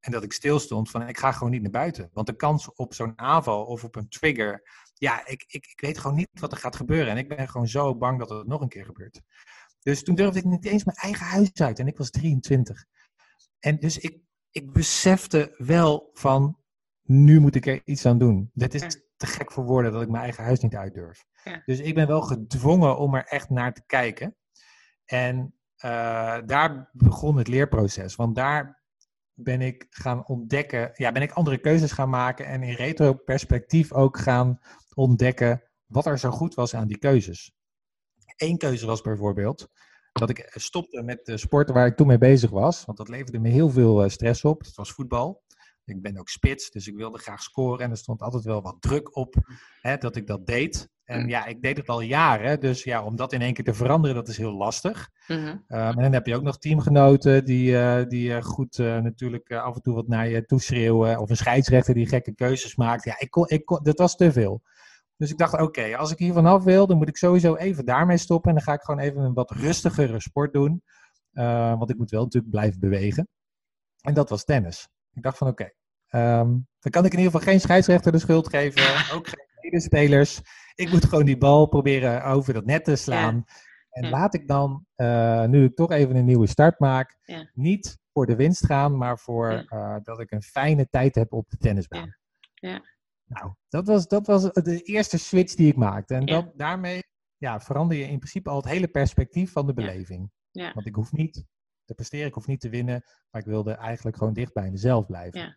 En 0.00 0.12
dat 0.12 0.22
ik 0.22 0.32
stilstond 0.32 0.90
van, 0.90 1.08
ik 1.08 1.18
ga 1.18 1.32
gewoon 1.32 1.50
niet 1.50 1.62
naar 1.62 1.70
buiten. 1.70 2.10
Want 2.12 2.26
de 2.26 2.36
kans 2.36 2.74
op 2.74 2.94
zo'n 2.94 3.18
aanval 3.18 3.64
of 3.64 3.84
op 3.84 3.96
een 3.96 4.08
trigger, 4.08 4.62
ja, 4.94 5.26
ik, 5.26 5.44
ik, 5.46 5.66
ik 5.66 5.80
weet 5.80 5.98
gewoon 5.98 6.16
niet 6.16 6.28
wat 6.32 6.52
er 6.52 6.58
gaat 6.58 6.76
gebeuren. 6.76 7.08
En 7.08 7.16
ik 7.16 7.28
ben 7.28 7.48
gewoon 7.48 7.68
zo 7.68 7.96
bang 7.96 8.18
dat 8.18 8.28
het 8.28 8.46
nog 8.46 8.60
een 8.60 8.68
keer 8.68 8.84
gebeurt. 8.84 9.20
Dus 9.82 10.02
toen 10.02 10.14
durfde 10.14 10.38
ik 10.38 10.44
niet 10.44 10.64
eens 10.64 10.84
mijn 10.84 10.96
eigen 10.96 11.26
huis 11.26 11.52
uit. 11.54 11.78
En 11.78 11.86
ik 11.86 11.98
was 11.98 12.10
23. 12.10 12.84
En 13.58 13.78
dus 13.78 13.98
ik, 13.98 14.18
ik 14.50 14.72
besefte 14.72 15.54
wel 15.56 16.10
van, 16.12 16.58
nu 17.02 17.40
moet 17.40 17.54
ik 17.54 17.66
er 17.66 17.80
iets 17.84 18.06
aan 18.06 18.18
doen. 18.18 18.50
Dit 18.54 18.74
is 18.74 19.00
te 19.16 19.26
gek 19.26 19.52
voor 19.52 19.64
woorden 19.64 19.92
dat 19.92 20.02
ik 20.02 20.08
mijn 20.08 20.22
eigen 20.22 20.44
huis 20.44 20.60
niet 20.60 20.76
uit 20.76 20.94
durf. 20.94 21.24
Ja. 21.44 21.62
Dus 21.64 21.78
ik 21.78 21.94
ben 21.94 22.06
wel 22.06 22.22
gedwongen 22.22 22.98
om 22.98 23.14
er 23.14 23.24
echt 23.24 23.50
naar 23.50 23.74
te 23.74 23.82
kijken. 23.86 24.36
En 25.04 25.54
eh, 25.76 26.38
daar 26.46 26.90
begon 26.92 27.36
het 27.36 27.48
leerproces. 27.48 28.16
Want 28.16 28.34
daar 28.34 28.77
ben 29.40 29.60
ik 29.60 29.86
gaan 29.90 30.26
ontdekken, 30.26 30.90
ja, 30.94 31.12
ben 31.12 31.22
ik 31.22 31.32
andere 31.32 31.58
keuzes 31.58 31.92
gaan 31.92 32.10
maken 32.10 32.46
en 32.46 32.62
in 32.62 32.74
retro-perspectief 32.74 33.92
ook 33.92 34.18
gaan 34.18 34.60
ontdekken 34.94 35.62
wat 35.86 36.06
er 36.06 36.18
zo 36.18 36.30
goed 36.30 36.54
was 36.54 36.74
aan 36.74 36.88
die 36.88 36.98
keuzes. 36.98 37.52
Eén 38.36 38.58
keuze 38.58 38.86
was 38.86 39.00
bijvoorbeeld 39.00 39.68
dat 40.12 40.30
ik 40.30 40.50
stopte 40.54 41.02
met 41.02 41.24
de 41.24 41.36
sporten 41.36 41.74
waar 41.74 41.86
ik 41.86 41.96
toen 41.96 42.06
mee 42.06 42.18
bezig 42.18 42.50
was, 42.50 42.84
want 42.84 42.98
dat 42.98 43.08
leverde 43.08 43.38
me 43.38 43.48
heel 43.48 43.70
veel 43.70 44.02
eh, 44.02 44.08
stress 44.08 44.44
op. 44.44 44.64
Dat 44.64 44.74
was 44.74 44.92
voetbal. 44.92 45.42
Ik 45.88 46.02
ben 46.02 46.18
ook 46.18 46.28
spits, 46.28 46.70
dus 46.70 46.86
ik 46.86 46.96
wilde 46.96 47.18
graag 47.18 47.42
scoren 47.42 47.84
en 47.84 47.90
er 47.90 47.96
stond 47.96 48.22
altijd 48.22 48.44
wel 48.44 48.62
wat 48.62 48.76
druk 48.80 49.16
op 49.16 49.34
hè, 49.80 49.96
dat 49.96 50.16
ik 50.16 50.26
dat 50.26 50.46
deed. 50.46 50.88
En 51.08 51.28
ja, 51.28 51.46
ik 51.46 51.62
deed 51.62 51.76
het 51.76 51.88
al 51.88 52.00
jaren, 52.00 52.60
dus 52.60 52.84
ja, 52.84 53.04
om 53.04 53.16
dat 53.16 53.32
in 53.32 53.42
één 53.42 53.52
keer 53.52 53.64
te 53.64 53.74
veranderen, 53.74 54.16
dat 54.16 54.28
is 54.28 54.36
heel 54.36 54.52
lastig. 54.52 55.10
Mhm. 55.26 55.46
Um, 55.46 55.58
en 55.68 56.02
dan 56.02 56.12
heb 56.12 56.26
je 56.26 56.36
ook 56.36 56.42
nog 56.42 56.58
teamgenoten 56.58 57.44
die, 57.44 57.78
eh, 57.78 58.06
die 58.08 58.34
eh, 58.34 58.42
goed 58.42 58.78
eh, 58.78 58.98
natuurlijk 58.98 59.52
af 59.52 59.74
en 59.74 59.82
toe 59.82 59.94
wat 59.94 60.08
naar 60.08 60.28
je 60.28 60.44
toeschreeuwen. 60.44 61.18
Of 61.18 61.30
een 61.30 61.36
scheidsrechter 61.36 61.94
die 61.94 62.06
gekke 62.06 62.34
keuzes 62.34 62.76
maakt. 62.76 63.04
Ja, 63.04 63.14
ik 63.18 63.30
kon, 63.30 63.48
ik 63.48 63.64
kon, 63.64 63.82
dat 63.82 63.98
was 63.98 64.16
te 64.16 64.32
veel. 64.32 64.62
Dus 65.16 65.30
ik 65.30 65.38
dacht, 65.38 65.60
oké, 65.60 65.96
als 65.96 66.10
ik 66.10 66.18
hier 66.18 66.32
vanaf 66.32 66.64
wil, 66.64 66.86
dan 66.86 66.96
moet 66.96 67.08
ik 67.08 67.16
sowieso 67.16 67.54
even 67.54 67.84
daarmee 67.84 68.16
stoppen. 68.16 68.50
En 68.50 68.56
dan 68.56 68.64
ga 68.64 68.72
ik 68.72 68.82
gewoon 68.82 69.00
even 69.00 69.22
een 69.22 69.34
wat 69.34 69.50
rustigere 69.50 70.20
sport 70.20 70.52
doen. 70.52 70.82
Want 71.78 71.90
ik 71.90 71.98
moet 71.98 72.10
wel 72.10 72.22
natuurlijk 72.22 72.52
blijven 72.52 72.80
bewegen. 72.80 73.28
En 74.00 74.14
dat 74.14 74.28
was 74.28 74.44
tennis. 74.44 74.88
Ik 75.12 75.22
dacht 75.22 75.38
van, 75.38 75.48
oké, 75.48 75.72
um, 76.10 76.66
dan 76.78 76.92
kan 76.92 77.04
ik 77.04 77.12
in 77.12 77.18
ieder 77.18 77.32
geval 77.32 77.52
geen 77.52 77.60
scheidsrechter 77.60 78.12
de 78.12 78.18
schuld 78.18 78.48
geven. 78.48 78.82
ook 79.16 79.28
geen 79.28 79.46
medespelers. 79.60 80.40
Ik 80.74 80.90
moet 80.90 81.04
gewoon 81.04 81.24
die 81.24 81.38
bal 81.38 81.66
proberen 81.66 82.24
over 82.24 82.52
dat 82.54 82.64
net 82.64 82.84
te 82.84 82.96
slaan. 82.96 83.44
En 83.90 84.08
laat 84.10 84.34
ik 84.34 84.48
dan, 84.48 84.86
eh, 84.94 85.44
nu 85.44 85.64
ik 85.64 85.76
toch 85.76 85.90
even 85.90 86.16
een 86.16 86.24
nieuwe 86.24 86.46
start 86.46 86.78
maak, 86.78 87.18
Ja. 87.22 87.50
niet 87.54 87.98
voor 88.12 88.26
de 88.26 88.36
winst 88.36 88.66
gaan, 88.66 88.96
maar 88.96 89.18
voor 89.18 89.50
eh, 89.68 89.96
dat 90.02 90.20
ik 90.20 90.30
een 90.30 90.42
fijne 90.42 90.88
tijd 90.88 91.14
heb 91.14 91.32
op 91.32 91.48
de 91.50 91.56
tennisbaan. 91.56 92.16
Ja. 92.54 92.68
Ja. 92.70 92.82
Nou, 93.24 93.54
dat 93.68 93.86
was, 93.86 94.06
dat 94.08 94.26
was 94.26 94.42
de 94.42 94.80
eerste 94.82 95.18
switch 95.18 95.54
die 95.54 95.68
ik 95.68 95.76
maakte. 95.76 96.14
En 96.14 96.26
dat, 96.26 96.52
daarmee 96.54 97.02
ja, 97.36 97.60
verander 97.60 97.96
je 97.96 98.04
in 98.08 98.18
principe 98.18 98.50
al 98.50 98.56
het 98.56 98.68
hele 98.68 98.88
perspectief 98.88 99.52
van 99.52 99.66
de 99.66 99.74
beleving. 99.74 100.30
Want 100.52 100.86
ik 100.86 100.94
hoef 100.94 101.12
niet 101.12 101.44
te 101.84 101.94
presteren, 101.94 102.26
ik 102.26 102.34
hoef 102.34 102.46
niet 102.46 102.60
te 102.60 102.68
winnen, 102.68 103.02
maar 103.30 103.40
ik 103.40 103.46
wilde 103.46 103.72
eigenlijk 103.72 104.16
gewoon 104.16 104.32
dicht 104.32 104.52
bij 104.52 104.70
mezelf 104.70 105.06
blijven. 105.06 105.56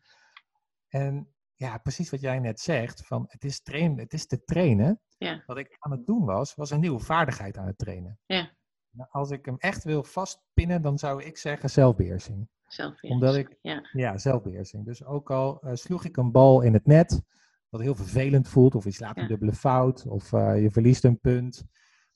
En 0.92 1.34
ja, 1.56 1.78
precies 1.78 2.10
wat 2.10 2.22
jij 2.22 2.40
net 2.40 2.60
zegt, 2.60 3.06
van 3.06 3.26
het 3.28 3.44
is, 3.44 3.62
trainen, 3.62 3.98
het 4.00 4.14
is 4.14 4.28
te 4.28 4.44
trainen. 4.44 5.02
Ja. 5.18 5.44
Wat 5.46 5.58
ik 5.58 5.76
aan 5.80 5.92
het 5.92 6.06
doen 6.06 6.26
was, 6.26 6.56
was 6.56 6.70
een 6.72 6.80
nieuwe 6.80 7.00
vaardigheid 7.00 7.58
aan 7.58 7.68
het 7.68 7.78
trainen. 7.78 8.20
Ja. 8.26 8.52
Nou, 8.90 9.10
als 9.12 9.32
ik 9.32 9.46
hem 9.46 9.58
echt 9.58 9.84
wil 9.84 10.04
vastpinnen, 10.04 10.82
dan 10.82 10.98
zou 11.00 11.24
ik 11.24 11.38
zeggen 11.38 11.70
zelfbeheersing. 11.70 12.50
Zelfbeheersing. 12.68 13.14
Omdat 13.14 13.36
ik- 13.36 13.58
Ja. 13.62 13.90
Ja, 13.92 14.18
zelfbeheersing. 14.18 14.86
Dus 14.86 15.04
ook 15.06 15.32
al 15.32 15.62
eh, 15.62 15.76
sloeg 15.76 16.06
ik 16.06 16.18
een 16.18 16.32
bal 16.32 16.62
in 16.62 16.74
het 16.74 16.86
net, 16.86 17.22
wat 17.70 17.82
heel 17.82 17.96
vervelend 17.96 18.48
voelt, 18.48 18.76
of 18.76 18.84
je 18.84 18.92
slaat 18.92 19.18
een 19.18 19.28
dubbele 19.28 19.54
fout, 19.54 20.06
of 20.08 20.34
eh, 20.34 20.62
je 20.62 20.72
verliest 20.72 21.04
een 21.04 21.20
punt. 21.20 21.64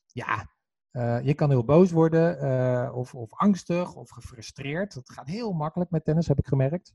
Ja, 0.05 0.51
eh, 0.91 1.21
je 1.21 1.33
kan 1.33 1.49
heel 1.49 1.65
boos 1.65 1.91
worden, 1.91 2.93
of, 2.93 3.15
of 3.15 3.33
angstig, 3.33 3.95
of 3.95 4.09
gefrustreerd. 4.09 4.93
Dat 4.93 5.09
gaat 5.09 5.27
heel 5.27 5.51
makkelijk 5.53 5.89
met 5.91 6.03
tennis, 6.05 6.27
heb 6.27 6.37
ik 6.39 6.47
gemerkt. 6.47 6.93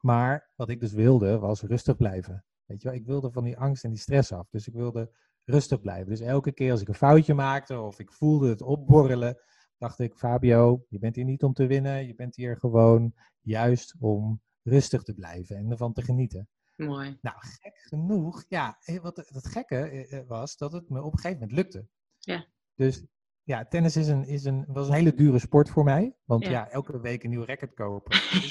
Maar 0.00 0.50
wat 0.56 0.68
ik 0.68 0.80
dus 0.80 0.92
wilde, 0.92 1.38
was 1.38 1.62
rustig 1.62 1.96
blijven. 1.96 2.44
Weet 2.64 2.82
je 2.82 2.88
wel, 2.88 2.96
ik 2.96 3.06
wilde 3.06 3.30
van 3.30 3.44
die 3.44 3.58
angst 3.58 3.84
en 3.84 3.90
die 3.90 3.98
stress 3.98 4.32
af. 4.32 4.48
Dus 4.50 4.66
ik 4.66 4.74
wilde 4.74 5.10
rustig 5.44 5.80
blijven. 5.80 6.08
Dus 6.08 6.20
elke 6.20 6.52
keer 6.52 6.70
als 6.70 6.80
ik 6.80 6.88
een 6.88 6.94
foutje 6.94 7.34
maakte, 7.34 7.80
of 7.80 7.98
ik 7.98 8.12
voelde 8.12 8.48
het 8.48 8.62
opborrelen, 8.62 9.40
dacht 9.78 9.98
ik, 9.98 10.14
Fabio, 10.14 10.84
je 10.88 10.98
bent 10.98 11.16
hier 11.16 11.24
niet 11.24 11.42
om 11.42 11.52
te 11.52 11.66
winnen. 11.66 12.06
Je 12.06 12.14
bent 12.14 12.36
hier 12.36 12.56
gewoon 12.56 13.14
juist 13.40 13.96
om 13.98 14.40
rustig 14.62 15.02
te 15.02 15.14
blijven 15.14 15.56
en 15.56 15.70
ervan 15.70 15.92
te 15.92 16.02
genieten. 16.02 16.48
Mooi. 16.76 17.18
Nou, 17.20 17.36
gek 17.38 17.78
genoeg, 17.78 18.44
ja, 18.48 18.78
eh, 18.80 19.00
wat 19.00 19.16
het 19.16 19.46
gekke 19.46 19.76
eh, 19.76 20.18
eh, 20.18 20.26
was 20.26 20.56
dat 20.56 20.72
het 20.72 20.88
me 20.88 21.02
op 21.02 21.12
een 21.12 21.18
gegeven 21.18 21.40
moment 21.40 21.58
lukte. 21.58 21.88
Ja. 22.18 22.46
Dus 22.74 23.04
ja, 23.42 23.64
tennis 23.64 23.96
is 23.96 24.08
een, 24.08 24.26
is 24.26 24.44
een, 24.44 24.64
was 24.68 24.88
een 24.88 24.94
hele 24.94 25.14
dure 25.14 25.38
sport 25.38 25.70
voor 25.70 25.84
mij. 25.84 26.16
Want 26.24 26.44
Ja. 26.44 26.50
ja, 26.50 26.70
elke 26.70 27.00
week 27.00 27.24
een 27.24 27.30
nieuw 27.30 27.44
racket 27.44 27.74
kopen 27.74 28.16
is. 28.42 28.50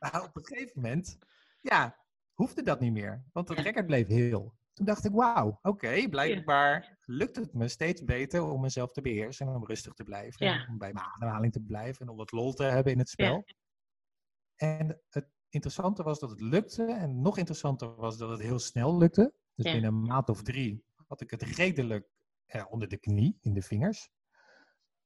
Maar 0.00 0.22
op 0.24 0.36
een 0.36 0.46
gegeven 0.46 0.72
moment, 0.80 1.18
ja, 1.60 1.96
hoefde 2.32 2.62
dat 2.62 2.80
niet 2.80 2.92
meer. 2.92 3.24
Want 3.32 3.48
het 3.48 3.58
racket 3.58 3.86
bleef 3.86 4.06
heel. 4.06 4.58
Toen 4.72 4.86
dacht 4.86 5.04
ik, 5.04 5.12
wauw, 5.12 5.58
oké, 5.62 6.08
blijkbaar 6.08 6.98
lukt 7.04 7.36
het 7.36 7.54
me 7.54 7.68
steeds 7.68 8.04
beter 8.04 8.42
om 8.42 8.60
mezelf 8.60 8.92
te 8.92 9.00
beheersen 9.00 9.46
en 9.46 9.54
om 9.54 9.66
rustig 9.66 9.92
te 9.92 10.02
blijven. 10.04 10.46
En 10.46 10.68
om 10.68 10.78
bij 10.78 10.92
mijn 10.92 11.06
ademhaling 11.06 11.52
te 11.52 11.60
blijven 11.60 12.00
en 12.06 12.08
om 12.12 12.16
wat 12.16 12.32
lol 12.32 12.52
te 12.52 12.62
hebben 12.64 12.92
in 12.92 12.98
het 12.98 13.08
spel. 13.08 13.44
En 14.56 15.00
het 15.08 15.28
interessante 15.48 16.02
was 16.02 16.18
dat 16.18 16.30
het 16.30 16.40
lukte. 16.40 16.84
En 16.84 17.20
nog 17.20 17.38
interessanter 17.38 17.94
was 17.94 18.18
dat 18.18 18.30
het 18.30 18.40
heel 18.40 18.58
snel 18.58 18.98
lukte. 18.98 19.34
Dus 19.54 19.64
Ja. 19.66 19.72
binnen 19.72 19.90
een 19.92 20.02
maand 20.02 20.28
of 20.28 20.42
drie 20.42 20.84
had 21.06 21.20
ik 21.20 21.30
het 21.30 21.42
redelijk 21.42 22.08
eh, 22.46 22.64
onder 22.70 22.88
de 22.88 22.96
knie, 22.96 23.38
in 23.40 23.54
de 23.54 23.62
vingers. 23.62 24.10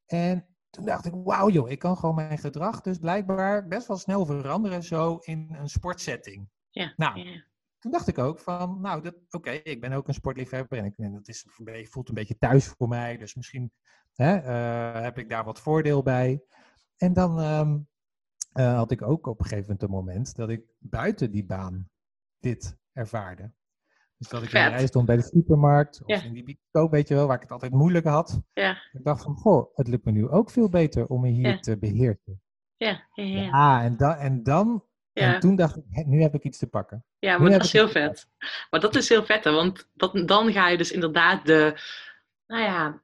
En 0.06 0.53
toen 0.74 0.84
dacht 0.84 1.04
ik, 1.06 1.12
wauw 1.24 1.48
joh, 1.50 1.70
ik 1.70 1.78
kan 1.78 1.96
gewoon 1.96 2.14
mijn 2.14 2.38
gedrag 2.38 2.80
dus 2.80 2.98
blijkbaar 2.98 3.68
best 3.68 3.86
wel 3.86 3.96
snel 3.96 4.26
veranderen 4.26 4.82
zo 4.82 5.16
in 5.16 5.48
een 5.58 5.68
sportsetting. 5.68 6.48
Ja. 6.70 6.92
Nou, 6.96 7.18
ja. 7.20 7.44
Toen 7.78 7.92
dacht 7.92 8.08
ik 8.08 8.18
ook 8.18 8.38
van, 8.38 8.80
nou, 8.80 9.02
dat- 9.02 9.14
oké, 9.30 9.50
ik 9.50 9.80
ben 9.80 9.92
ook 9.92 10.08
een 10.08 10.14
sportliefhebber 10.14 10.78
en, 10.78 10.84
ik, 10.84 10.98
en 10.98 11.12
dat 11.12 11.28
is, 11.28 11.46
voelt 11.90 12.08
een 12.08 12.14
beetje 12.14 12.38
thuis 12.38 12.66
voor 12.66 12.88
mij. 12.88 13.16
Dus 13.16 13.34
misschien 13.34 13.72
hè, 14.14 14.36
eh, 14.36 15.02
heb 15.02 15.18
ik 15.18 15.28
daar 15.28 15.44
wat 15.44 15.60
voordeel 15.60 16.02
bij. 16.02 16.42
En 16.96 17.12
dan 17.12 17.40
ehm, 17.40 17.78
eh, 18.52 18.74
had 18.76 18.90
ik 18.90 19.02
ook 19.02 19.26
op 19.26 19.38
een 19.38 19.44
gegeven 19.44 19.64
moment 19.64 19.82
een 19.82 19.90
moment 19.90 20.36
dat 20.36 20.48
ik 20.48 20.62
buiten 20.78 21.30
die 21.30 21.44
baan 21.44 21.88
dit 22.38 22.76
ervaarde. 22.92 23.52
Dus 24.30 24.40
dat 24.40 24.42
ik 24.42 24.52
in 24.52 24.70
de 24.70 24.76
rij 24.76 24.86
stond 24.86 25.06
bij 25.06 25.16
de 25.16 25.22
supermarkt 25.22 26.00
of 26.02 26.08
Ja. 26.08 26.22
in 26.22 26.32
die 26.32 26.44
bioscoop, 26.44 26.90
weet 26.90 27.08
je 27.08 27.14
wel, 27.14 27.26
waar 27.26 27.36
ik 27.36 27.42
het 27.42 27.50
altijd 27.50 27.72
moeilijk 27.72 28.06
had. 28.06 28.40
Ja. 28.52 28.70
Ik 28.92 29.04
dacht 29.04 29.22
van, 29.22 29.34
goh, 29.36 29.76
het 29.76 29.88
lukt 29.88 30.04
me 30.04 30.12
nu 30.12 30.28
ook 30.28 30.50
veel 30.50 30.68
beter 30.68 31.06
om 31.06 31.20
me 31.20 31.28
hier 31.28 31.48
Ja. 31.50 31.58
te 31.58 31.78
beheersen. 31.78 32.42
Ja. 32.76 33.02
Ja. 33.14 33.24
Ja. 33.24 33.42
Ja, 33.42 33.82
en, 33.82 33.96
dan 33.96 34.14
en 34.14 34.42
dan, 34.42 34.84
Ja. 35.12 35.34
en 35.34 35.40
toen 35.40 35.56
dacht 35.56 35.76
ik, 35.76 36.06
nu 36.06 36.22
heb 36.22 36.34
ik 36.34 36.42
iets 36.44 36.58
te 36.58 36.66
pakken. 36.66 37.04
Ja, 37.18 37.32
Nu 37.32 37.38
maar 37.42 37.50
heb 37.50 37.58
dat 37.58 37.66
is 37.66 37.72
heel 37.72 37.88
vet. 37.88 38.28
Maar 38.70 38.80
dat 38.80 38.94
is 38.96 39.08
heel 39.08 39.24
vet, 39.24 39.44
hè? 39.44 39.52
want 39.52 39.88
dat, 39.92 40.22
dan 40.28 40.52
ga 40.52 40.68
je 40.68 40.76
dus 40.76 40.92
inderdaad 40.92 41.46
de, 41.46 41.80
nou 42.46 42.62
ja, 42.62 43.02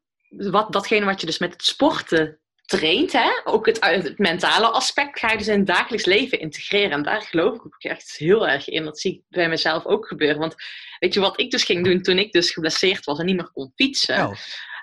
wat, 0.51 0.73
datgene 0.73 1.05
wat 1.05 1.21
je 1.21 1.27
dus 1.27 1.39
met 1.39 1.53
het 1.53 1.63
sporten 1.63 2.39
traint, 2.71 3.13
hè? 3.13 3.31
ook 3.45 3.67
het, 3.67 3.85
het 3.85 4.19
mentale 4.19 4.67
aspect, 4.67 5.19
ga 5.19 5.31
je 5.31 5.39
dus 5.39 5.49
in 5.49 5.59
het 5.59 5.67
dagelijks 5.67 6.05
leven 6.05 6.41
integreren. 6.41 6.91
En 6.91 7.03
daar 7.03 7.23
geloof 7.23 7.55
ik 7.55 7.67
ook 7.67 7.83
echt 7.83 8.17
heel 8.17 8.49
erg 8.49 8.69
in. 8.69 8.85
Dat 8.85 9.01
zie 9.01 9.13
ik 9.13 9.23
bij 9.29 9.49
mezelf 9.49 9.87
ook 9.87 10.07
gebeuren. 10.07 10.39
Want 10.39 10.55
weet 10.99 11.15
je 11.15 11.21
wat 11.21 11.41
ik 11.41 11.51
dus 11.51 11.65
ging 11.65 11.85
doen 11.85 12.03
toen 12.03 12.19
ik 12.19 12.33
dus 12.33 12.51
geblesseerd 12.51 13.05
was 13.05 13.19
en 13.19 13.27
niet 13.27 13.37
meer 13.37 13.51
kon 13.53 13.73
fietsen? 13.75 14.17
Wel, 14.17 14.37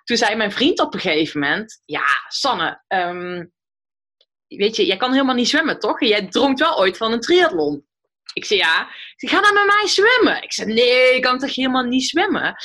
toen 0.03 0.17
zei 0.17 0.35
mijn 0.35 0.51
vriend 0.51 0.79
op 0.79 0.93
een 0.93 0.99
gegeven 0.99 1.39
moment: 1.39 1.81
Ja, 1.85 2.05
Sanne, 2.27 2.83
ehm, 2.87 3.45
weet 4.47 4.75
je, 4.75 4.85
jij 4.85 4.97
kan 4.97 5.11
helemaal 5.11 5.35
niet 5.35 5.49
zwemmen, 5.49 5.79
toch? 5.79 6.01
En 6.01 6.07
jij 6.07 6.27
droomt 6.27 6.59
wel 6.59 6.77
ooit 6.77 6.97
van 6.97 7.11
een 7.11 7.21
triathlon. 7.21 7.85
Ik 8.33 8.45
zei 8.45 8.59
ja. 8.59 8.81
Ik 9.15 9.29
zei, 9.29 9.31
ga 9.31 9.41
dan 9.41 9.53
met 9.53 9.75
mij 9.75 9.87
zwemmen. 9.87 10.43
Ik 10.43 10.53
zei 10.53 10.73
nee, 10.73 11.15
ik 11.15 11.21
kan 11.21 11.39
toch 11.39 11.55
helemaal 11.55 11.83
niet 11.83 12.09
zwemmen. 12.09 12.55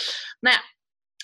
Nou 0.40 0.56
ja, 0.56 0.62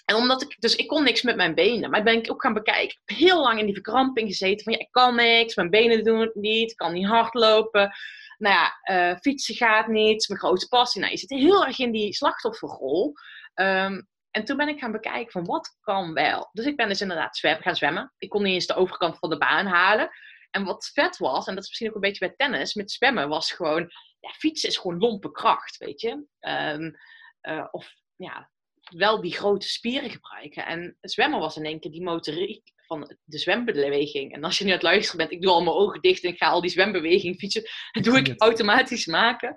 en 0.09 0.16
omdat 0.16 0.42
ik, 0.42 0.57
dus 0.59 0.77
ik 0.77 0.87
kon 0.87 1.05
niks 1.05 1.23
met 1.23 1.37
mijn 1.37 1.55
benen. 1.55 1.90
Maar 1.90 2.03
ben 2.03 2.16
ik 2.16 2.31
ook 2.31 2.42
gaan 2.42 2.55
bekijken. 2.55 2.85
Ik 2.85 3.01
heb 3.05 3.18
heel 3.18 3.40
lang 3.42 3.59
in 3.59 3.64
die 3.64 3.75
verkramping 3.75 4.29
gezeten. 4.29 4.64
Van 4.64 4.73
ja, 4.73 4.79
ik 4.79 4.90
kan 4.90 5.14
niks, 5.14 5.55
mijn 5.55 5.71
benen 5.71 6.05
doen 6.05 6.21
het 6.21 6.35
niet, 6.35 6.71
ik 6.71 6.77
kan 6.77 6.92
niet 6.92 7.07
hardlopen. 7.07 7.92
Nou 8.38 8.55
ja, 8.55 8.79
eh, 8.83 9.16
fietsen 9.21 9.55
gaat 9.55 9.87
niet, 9.87 10.29
mijn 10.29 10.40
grote 10.40 10.68
passie. 10.68 11.01
Nou, 11.01 11.12
je 11.12 11.18
zit 11.18 11.31
heel 11.31 11.66
erg 11.66 11.79
in 11.79 11.92
die 11.92 12.14
slachtofferrol. 12.14 13.12
Ehm, 13.55 14.03
en 14.31 14.44
toen 14.44 14.57
ben 14.57 14.68
ik 14.68 14.79
gaan 14.79 14.92
bekijken 14.92 15.33
van 15.33 15.44
wat 15.44 15.77
kan 15.81 16.12
wel. 16.12 16.49
Dus 16.53 16.66
ik 16.66 16.77
ben 16.77 16.88
dus 16.88 17.01
inderdaad 17.01 17.37
zwem, 17.37 17.61
gaan 17.61 17.77
zwemmen. 17.77 18.12
Ik 18.18 18.29
kon 18.29 18.42
niet 18.42 18.55
eens 18.55 18.66
de 18.66 18.75
overkant 18.75 19.18
van 19.18 19.31
de 19.31 19.38
baan 19.38 19.66
halen. 19.66 20.11
En 20.51 20.64
wat 20.64 20.90
vet 20.92 21.18
was, 21.18 21.47
en 21.47 21.55
dat 21.55 21.62
is 21.62 21.68
misschien 21.68 21.88
ook 21.88 21.94
een 21.94 22.01
beetje 22.01 22.27
bij 22.27 22.35
tennis, 22.37 22.75
met 22.75 22.90
zwemmen 22.90 23.29
was 23.29 23.53
gewoon, 23.53 23.90
ja, 24.21 24.31
fietsen 24.31 24.68
is 24.68 24.77
gewoon 24.77 24.99
lompe 24.99 25.31
kracht, 25.31 25.77
weet 25.77 26.01
je. 26.01 26.27
Ehm, 26.38 26.90
eh, 27.40 27.68
of 27.71 27.92
ja, 28.16 28.51
wel 28.88 29.20
die 29.20 29.35
grote 29.35 29.68
spieren 29.68 30.11
gebruiken. 30.11 30.66
En 30.66 30.96
zwemmen 31.01 31.40
was 31.40 31.57
in 31.57 31.64
één 31.64 31.81
keer 31.81 31.90
die 31.90 32.03
motoriek 32.03 32.72
van 32.87 33.16
de 33.24 33.38
zwembeweging. 33.38 34.33
En 34.33 34.44
als 34.44 34.59
je 34.59 34.64
nu 34.64 34.70
aan 34.70 34.77
het 34.77 34.85
luisteren 34.85 35.18
bent, 35.18 35.33
ik 35.33 35.42
doe 35.42 35.51
al 35.51 35.62
mijn 35.62 35.77
ogen 35.77 36.01
dicht 36.01 36.24
en 36.24 36.31
ik 36.31 36.38
ga 36.38 36.48
al 36.48 36.61
die 36.61 36.70
zwembeweging 36.70 37.38
fietsen, 37.38 37.62
dat 37.92 38.05
doe 38.05 38.18
ik 38.18 38.40
automatisch 38.40 39.07
maken. 39.07 39.55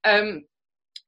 Ehm, 0.00 0.42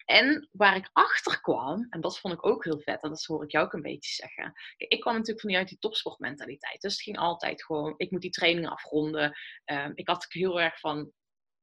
en 0.05 0.49
waar 0.53 0.77
ik 0.77 0.91
achter 0.93 1.41
kwam, 1.41 1.87
en 1.91 2.01
dat 2.01 2.19
vond 2.19 2.35
ik 2.35 2.47
ook 2.47 2.65
heel 2.65 2.81
vet, 2.81 3.03
en 3.03 3.09
dat 3.09 3.25
hoor 3.25 3.45
ik 3.45 3.51
jou 3.51 3.65
ook 3.65 3.73
een 3.73 3.83
beetje 3.83 4.15
zeggen. 4.15 4.53
Kijk, 4.77 4.93
ik 4.93 5.01
kwam 5.01 5.15
natuurlijk 5.15 5.41
vanuit 5.41 5.69
die 5.69 5.79
topsportmentaliteit. 5.79 6.81
Dus 6.81 6.93
het 6.93 7.03
ging 7.03 7.19
altijd 7.19 7.65
gewoon, 7.65 7.95
ik 7.97 8.11
moet 8.11 8.21
die 8.21 8.31
trainingen 8.31 8.71
afronden. 8.71 9.39
Ehm, 9.65 9.93
ik 9.95 10.09
had 10.09 10.27
heel 10.29 10.61
erg 10.61 10.81
van, 10.81 11.13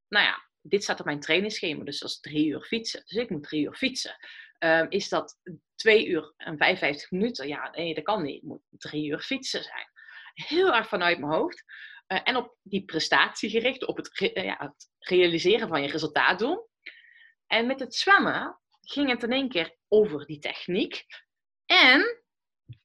nou 0.07 0.25
ja, 0.25 0.49
dit 0.61 0.83
staat 0.83 0.99
op 0.99 1.05
mijn 1.05 1.19
trainingsschema, 1.19 1.83
dus 1.83 1.99
dat 1.99 2.09
is 2.09 2.19
drie 2.19 2.47
uur 2.47 2.61
fietsen. 2.61 3.03
Dus 3.05 3.17
ik 3.17 3.29
moet 3.29 3.43
drie 3.43 3.63
uur 3.63 3.75
fietsen. 3.75 4.15
Ehm, 4.57 4.85
is 4.89 5.09
dat 5.09 5.39
twee 5.75 6.07
uur 6.07 6.33
en 6.37 6.57
55 6.57 7.11
minuten? 7.11 7.47
Ja, 7.47 7.69
nee, 7.69 7.93
dat 7.93 8.03
kan 8.03 8.23
niet. 8.23 8.41
Het 8.41 8.43
moet 8.43 8.61
drie 8.69 9.09
uur 9.09 9.19
fietsen 9.19 9.63
zijn. 9.63 9.87
Heel 10.33 10.73
erg 10.73 10.87
vanuit 10.87 11.19
mijn 11.19 11.31
hoofd. 11.31 11.63
Eh, 12.07 12.19
en 12.23 12.35
op 12.35 12.57
die 12.61 12.85
prestatie 12.85 13.49
gericht, 13.49 13.85
op 13.85 13.97
het, 13.97 14.31
eh, 14.33 14.43
ja, 14.43 14.55
het 14.59 14.89
realiseren 14.99 15.67
van 15.67 15.81
je 15.81 15.87
resultaatdoel. 15.87 16.69
En 17.47 17.67
met 17.67 17.79
het 17.79 17.95
zwemmen 17.95 18.59
ging 18.81 19.09
het 19.09 19.23
in 19.23 19.31
één 19.31 19.49
keer 19.49 19.75
over 19.87 20.25
die 20.25 20.39
techniek. 20.39 21.05
En 21.65 22.23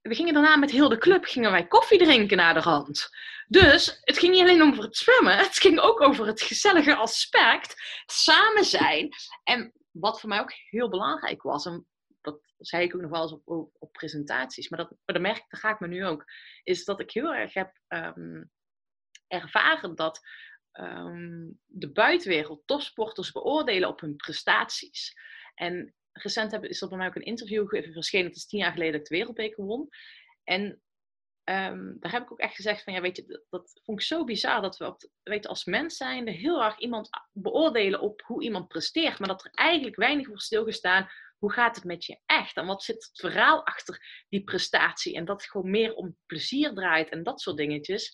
we 0.00 0.14
gingen 0.14 0.34
daarna 0.34 0.56
met 0.56 0.70
heel 0.70 0.88
de 0.88 0.98
club 0.98 1.24
gingen 1.24 1.50
wij 1.50 1.66
koffie 1.66 1.98
drinken 1.98 2.36
naar 2.36 2.54
de 2.54 2.60
rand. 2.60 3.08
Dus 3.46 3.98
het 4.00 4.18
ging 4.18 4.32
niet 4.32 4.42
alleen 4.42 4.62
over 4.62 4.82
het 4.82 4.96
zwemmen, 4.96 5.36
het 5.36 5.58
ging 5.58 5.78
ook 5.78 6.00
over 6.00 6.26
het 6.26 6.42
gezellige 6.42 6.94
aspect, 6.94 7.74
samen 8.06 8.64
zijn. 8.64 9.08
En 9.44 9.72
wat 10.00 10.20
voor 10.20 10.28
mij 10.28 10.40
ook 10.40 10.52
heel 10.52 10.88
belangrijk 10.88 11.42
was, 11.42 11.66
en 11.66 11.86
dat 12.20 12.40
zei 12.58 12.84
ik 12.84 12.94
ook 12.94 13.00
nog 13.00 13.10
wel 13.10 13.22
eens 13.22 13.38
op, 13.44 13.74
op, 13.78 13.92
presentaties, 13.92 14.68
maar 14.68 14.78
dat, 14.78 14.90
maar 14.90 15.14
dat 15.14 15.20
merk 15.20 15.44
dat 15.48 15.60
ga 15.60 15.70
ik 15.70 15.80
me 15.80 15.86
nu 15.86 16.06
ook, 16.06 16.24
is 16.62 16.84
dat 16.84 17.00
ik 17.00 17.10
heel 17.10 17.34
erg 17.34 17.54
heb 17.54 17.80
ehm, 17.86 18.44
ervaren 19.26 19.94
dat 19.94 20.20
ehm, 20.72 21.50
de 21.64 21.92
buitenwereld 21.92 22.62
topsporters 22.66 23.32
beoordelen 23.32 23.88
op 23.88 24.00
hun 24.00 24.16
prestaties. 24.16 25.14
En 25.54 25.94
recent 26.12 26.50
heb, 26.50 26.64
is 26.64 26.80
er 26.80 26.88
bij 26.88 26.98
mij 26.98 27.06
ook 27.06 27.14
een 27.14 27.22
interview 27.22 27.68
verschenen, 27.68 28.26
het 28.26 28.36
is 28.36 28.46
tien 28.46 28.58
jaar 28.58 28.72
geleden 28.72 28.92
dat 28.92 29.00
ik 29.00 29.08
de 29.08 29.16
wereldbeker 29.16 29.64
won. 29.64 29.88
En 30.44 30.82
ehm, 31.48 31.94
daar 31.98 32.12
heb 32.12 32.22
ik 32.22 32.32
ook 32.32 32.38
echt 32.38 32.54
gezegd 32.54 32.82
van, 32.82 32.92
ja, 32.92 33.00
weet 33.00 33.16
je, 33.16 33.26
dat, 33.26 33.44
dat 33.48 33.80
vond 33.84 34.00
ik 34.00 34.06
zo 34.06 34.24
bizar 34.24 34.62
dat 34.62 34.76
we 34.76 34.86
op, 34.86 35.10
weet 35.22 35.46
als 35.46 35.64
mens 35.64 35.96
zijnde 35.96 36.30
heel 36.30 36.64
erg 36.64 36.78
iemand 36.78 37.08
beoordelen 37.32 38.00
op 38.00 38.22
hoe 38.26 38.42
iemand 38.42 38.68
presteert, 38.68 39.18
maar 39.18 39.28
dat 39.28 39.44
er 39.44 39.50
eigenlijk 39.50 39.96
weinig 39.96 40.26
wordt 40.26 40.42
stilgestaan 40.42 41.08
hoe 41.38 41.52
gaat 41.52 41.74
het 41.74 41.84
met 41.84 42.04
je 42.04 42.20
echt? 42.26 42.56
En 42.56 42.66
wat 42.66 42.82
zit 42.82 42.96
het 42.96 43.18
verhaal 43.20 43.66
achter 43.66 44.24
die 44.28 44.44
prestatie? 44.44 45.14
En 45.14 45.24
dat 45.24 45.40
het 45.40 45.50
gewoon 45.50 45.70
meer 45.70 45.94
om 45.94 46.16
plezier 46.26 46.74
draait 46.74 47.08
en 47.08 47.22
dat 47.22 47.40
soort 47.40 47.56
dingetjes. 47.56 48.12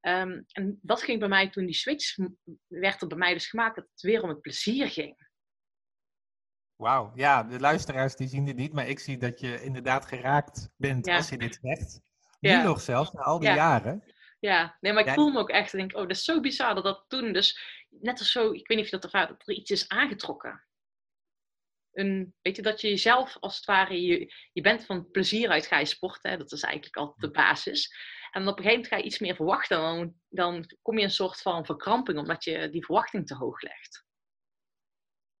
Ehm, 0.00 0.42
en 0.52 0.78
dat 0.82 1.02
ging 1.02 1.18
bij 1.18 1.28
mij 1.28 1.50
toen 1.50 1.66
die 1.66 1.74
switch 1.74 2.16
werd 2.66 3.02
er 3.02 3.08
bij 3.08 3.18
mij 3.18 3.32
dus 3.32 3.46
gemaakt 3.46 3.76
dat 3.76 3.88
het 3.90 4.00
weer 4.00 4.22
om 4.22 4.28
het 4.28 4.40
plezier 4.40 4.88
ging. 4.88 5.24
Wauw, 6.76 7.12
ja, 7.14 7.42
de 7.42 7.60
luisteraars 7.60 8.16
die 8.16 8.28
zien 8.28 8.44
dit 8.44 8.56
niet, 8.56 8.72
maar 8.72 8.88
ik 8.88 8.98
zie 8.98 9.18
dat 9.18 9.40
je 9.40 9.62
inderdaad 9.62 10.06
geraakt 10.06 10.68
bent 10.76 11.08
als 11.08 11.28
je 11.28 11.38
dit 11.38 11.58
zegt. 11.62 12.00
Nu 12.40 12.62
nog 12.62 12.80
zelfs, 12.80 13.12
na 13.12 13.22
al 13.22 13.38
die 13.38 13.48
jaren. 13.48 14.14
Ja, 14.40 14.76
nee, 14.80 14.92
maar 14.92 15.06
ik 15.06 15.14
voel 15.14 15.30
me 15.30 15.38
ook 15.38 15.50
echt, 15.50 15.72
denk, 15.72 15.94
oh, 15.94 16.00
dat 16.00 16.10
is 16.10 16.24
zo 16.24 16.40
bizar 16.40 16.74
dat 16.74 16.84
dat 16.84 17.04
toen 17.08 17.32
dus, 17.32 17.60
net 17.88 18.18
als 18.18 18.32
zo, 18.32 18.52
ik 18.52 18.68
weet 18.68 18.76
niet 18.76 18.86
of 18.86 18.90
je 18.90 18.98
dat 18.98 19.04
ervaart, 19.04 19.28
dat 19.28 19.48
er 19.48 19.54
iets 19.54 19.70
is 19.70 19.88
aangetrokken 19.88 20.66
een, 21.96 22.34
weet 22.42 22.56
je, 22.56 22.62
dat 22.62 22.80
je 22.80 22.88
jezelf 22.88 23.36
als 23.40 23.56
het 23.56 23.64
ware, 23.64 24.02
je, 24.02 24.32
je 24.52 24.60
bent 24.62 24.84
van 24.84 25.10
plezier 25.10 25.48
uit 25.48 25.66
ga 25.66 25.78
je 25.78 25.84
sporten, 25.84 26.30
hè? 26.30 26.36
dat 26.36 26.52
is 26.52 26.62
eigenlijk 26.62 26.96
altijd 26.96 27.20
de 27.20 27.30
basis. 27.30 27.94
En 28.30 28.48
op 28.48 28.58
een 28.58 28.64
gegeven 28.64 28.70
moment 28.70 28.88
ga 28.88 28.96
je 28.96 29.02
iets 29.02 29.18
meer 29.18 29.34
verwachten, 29.34 29.78
dan, 29.78 30.14
dan 30.28 30.64
kom 30.82 30.98
je 30.98 31.04
een 31.04 31.10
soort 31.10 31.40
van 31.40 31.64
verkramping, 31.64 32.18
omdat 32.18 32.44
je 32.44 32.70
die 32.70 32.84
verwachting 32.84 33.26
te 33.26 33.34
hoog 33.34 33.62
legt. 33.62 34.04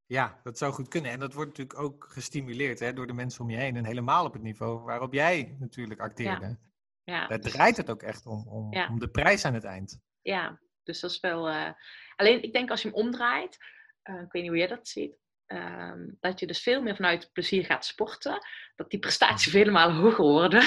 Ja, 0.06 0.40
dat 0.42 0.58
zou 0.58 0.72
goed 0.72 0.88
kunnen. 0.88 1.10
En 1.10 1.20
dat 1.20 1.32
wordt 1.32 1.48
natuurlijk 1.48 1.78
ook 1.78 2.06
gestimuleerd 2.08 2.78
hè, 2.78 2.92
door 2.92 3.06
de 3.06 3.12
mensen 3.12 3.42
om 3.42 3.50
je 3.50 3.56
heen. 3.56 3.76
En 3.76 3.84
helemaal 3.84 4.24
op 4.24 4.32
het 4.32 4.42
niveau 4.42 4.80
waarop 4.80 5.12
jij 5.12 5.56
natuurlijk 5.58 6.00
acteerde. 6.00 6.46
Ja. 6.46 6.58
Ja. 7.06 7.26
Daar 7.26 7.40
draait 7.40 7.76
het 7.76 7.90
ook 7.90 8.02
echt 8.02 8.26
om, 8.26 8.48
om, 8.48 8.88
om, 8.88 8.98
de 8.98 9.08
prijs 9.08 9.44
aan 9.44 9.54
het 9.54 9.64
eind. 9.64 10.00
Ja, 10.22 10.60
dus 10.82 11.00
dat 11.00 11.10
is 11.10 11.20
wel... 11.20 11.50
Uh... 11.50 11.70
Alleen, 12.16 12.42
ik 12.42 12.52
denk 12.52 12.70
als 12.70 12.82
je 12.82 12.88
hem 12.88 12.96
omdraait, 12.96 13.56
uh, 14.04 14.14
ik 14.14 14.32
weet 14.32 14.42
niet 14.42 14.50
hoe 14.50 14.58
jij 14.58 14.66
dat 14.66 14.88
ziet, 14.88 15.16
Ehm, 15.46 16.08
dat 16.20 16.40
je 16.40 16.46
dus 16.46 16.62
veel 16.62 16.82
meer 16.82 16.96
vanuit 16.96 17.30
plezier 17.32 17.64
gaat 17.64 17.84
sporten. 17.84 18.38
Dat 18.76 18.90
die 18.90 18.98
prestaties 18.98 19.52
vele 19.52 19.70
malen 19.70 19.96
hoger 19.96 20.24
worden. 20.24 20.60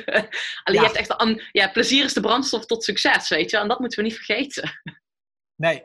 Alleen 0.64 0.80
je 0.80 0.86
hebt 0.86 0.96
echt 0.96 1.22
een, 1.22 1.42
ja, 1.52 1.68
plezier 1.68 2.04
is 2.04 2.12
de 2.12 2.20
brandstof 2.20 2.66
tot 2.66 2.84
succes, 2.84 3.28
weet 3.28 3.50
je. 3.50 3.58
En 3.58 3.68
dat 3.68 3.78
moeten 3.78 3.98
we 3.98 4.04
niet 4.04 4.16
vergeten. 4.16 4.70
Nee, 5.56 5.82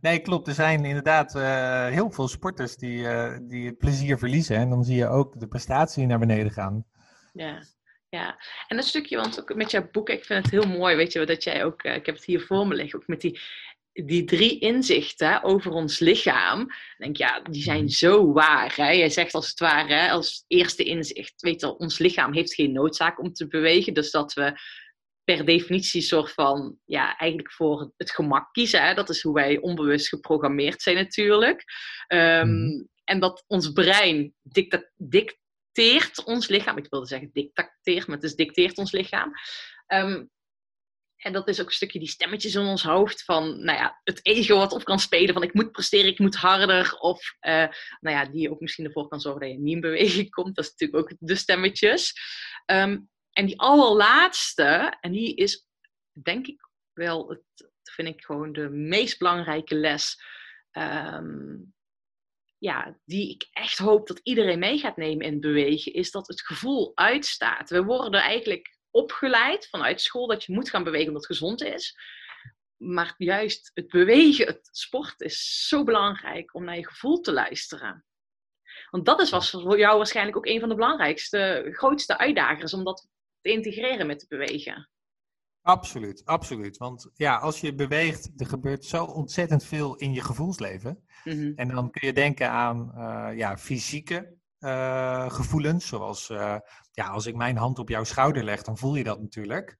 nee 0.00 0.20
klopt. 0.20 0.48
Er 0.48 0.54
zijn 0.54 0.84
inderdaad 0.84 1.34
uh, 1.34 1.86
heel 1.86 2.10
veel 2.10 2.28
sporters 2.28 2.76
die, 2.76 2.98
uh, 2.98 3.38
die 3.42 3.66
het 3.66 3.78
plezier 3.78 4.18
verliezen. 4.18 4.56
En 4.56 4.70
dan 4.70 4.84
zie 4.84 4.96
je 4.96 5.08
ook 5.08 5.40
de 5.40 5.48
prestatie 5.48 6.06
naar 6.06 6.18
beneden 6.18 6.52
gaan. 6.52 6.84
Ja. 7.32 7.62
Ja, 8.14 8.38
en 8.68 8.76
dat 8.76 8.86
stukje, 8.86 9.16
want 9.16 9.40
ook 9.40 9.54
met 9.54 9.70
jouw 9.70 9.88
boek, 9.90 10.08
ik 10.08 10.24
vind 10.24 10.42
het 10.42 10.52
heel 10.52 10.78
mooi, 10.78 10.96
weet 10.96 11.12
je, 11.12 11.26
dat 11.26 11.44
jij 11.44 11.64
ook, 11.64 11.84
uh, 11.84 11.94
ik 11.94 12.06
heb 12.06 12.14
het 12.14 12.24
hier 12.24 12.40
voor 12.40 12.66
me 12.66 12.74
liggen, 12.74 12.98
ook 12.98 13.06
met 13.06 13.20
die 13.20 13.40
die 13.92 14.24
drie 14.24 14.58
inzichten 14.58 15.42
over 15.42 15.70
ons 15.70 15.98
lichaam, 15.98 16.66
denk 16.96 17.16
ja, 17.16 17.40
die 17.40 17.62
zijn 17.62 17.84
mhm. 17.84 17.88
zo 17.88 18.32
waar. 18.32 18.72
Hè? 18.76 18.90
Jij 18.90 19.10
zegt 19.10 19.34
als 19.34 19.48
het 19.48 19.58
ware, 19.58 19.94
hè, 19.94 20.10
als 20.10 20.44
eerste 20.46 20.84
inzicht, 20.84 21.40
weet 21.40 21.60
je, 21.60 21.76
ons 21.76 21.98
lichaam 21.98 22.34
heeft 22.34 22.54
geen 22.54 22.72
noodzaak 22.72 23.20
om 23.20 23.32
te 23.32 23.46
bewegen, 23.46 23.94
dus 23.94 24.10
dat 24.10 24.32
we 24.32 24.60
per 25.24 25.44
definitie 25.44 26.00
soort 26.00 26.32
van, 26.32 26.78
ja, 26.84 27.16
eigenlijk 27.16 27.52
voor 27.52 27.92
het 27.96 28.10
gemak 28.10 28.52
kiezen. 28.52 28.82
Hè? 28.82 28.94
Dat 28.94 29.08
is 29.08 29.22
hoe 29.22 29.34
wij 29.34 29.60
onbewust 29.60 30.08
geprogrammeerd 30.08 30.82
zijn 30.82 30.96
natuurlijk. 30.96 31.64
Ehm, 32.06 32.48
mhm. 32.48 32.84
En 33.04 33.20
dat 33.20 33.44
ons 33.46 33.72
brein 33.72 34.34
dicteert 35.72 36.24
ons 36.24 36.48
lichaam, 36.48 36.76
ik 36.76 36.86
wilde 36.90 37.06
zeggen 37.06 37.30
dictateert, 37.32 38.06
maar 38.06 38.16
het 38.16 38.24
is 38.24 38.34
dicteert 38.34 38.78
ons 38.78 38.92
lichaam. 38.92 39.32
Um, 39.86 40.30
en 41.16 41.32
dat 41.32 41.48
is 41.48 41.60
ook 41.60 41.66
een 41.66 41.72
stukje 41.72 41.98
die 41.98 42.08
stemmetjes 42.08 42.54
in 42.54 42.60
ons 42.60 42.82
hoofd 42.82 43.24
van, 43.24 43.64
nou 43.64 43.78
ja, 43.78 44.00
het 44.04 44.26
ego 44.26 44.56
wat 44.56 44.72
op 44.72 44.84
kan 44.84 44.98
spelen 44.98 45.34
van 45.34 45.42
ik 45.42 45.54
moet 45.54 45.72
presteren, 45.72 46.10
ik 46.10 46.18
moet 46.18 46.36
harder. 46.36 46.96
Of, 46.98 47.34
uh, 47.40 47.66
nou 48.00 48.16
ja, 48.16 48.24
die 48.24 48.50
ook 48.50 48.60
misschien 48.60 48.84
ervoor 48.84 49.08
kan 49.08 49.20
zorgen 49.20 49.40
dat 49.40 49.50
je 49.50 49.58
niet 49.58 49.74
in 49.74 49.80
beweging 49.80 50.30
komt. 50.30 50.54
Dat 50.54 50.64
is 50.64 50.70
natuurlijk 50.70 50.98
ook 50.98 51.16
de 51.18 51.34
stemmetjes. 51.34 52.12
Um, 52.66 53.10
en 53.32 53.46
die 53.46 53.60
allerlaatste, 53.60 54.96
en 55.00 55.12
die 55.12 55.34
is 55.34 55.66
denk 56.22 56.46
ik 56.46 56.68
wel, 56.92 57.28
het, 57.28 57.70
vind 57.82 58.08
ik 58.08 58.24
gewoon 58.24 58.52
de 58.52 58.68
meest 58.68 59.18
belangrijke 59.18 59.74
les. 59.74 60.22
Um, 60.72 61.74
ja, 62.62 62.98
die 63.04 63.30
ik 63.30 63.48
echt 63.52 63.78
hoop 63.78 64.06
dat 64.06 64.20
iedereen 64.22 64.58
mee 64.58 64.78
gaat 64.78 64.96
nemen 64.96 65.26
in 65.26 65.40
bewegen, 65.40 65.92
is 65.92 66.10
dat 66.10 66.26
het 66.26 66.42
gevoel 66.42 66.92
uitstaat. 66.94 67.70
We 67.70 67.84
worden 67.84 68.20
eigenlijk 68.20 68.78
opgeleid 68.90 69.68
vanuit 69.68 70.00
school 70.00 70.26
dat 70.26 70.44
je 70.44 70.52
moet 70.52 70.70
gaan 70.70 70.84
bewegen 70.84 71.06
omdat 71.06 71.28
het 71.28 71.38
gezond 71.38 71.62
is. 71.62 71.98
Maar 72.76 73.14
juist 73.16 73.70
het 73.74 73.88
bewegen, 73.88 74.46
het 74.46 74.68
sport 74.72 75.20
is 75.20 75.68
zo 75.68 75.84
belangrijk 75.84 76.54
om 76.54 76.64
naar 76.64 76.76
je 76.76 76.86
gevoel 76.86 77.20
te 77.20 77.32
luisteren. 77.32 78.04
Want 78.90 79.06
dat 79.06 79.20
is 79.20 79.30
was 79.30 79.50
voor 79.50 79.78
jou 79.78 79.96
waarschijnlijk 79.96 80.36
ook 80.36 80.46
een 80.46 80.60
van 80.60 80.68
de 80.68 80.74
belangrijkste, 80.74 81.68
grootste 81.72 82.18
uitdagers 82.18 82.74
om 82.74 82.84
dat 82.84 83.08
te 83.40 83.50
integreren 83.50 84.06
met 84.06 84.18
te 84.18 84.26
bewegen. 84.28 84.88
Absoluut, 85.62 86.24
absoluut. 86.24 86.76
Want 86.76 87.10
ja, 87.14 87.36
als 87.36 87.60
je 87.60 87.74
beweegt, 87.74 88.30
er 88.36 88.46
gebeurt 88.46 88.84
zo 88.84 89.04
ontzettend 89.04 89.64
veel 89.64 89.96
in 89.96 90.12
je 90.12 90.20
gevoelsleven. 90.20 91.04
Mhm. 91.24 91.52
En 91.54 91.68
dan 91.68 91.90
kun 91.90 92.06
je 92.06 92.12
denken 92.12 92.50
aan 92.50 92.92
uh, 92.94 93.38
ja, 93.38 93.58
fysieke 93.58 94.36
uh, 94.60 95.30
gevoelens, 95.30 95.86
zoals 95.86 96.30
uh, 96.30 96.56
ja, 96.90 97.08
als 97.08 97.26
ik 97.26 97.36
mijn 97.36 97.56
hand 97.56 97.78
op 97.78 97.88
jouw 97.88 98.04
schouder 98.04 98.44
leg, 98.44 98.62
dan 98.62 98.78
voel 98.78 98.94
je 98.94 99.04
dat 99.04 99.20
natuurlijk. 99.20 99.78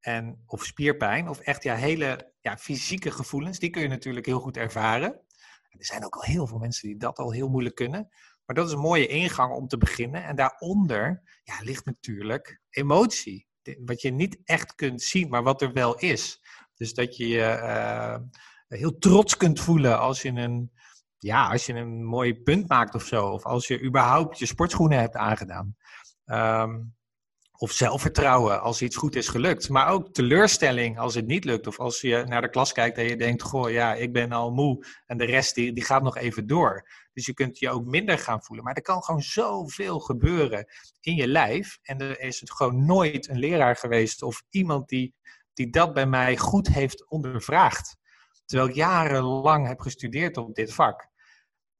En, 0.00 0.42
of 0.46 0.64
spierpijn, 0.64 1.28
of 1.28 1.38
echt 1.38 1.62
ja, 1.62 1.74
hele 1.74 2.32
ja, 2.40 2.56
fysieke 2.56 3.10
gevoelens, 3.10 3.58
die 3.58 3.70
kun 3.70 3.82
je 3.82 3.88
natuurlijk 3.88 4.26
heel 4.26 4.40
goed 4.40 4.56
ervaren. 4.56 5.20
Er 5.68 5.84
zijn 5.86 6.04
ook 6.04 6.14
al 6.14 6.22
heel 6.22 6.46
veel 6.46 6.58
mensen 6.58 6.88
die 6.88 6.96
dat 6.96 7.18
al 7.18 7.30
heel 7.30 7.48
moeilijk 7.48 7.74
kunnen. 7.74 8.08
Maar 8.44 8.56
dat 8.56 8.66
is 8.66 8.72
een 8.72 8.78
mooie 8.78 9.06
ingang 9.06 9.52
om 9.52 9.68
te 9.68 9.78
beginnen. 9.78 10.24
En 10.24 10.36
daaronder 10.36 11.22
ja, 11.44 11.54
ligt 11.60 11.84
natuurlijk 11.84 12.60
emotie. 12.70 13.46
Wat 13.84 14.00
je 14.02 14.10
niet 14.10 14.38
echt 14.44 14.74
kunt 14.74 15.02
zien, 15.02 15.28
maar 15.28 15.42
wat 15.42 15.62
er 15.62 15.72
wel 15.72 15.98
is. 15.98 16.40
Dus 16.74 16.94
dat 16.94 17.16
je 17.16 17.28
je 17.28 17.58
uh, 17.62 18.16
heel 18.68 18.98
trots 18.98 19.36
kunt 19.36 19.60
voelen 19.60 19.98
als 19.98 20.22
je 20.22 20.28
een 20.28 20.72
ja, 21.22 21.48
als 21.48 21.66
je 21.66 21.74
een 21.74 22.04
mooi 22.04 22.34
punt 22.34 22.68
maakt 22.68 22.94
of 22.94 23.04
zo. 23.04 23.26
Of 23.26 23.44
als 23.44 23.66
je 23.66 23.82
überhaupt 23.82 24.38
je 24.38 24.46
sportschoenen 24.46 24.98
hebt 24.98 25.16
aangedaan. 25.16 25.76
Ehm, 26.24 26.80
of 27.62 27.72
zelfvertrouwen 27.72 28.60
als 28.60 28.82
iets 28.82 28.96
goed 28.96 29.16
is 29.16 29.28
gelukt. 29.28 29.68
Maar 29.68 29.88
ook 29.88 30.12
teleurstelling 30.12 30.98
als 30.98 31.14
het 31.14 31.26
niet 31.26 31.44
lukt. 31.44 31.66
Of 31.66 31.78
als 31.78 32.00
je 32.00 32.24
naar 32.26 32.40
de 32.40 32.50
klas 32.50 32.72
kijkt 32.72 32.98
en 32.98 33.04
je 33.04 33.16
denkt: 33.16 33.42
Goh, 33.42 33.70
ja, 33.70 33.94
ik 33.94 34.12
ben 34.12 34.32
al 34.32 34.52
moe. 34.52 34.86
En 35.06 35.18
de 35.18 35.24
rest 35.24 35.54
die, 35.54 35.72
die 35.72 35.84
gaat 35.84 36.02
nog 36.02 36.16
even 36.16 36.46
door. 36.46 36.88
Dus 37.12 37.26
je 37.26 37.34
kunt 37.34 37.58
je 37.58 37.70
ook 37.70 37.84
minder 37.84 38.18
gaan 38.18 38.42
voelen. 38.42 38.64
Maar 38.64 38.74
er 38.74 38.82
kan 38.82 39.02
gewoon 39.02 39.20
zoveel 39.20 40.00
gebeuren 40.00 40.66
in 41.00 41.14
je 41.14 41.26
lijf. 41.26 41.78
En 41.82 41.98
er 41.98 42.20
is 42.20 42.40
het 42.40 42.52
gewoon 42.52 42.86
nooit 42.86 43.28
een 43.28 43.38
leraar 43.38 43.76
geweest 43.76 44.22
of 44.22 44.42
iemand 44.50 44.88
die, 44.88 45.14
die 45.54 45.70
dat 45.70 45.94
bij 45.94 46.06
mij 46.06 46.36
goed 46.36 46.68
heeft 46.68 47.08
ondervraagd. 47.08 47.96
Terwijl 48.44 48.68
ik 48.68 48.74
jarenlang 48.74 49.66
heb 49.66 49.80
gestudeerd 49.80 50.36
op 50.36 50.54
dit 50.54 50.74
vak. 50.74 51.10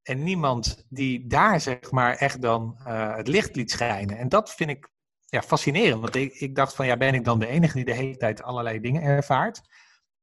En 0.02 0.22
niemand 0.22 0.84
die 0.88 1.26
daar 1.26 1.60
zeg 1.60 1.90
maar 1.90 2.16
echt 2.16 2.42
dan 2.42 2.80
uh, 2.86 3.16
het 3.16 3.28
licht 3.28 3.56
liet 3.56 3.70
schijnen. 3.70 4.18
En 4.18 4.28
dat 4.28 4.54
vind 4.54 4.70
ik 4.70 4.91
ja, 5.32 5.42
fascinerend. 5.42 6.00
Want 6.00 6.14
ik, 6.14 6.34
ik 6.34 6.54
dacht 6.54 6.74
van 6.74 6.86
ja, 6.86 6.96
ben 6.96 7.14
ik 7.14 7.24
dan 7.24 7.38
de 7.38 7.46
enige 7.46 7.74
die 7.74 7.84
de 7.84 7.94
hele 7.94 8.16
tijd 8.16 8.42
allerlei 8.42 8.80
dingen 8.80 9.02
ervaart? 9.02 9.62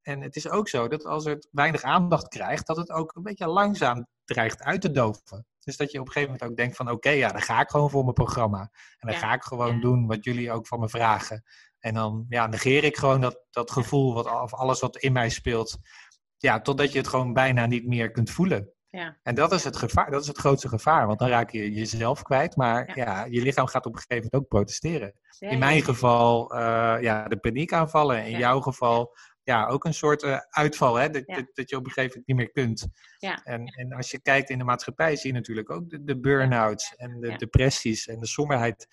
En 0.02 0.20
het 0.20 0.36
is 0.36 0.48
ook 0.48 0.68
zo 0.68 0.88
dat 0.88 1.04
als 1.04 1.24
het 1.24 1.48
weinig 1.50 1.82
aandacht 1.82 2.28
krijgt, 2.28 2.66
dat 2.66 2.76
het 2.76 2.90
ook 2.90 3.14
een 3.14 3.22
beetje 3.22 3.46
langzaam 3.46 4.06
dreigt 4.24 4.62
uit 4.62 4.80
te 4.80 4.90
doven. 4.90 5.46
Dus 5.60 5.76
dat 5.76 5.92
je 5.92 6.00
op 6.00 6.06
een 6.06 6.12
gegeven 6.12 6.32
moment 6.32 6.50
ook 6.50 6.56
denkt 6.56 6.76
van 6.76 6.90
oké, 6.90 7.10
ja, 7.10 7.32
dan 7.32 7.40
ga 7.40 7.60
ik 7.60 7.70
gewoon 7.70 7.90
voor 7.90 8.02
mijn 8.02 8.14
programma. 8.14 8.60
En 8.98 9.08
dan 9.08 9.16
ga 9.16 9.34
ik 9.34 9.42
gewoon 9.42 9.80
doen 9.80 10.06
wat 10.06 10.24
jullie 10.24 10.52
ook 10.52 10.66
van 10.66 10.80
me 10.80 10.88
vragen. 10.88 11.44
En 11.78 11.94
dan 11.94 12.26
ja, 12.28 12.46
negeer 12.46 12.84
ik 12.84 12.96
gewoon 12.96 13.20
dat, 13.20 13.44
dat 13.50 13.70
gevoel, 13.70 14.14
wat, 14.14 14.26
of 14.42 14.54
alles 14.54 14.80
wat 14.80 14.96
in 14.96 15.12
mij 15.12 15.28
speelt. 15.28 15.78
Ja, 16.36 16.60
totdat 16.60 16.92
je 16.92 16.98
het 16.98 17.08
gewoon 17.08 17.32
bijna 17.32 17.66
niet 17.66 17.86
meer 17.86 18.10
kunt 18.10 18.30
voelen. 18.30 18.72
Ja. 18.90 19.18
En 19.22 19.34
dat 19.34 19.52
is 19.52 19.64
het 19.64 19.76
gevaar, 19.76 20.10
dat 20.10 20.22
is 20.22 20.26
het 20.26 20.38
grootste 20.38 20.68
gevaar, 20.68 21.06
want 21.06 21.18
dan 21.18 21.28
raak 21.28 21.50
je 21.50 21.72
jezelf 21.72 22.22
kwijt, 22.22 22.56
maar 22.56 22.96
ja. 22.98 23.24
je 23.24 23.42
lichaam 23.42 23.66
gaat 23.66 23.86
op 23.86 23.92
een 23.92 23.98
gegeven 23.98 24.28
moment 24.32 24.34
ook 24.34 24.48
protesteren. 24.48 25.14
in 25.38 25.58
mijn 25.58 25.82
geval 25.82 26.54
uh, 26.54 26.58
ja, 27.00 27.28
de 27.28 27.36
paniekaanvallen, 27.36 28.26
in 28.26 28.38
jouw 28.38 28.60
geval 28.60 29.16
ja, 29.42 29.66
ook 29.66 29.84
een 29.84 29.94
soort 29.94 30.22
uh, 30.22 30.38
uitval, 30.50 30.94
hè? 30.94 31.10
Dat, 31.10 31.26
dat, 31.26 31.46
dat, 31.52 31.70
je 31.70 31.76
op 31.76 31.84
een 31.84 31.92
gegeven 31.92 32.18
moment 32.18 32.26
niet 32.26 32.36
meer 32.36 32.66
kunt. 32.66 32.88
Ja. 33.18 33.44
En, 33.44 33.66
en 33.66 33.92
als 33.92 34.10
je 34.10 34.20
kijkt 34.20 34.50
in 34.50 34.58
de 34.58 34.64
maatschappij, 34.64 35.16
zie 35.16 35.32
je 35.32 35.38
natuurlijk 35.38 35.70
ook 35.70 35.90
de, 35.90 36.04
de 36.04 36.20
burn-outs 36.20 36.94
en 36.96 37.20
de 37.20 37.36
depressies 37.36 38.06
en 38.06 38.20
de 38.20 38.26
somberheid. 38.26 38.86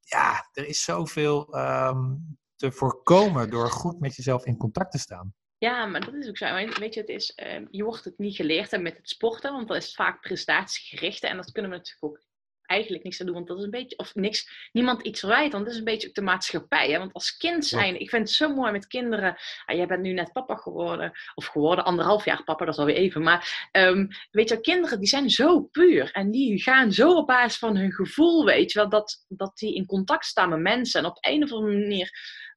Ja, 0.00 0.48
er 0.52 0.66
is 0.66 0.84
zoveel 0.84 1.58
um, 1.58 2.38
te 2.56 2.72
voorkomen 2.72 3.50
door 3.50 3.70
goed 3.70 4.00
met 4.00 4.16
jezelf 4.16 4.44
in 4.44 4.56
contact 4.56 4.90
te 4.90 4.98
staan. 4.98 5.34
Ja, 5.60 5.86
maar 5.86 6.04
dat 6.04 6.14
is 6.14 6.28
ook 6.28 6.36
zo. 6.36 6.54
Weet 6.54 6.94
je, 6.94 7.00
het 7.00 7.08
is, 7.08 7.32
uh, 7.36 7.66
je 7.70 7.84
wordt 7.84 8.04
het 8.04 8.18
niet 8.18 8.36
geleerd 8.36 8.80
met 8.80 8.96
het 8.96 9.08
sporten, 9.08 9.52
want 9.52 9.68
dat 9.68 9.76
is 9.76 9.94
vaak 9.94 10.20
prestatiegericht. 10.20 11.22
En 11.22 11.36
dat 11.36 11.52
kunnen 11.52 11.70
we 11.70 11.76
natuurlijk 11.76 12.04
ook 12.04 12.24
eigenlijk 12.66 13.04
niks 13.04 13.20
aan 13.20 13.26
doen, 13.26 13.34
want 13.34 13.48
dat 13.48 13.58
is 13.58 13.64
een 13.64 13.70
beetje, 13.70 13.98
of 13.98 14.14
niks, 14.14 14.68
niemand 14.72 15.02
iets 15.02 15.20
verwijt, 15.20 15.52
want 15.52 15.64
dat 15.64 15.72
is 15.72 15.78
een 15.78 15.84
beetje 15.84 16.08
ook 16.08 16.14
de 16.14 16.22
maatschappij. 16.22 16.90
Hè? 16.90 16.98
Want 16.98 17.12
als 17.12 17.36
kind 17.36 17.66
zijn, 17.66 18.00
ik 18.00 18.10
vind 18.10 18.28
het 18.28 18.36
zo 18.36 18.54
mooi 18.54 18.72
met 18.72 18.86
kinderen, 18.86 19.36
ah, 19.64 19.76
jij 19.76 19.86
bent 19.86 20.02
nu 20.02 20.12
net 20.12 20.32
papa 20.32 20.54
geworden, 20.54 21.12
of 21.34 21.46
geworden, 21.46 21.84
anderhalf 21.84 22.24
jaar 22.24 22.44
papa, 22.44 22.64
dat 22.64 22.74
is 22.74 22.80
alweer 22.80 22.96
even, 22.96 23.22
maar 23.22 23.68
ehm, 23.70 24.06
weet 24.30 24.48
je, 24.48 24.60
kinderen 24.60 24.98
die 24.98 25.08
zijn 25.08 25.30
zo 25.30 25.60
puur 25.60 26.10
en 26.12 26.30
die 26.30 26.62
gaan 26.62 26.92
zo 26.92 27.12
op 27.12 27.26
basis 27.26 27.58
van 27.58 27.76
hun 27.76 27.92
gevoel, 27.92 28.44
weet 28.44 28.72
je 28.72 28.78
wel, 28.78 28.88
dat, 28.88 29.24
dat 29.28 29.58
die 29.58 29.74
in 29.74 29.86
contact 29.86 30.24
staan 30.24 30.48
met 30.48 30.60
mensen 30.60 31.00
en 31.00 31.06
op 31.06 31.18
een 31.20 31.42
of 31.42 31.52
andere 31.52 31.78
manier, 31.78 32.10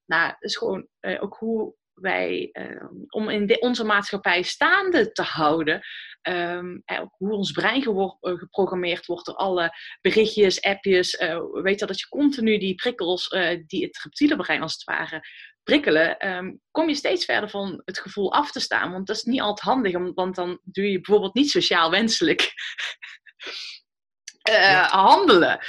nou, 0.06 0.34
is 0.40 0.58
gewoon 0.58 0.88
eh, 1.00 1.24
ook 1.24 1.36
hoe 1.36 1.76
wij, 1.94 2.50
ehm, 2.52 2.96
om 3.08 3.30
in 3.30 3.46
de, 3.46 3.60
onze 3.60 3.84
maatschappij 3.84 4.42
staande 4.42 5.12
te 5.12 5.22
houden, 5.22 5.82
um, 6.30 6.84
hoe 7.18 7.34
ons 7.34 7.52
brein 7.52 7.84
eh, 7.84 8.10
geprogrammeerd 8.20 9.06
wordt 9.06 9.26
door 9.26 9.36
alle 9.36 9.72
berichtjes, 10.02 10.62
appjes, 10.62 11.14
uh, 11.14 11.40
weet 11.52 11.80
je 11.80 11.86
dat 11.86 12.00
je 12.00 12.08
continu 12.08 12.58
die 12.58 12.76
prikkels 12.76 13.32
uh, 13.32 13.60
die 13.68 13.86
het 13.86 14.00
reptiele 14.04 14.36
brein 14.36 14.62
als 14.62 14.74
het 14.74 14.84
ware 14.84 15.22
prikkelen, 15.64 16.28
um, 16.28 16.60
kom 16.72 16.90
je 16.90 16.96
steeds 16.96 17.26
verder 17.26 17.50
van 17.50 17.82
het 17.86 18.00
gevoel 18.00 18.34
af 18.34 18.52
te 18.52 18.60
staan. 18.60 18.92
Want 18.92 19.08
dat 19.08 19.16
is 19.16 19.24
niet 19.24 19.42
altijd 19.42 19.68
handig, 19.68 20.14
want 20.14 20.36
dan 20.36 20.60
doe 20.64 20.92
je 20.92 21.02
bijvoorbeeld 21.02 21.34
niet 21.34 21.50
sociaal 21.50 21.92
wenselijk 21.92 22.42
ja. 24.42 24.88
handelen. 24.88 25.60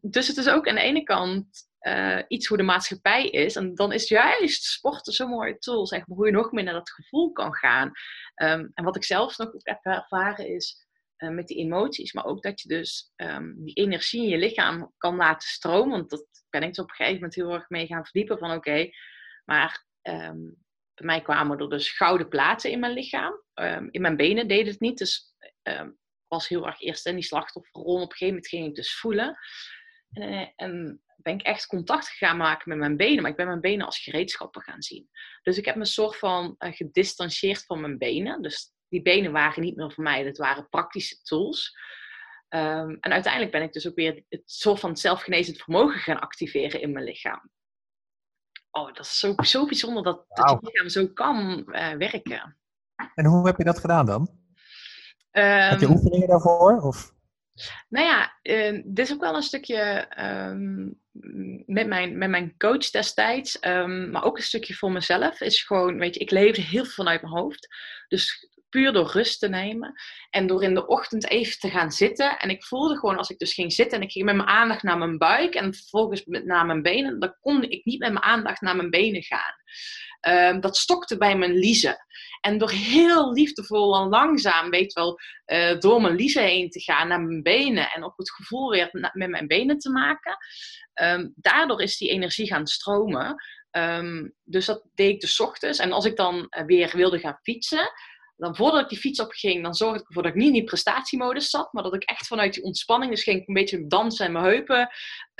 Dus 0.00 0.26
het 0.26 0.36
is 0.36 0.48
ook 0.48 0.68
aan 0.68 0.74
de 0.74 0.80
ene 0.80 1.02
kant 1.02 1.70
uh, 1.82 2.22
iets 2.28 2.46
hoe 2.46 2.56
de 2.56 2.62
maatschappij 2.62 3.28
is. 3.28 3.56
En 3.56 3.74
dan 3.74 3.92
is 3.92 4.08
juist 4.08 4.64
sporten 4.64 5.12
zo'n 5.12 5.28
mooie 5.28 5.58
tool, 5.58 5.86
zeg 5.86 6.06
maar, 6.06 6.16
hoe 6.16 6.26
je 6.26 6.32
nog 6.32 6.52
meer 6.52 6.64
naar 6.64 6.74
dat 6.74 6.90
gevoel 6.90 7.32
kan 7.32 7.54
gaan. 7.54 7.90
Um, 8.42 8.70
en 8.74 8.84
wat 8.84 8.96
ik 8.96 9.04
zelf 9.04 9.38
nog 9.38 9.50
heb 9.52 9.84
ervaren 9.84 10.48
is 10.48 10.86
uh, 11.18 11.30
met 11.30 11.46
die 11.46 11.56
emoties, 11.56 12.12
maar 12.12 12.24
ook 12.24 12.42
dat 12.42 12.60
je 12.60 12.68
dus 12.68 13.12
um, 13.16 13.64
die 13.64 13.74
energie 13.74 14.22
in 14.22 14.28
je 14.28 14.38
lichaam 14.38 14.92
kan 14.98 15.16
laten 15.16 15.48
stromen. 15.48 15.90
Want 15.90 16.10
dat 16.10 16.26
ben 16.50 16.62
ik 16.62 16.78
op 16.78 16.88
een 16.88 16.94
gegeven 16.94 17.14
moment 17.14 17.34
heel 17.34 17.52
erg 17.52 17.68
mee 17.68 17.86
gaan 17.86 18.04
verdiepen 18.04 18.38
van 18.38 18.52
oké, 18.52 18.88
maar 19.44 19.86
um, 20.02 20.56
bij 20.94 21.06
mij 21.06 21.22
kwamen 21.22 21.58
er 21.58 21.68
dus 21.68 21.90
gouden 21.90 22.28
platen 22.28 22.70
in 22.70 22.80
mijn 22.80 22.92
lichaam. 22.92 23.42
in 23.90 24.00
mijn 24.00 24.16
benen 24.16 24.48
deed 24.48 24.66
het 24.66 24.80
niet, 24.80 24.98
dus 24.98 25.34
was 26.32 26.48
heel 26.48 26.66
erg 26.66 26.80
eerst 26.80 27.06
in 27.06 27.14
die 27.14 27.24
slachtofferrol. 27.24 27.94
Op 27.94 28.00
een 28.00 28.16
gegeven 28.16 28.26
moment 28.26 28.48
ging 28.48 28.66
ik 28.66 28.74
dus 28.74 28.98
voelen. 28.98 29.38
En, 30.12 30.22
eh, 30.22 30.48
en 30.56 31.02
ben 31.22 31.34
ik 31.34 31.42
echt 31.42 31.66
contact 31.66 32.08
gaan 32.08 32.36
maken 32.36 32.68
met 32.68 32.78
mijn 32.78 32.96
benen. 32.96 33.22
Maar 33.22 33.30
ik 33.30 33.36
ben 33.36 33.46
mijn 33.46 33.60
benen 33.60 33.86
als 33.86 33.98
gereedschappen 33.98 34.62
gaan 34.62 34.82
zien. 34.82 35.08
Dus 35.42 35.58
ik 35.58 35.64
heb 35.64 35.74
me 35.74 35.80
een 35.80 35.86
soort 35.86 36.16
van 36.16 36.54
uh, 36.58 36.72
gedistanceerd 36.72 37.64
van 37.64 37.80
mijn 37.80 37.98
benen. 37.98 38.42
Dus 38.42 38.72
die 38.88 39.02
benen 39.02 39.32
waren 39.32 39.62
niet 39.62 39.76
meer 39.76 39.92
voor 39.92 40.04
mij. 40.04 40.24
Dat 40.24 40.36
waren 40.36 40.68
praktische 40.68 41.22
tools. 41.22 41.76
Um, 42.48 42.96
en 43.00 43.12
uiteindelijk 43.12 43.52
ben 43.52 43.62
ik 43.62 43.72
dus 43.72 43.88
ook 43.88 43.94
weer 43.94 44.24
het 44.28 44.42
soort 44.44 44.80
van 44.80 44.96
zelfgenezend 44.96 45.58
vermogen 45.58 46.00
gaan 46.00 46.20
activeren 46.20 46.80
in 46.80 46.92
mijn 46.92 47.04
lichaam. 47.04 47.50
Oh, 48.70 48.86
dat 48.86 49.04
is 49.04 49.18
zo, 49.18 49.34
zo 49.36 49.66
bijzonder 49.66 50.02
dat, 50.02 50.24
wow. 50.28 50.46
dat 50.46 50.58
je 50.60 50.66
lichaam 50.66 50.88
zo 50.88 51.06
kan 51.06 51.64
uh, 51.66 51.92
werken. 51.92 52.58
En 53.14 53.24
hoe 53.24 53.46
heb 53.46 53.56
je 53.56 53.64
dat 53.64 53.78
gedaan 53.78 54.06
dan? 54.06 54.20
Um, 55.32 55.44
heb 55.44 55.80
je 55.80 55.88
oefeningen 55.88 56.28
daarvoor? 56.28 56.80
Of? 56.80 57.14
Nou 57.88 58.06
ja, 58.06 58.32
uh, 58.42 58.82
dit 58.84 59.06
is 59.06 59.12
ook 59.12 59.20
wel 59.20 59.36
een 59.36 59.42
stukje 59.42 60.08
um, 60.18 61.00
met, 61.66 61.86
mijn, 61.86 62.18
met 62.18 62.30
mijn 62.30 62.54
coach 62.58 62.90
destijds, 62.90 63.58
um, 63.60 64.10
maar 64.10 64.24
ook 64.24 64.36
een 64.36 64.42
stukje 64.42 64.74
voor 64.74 64.92
mezelf. 64.92 65.40
Is 65.40 65.62
gewoon, 65.62 65.98
weet 65.98 66.14
je, 66.14 66.20
ik 66.20 66.30
leefde 66.30 66.62
heel 66.62 66.84
veel 66.84 66.92
vanuit 66.92 67.22
mijn 67.22 67.34
hoofd. 67.34 67.68
Dus 68.08 68.48
puur 68.72 68.92
door 68.92 69.10
rust 69.10 69.40
te 69.40 69.48
nemen 69.48 69.92
en 70.30 70.46
door 70.46 70.62
in 70.62 70.74
de 70.74 70.86
ochtend 70.86 71.28
even 71.28 71.58
te 71.58 71.70
gaan 71.70 71.92
zitten. 71.92 72.38
En 72.38 72.50
ik 72.50 72.64
voelde 72.64 72.98
gewoon 72.98 73.16
als 73.16 73.30
ik 73.30 73.38
dus 73.38 73.54
ging 73.54 73.72
zitten 73.72 73.98
en 73.98 74.04
ik 74.04 74.12
ging 74.12 74.24
met 74.24 74.36
mijn 74.36 74.48
aandacht 74.48 74.82
naar 74.82 74.98
mijn 74.98 75.18
buik 75.18 75.54
en 75.54 75.74
vervolgens 75.74 76.22
naar 76.26 76.66
mijn 76.66 76.82
benen, 76.82 77.20
dan 77.20 77.36
kon 77.40 77.62
ik 77.62 77.84
niet 77.84 77.98
met 77.98 78.12
mijn 78.12 78.24
aandacht 78.24 78.60
naar 78.60 78.76
mijn 78.76 78.90
benen 78.90 79.22
gaan. 79.22 79.54
Um, 80.28 80.60
dat 80.60 80.76
stokte 80.76 81.16
bij 81.16 81.36
mijn 81.36 81.52
liezen. 81.52 81.96
En 82.40 82.58
door 82.58 82.70
heel 82.70 83.32
liefdevol 83.32 83.96
en 83.96 84.08
langzaam, 84.08 84.70
weet 84.70 84.92
wel, 84.92 85.18
uh, 85.46 85.78
door 85.78 86.00
mijn 86.00 86.14
liezen 86.14 86.42
heen 86.42 86.70
te 86.70 86.80
gaan 86.80 87.08
naar 87.08 87.20
mijn 87.20 87.42
benen 87.42 87.90
en 87.90 88.04
ook 88.04 88.16
het 88.16 88.30
gevoel 88.30 88.70
weer 88.70 88.88
met 89.12 89.30
mijn 89.30 89.46
benen 89.46 89.78
te 89.78 89.90
maken, 89.90 90.36
um, 91.02 91.32
daardoor 91.36 91.82
is 91.82 91.96
die 91.96 92.10
energie 92.10 92.46
gaan 92.46 92.66
stromen. 92.66 93.34
Um, 93.70 94.34
dus 94.44 94.66
dat 94.66 94.82
deed 94.94 95.10
ik 95.10 95.20
dus 95.20 95.40
ochtends. 95.40 95.78
En 95.78 95.92
als 95.92 96.04
ik 96.04 96.16
dan 96.16 96.36
uh, 96.36 96.64
weer 96.64 96.90
wilde 96.96 97.18
gaan 97.18 97.38
fietsen, 97.42 97.90
dan 98.42 98.56
voordat 98.56 98.80
ik 98.80 98.88
die 98.88 98.98
fiets 98.98 99.20
opging, 99.20 99.62
dan 99.62 99.74
zorgde 99.74 100.00
ik 100.00 100.06
ervoor 100.06 100.22
dat 100.22 100.32
ik 100.32 100.38
niet 100.38 100.46
in 100.46 100.52
die 100.52 100.64
prestatiemodus 100.64 101.50
zat, 101.50 101.72
maar 101.72 101.82
dat 101.82 101.94
ik 101.94 102.02
echt 102.02 102.26
vanuit 102.26 102.54
die 102.54 102.62
ontspanning, 102.62 103.10
dus 103.10 103.22
ging 103.22 103.40
ik 103.40 103.48
een 103.48 103.54
beetje 103.54 103.86
dansen 103.86 104.26
en 104.26 104.32
mijn 104.32 104.44
heupen 104.44 104.90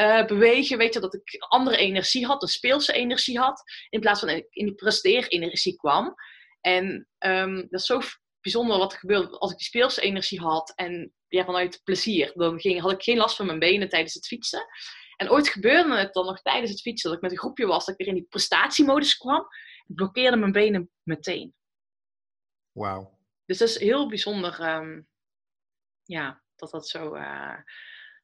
uh, 0.00 0.26
bewegen, 0.26 0.78
weet 0.78 0.94
je, 0.94 1.00
dat 1.00 1.14
ik 1.14 1.36
andere 1.48 1.76
energie 1.76 2.26
had, 2.26 2.42
een 2.42 2.48
speelse 2.48 2.92
energie 2.92 3.38
had, 3.38 3.62
in 3.90 4.00
plaats 4.00 4.20
van 4.20 4.28
in 4.28 4.66
die 4.66 4.74
presteerenergie 4.74 5.76
kwam. 5.76 6.14
En 6.60 7.08
um, 7.18 7.56
dat 7.56 7.80
is 7.80 7.86
zo 7.86 8.00
bijzonder 8.40 8.78
wat 8.78 8.92
er 8.92 8.98
gebeurde 8.98 9.38
als 9.38 9.50
ik 9.50 9.56
die 9.56 9.66
speelse 9.66 10.00
energie 10.00 10.40
had 10.40 10.72
en 10.74 11.12
ja, 11.28 11.44
vanuit 11.44 11.80
plezier. 11.84 12.32
Dan 12.34 12.60
ging, 12.60 12.80
had 12.80 12.92
ik 12.92 13.02
geen 13.02 13.16
last 13.16 13.36
van 13.36 13.46
mijn 13.46 13.58
benen 13.58 13.88
tijdens 13.88 14.14
het 14.14 14.26
fietsen. 14.26 14.66
En 15.16 15.30
ooit 15.30 15.48
gebeurde 15.48 15.96
het 15.96 16.12
dan 16.12 16.26
nog 16.26 16.42
tijdens 16.42 16.70
het 16.70 16.80
fietsen 16.80 17.08
dat 17.08 17.18
ik 17.18 17.24
met 17.24 17.32
een 17.32 17.38
groepje 17.38 17.66
was, 17.66 17.84
dat 17.84 17.94
ik 17.94 18.00
weer 18.04 18.14
in 18.14 18.20
die 18.20 18.28
prestatiemodus 18.28 19.16
kwam. 19.16 19.46
Ik 19.86 19.94
blokkeerde 19.94 20.36
mijn 20.36 20.52
benen 20.52 20.90
meteen. 21.02 21.54
Wauw. 22.72 23.18
Dus 23.44 23.58
dat 23.58 23.68
is 23.68 23.78
heel 23.78 24.08
bijzonder, 24.08 24.74
um, 24.74 25.08
ja, 26.02 26.42
dat 26.56 26.70
dat 26.70 26.88
zo, 26.88 27.14
uh, 27.14 27.58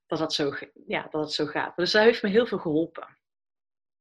dat 0.07 0.19
dat 0.19 0.35
zo, 0.35 0.55
ja, 0.87 1.07
dat 1.11 1.21
het 1.23 1.33
zo 1.33 1.47
gaat. 1.47 1.77
Dus 1.77 1.91
dat 1.91 2.03
heeft 2.03 2.23
me 2.23 2.29
heel 2.29 2.47
veel 2.47 2.59
geholpen. 2.59 3.19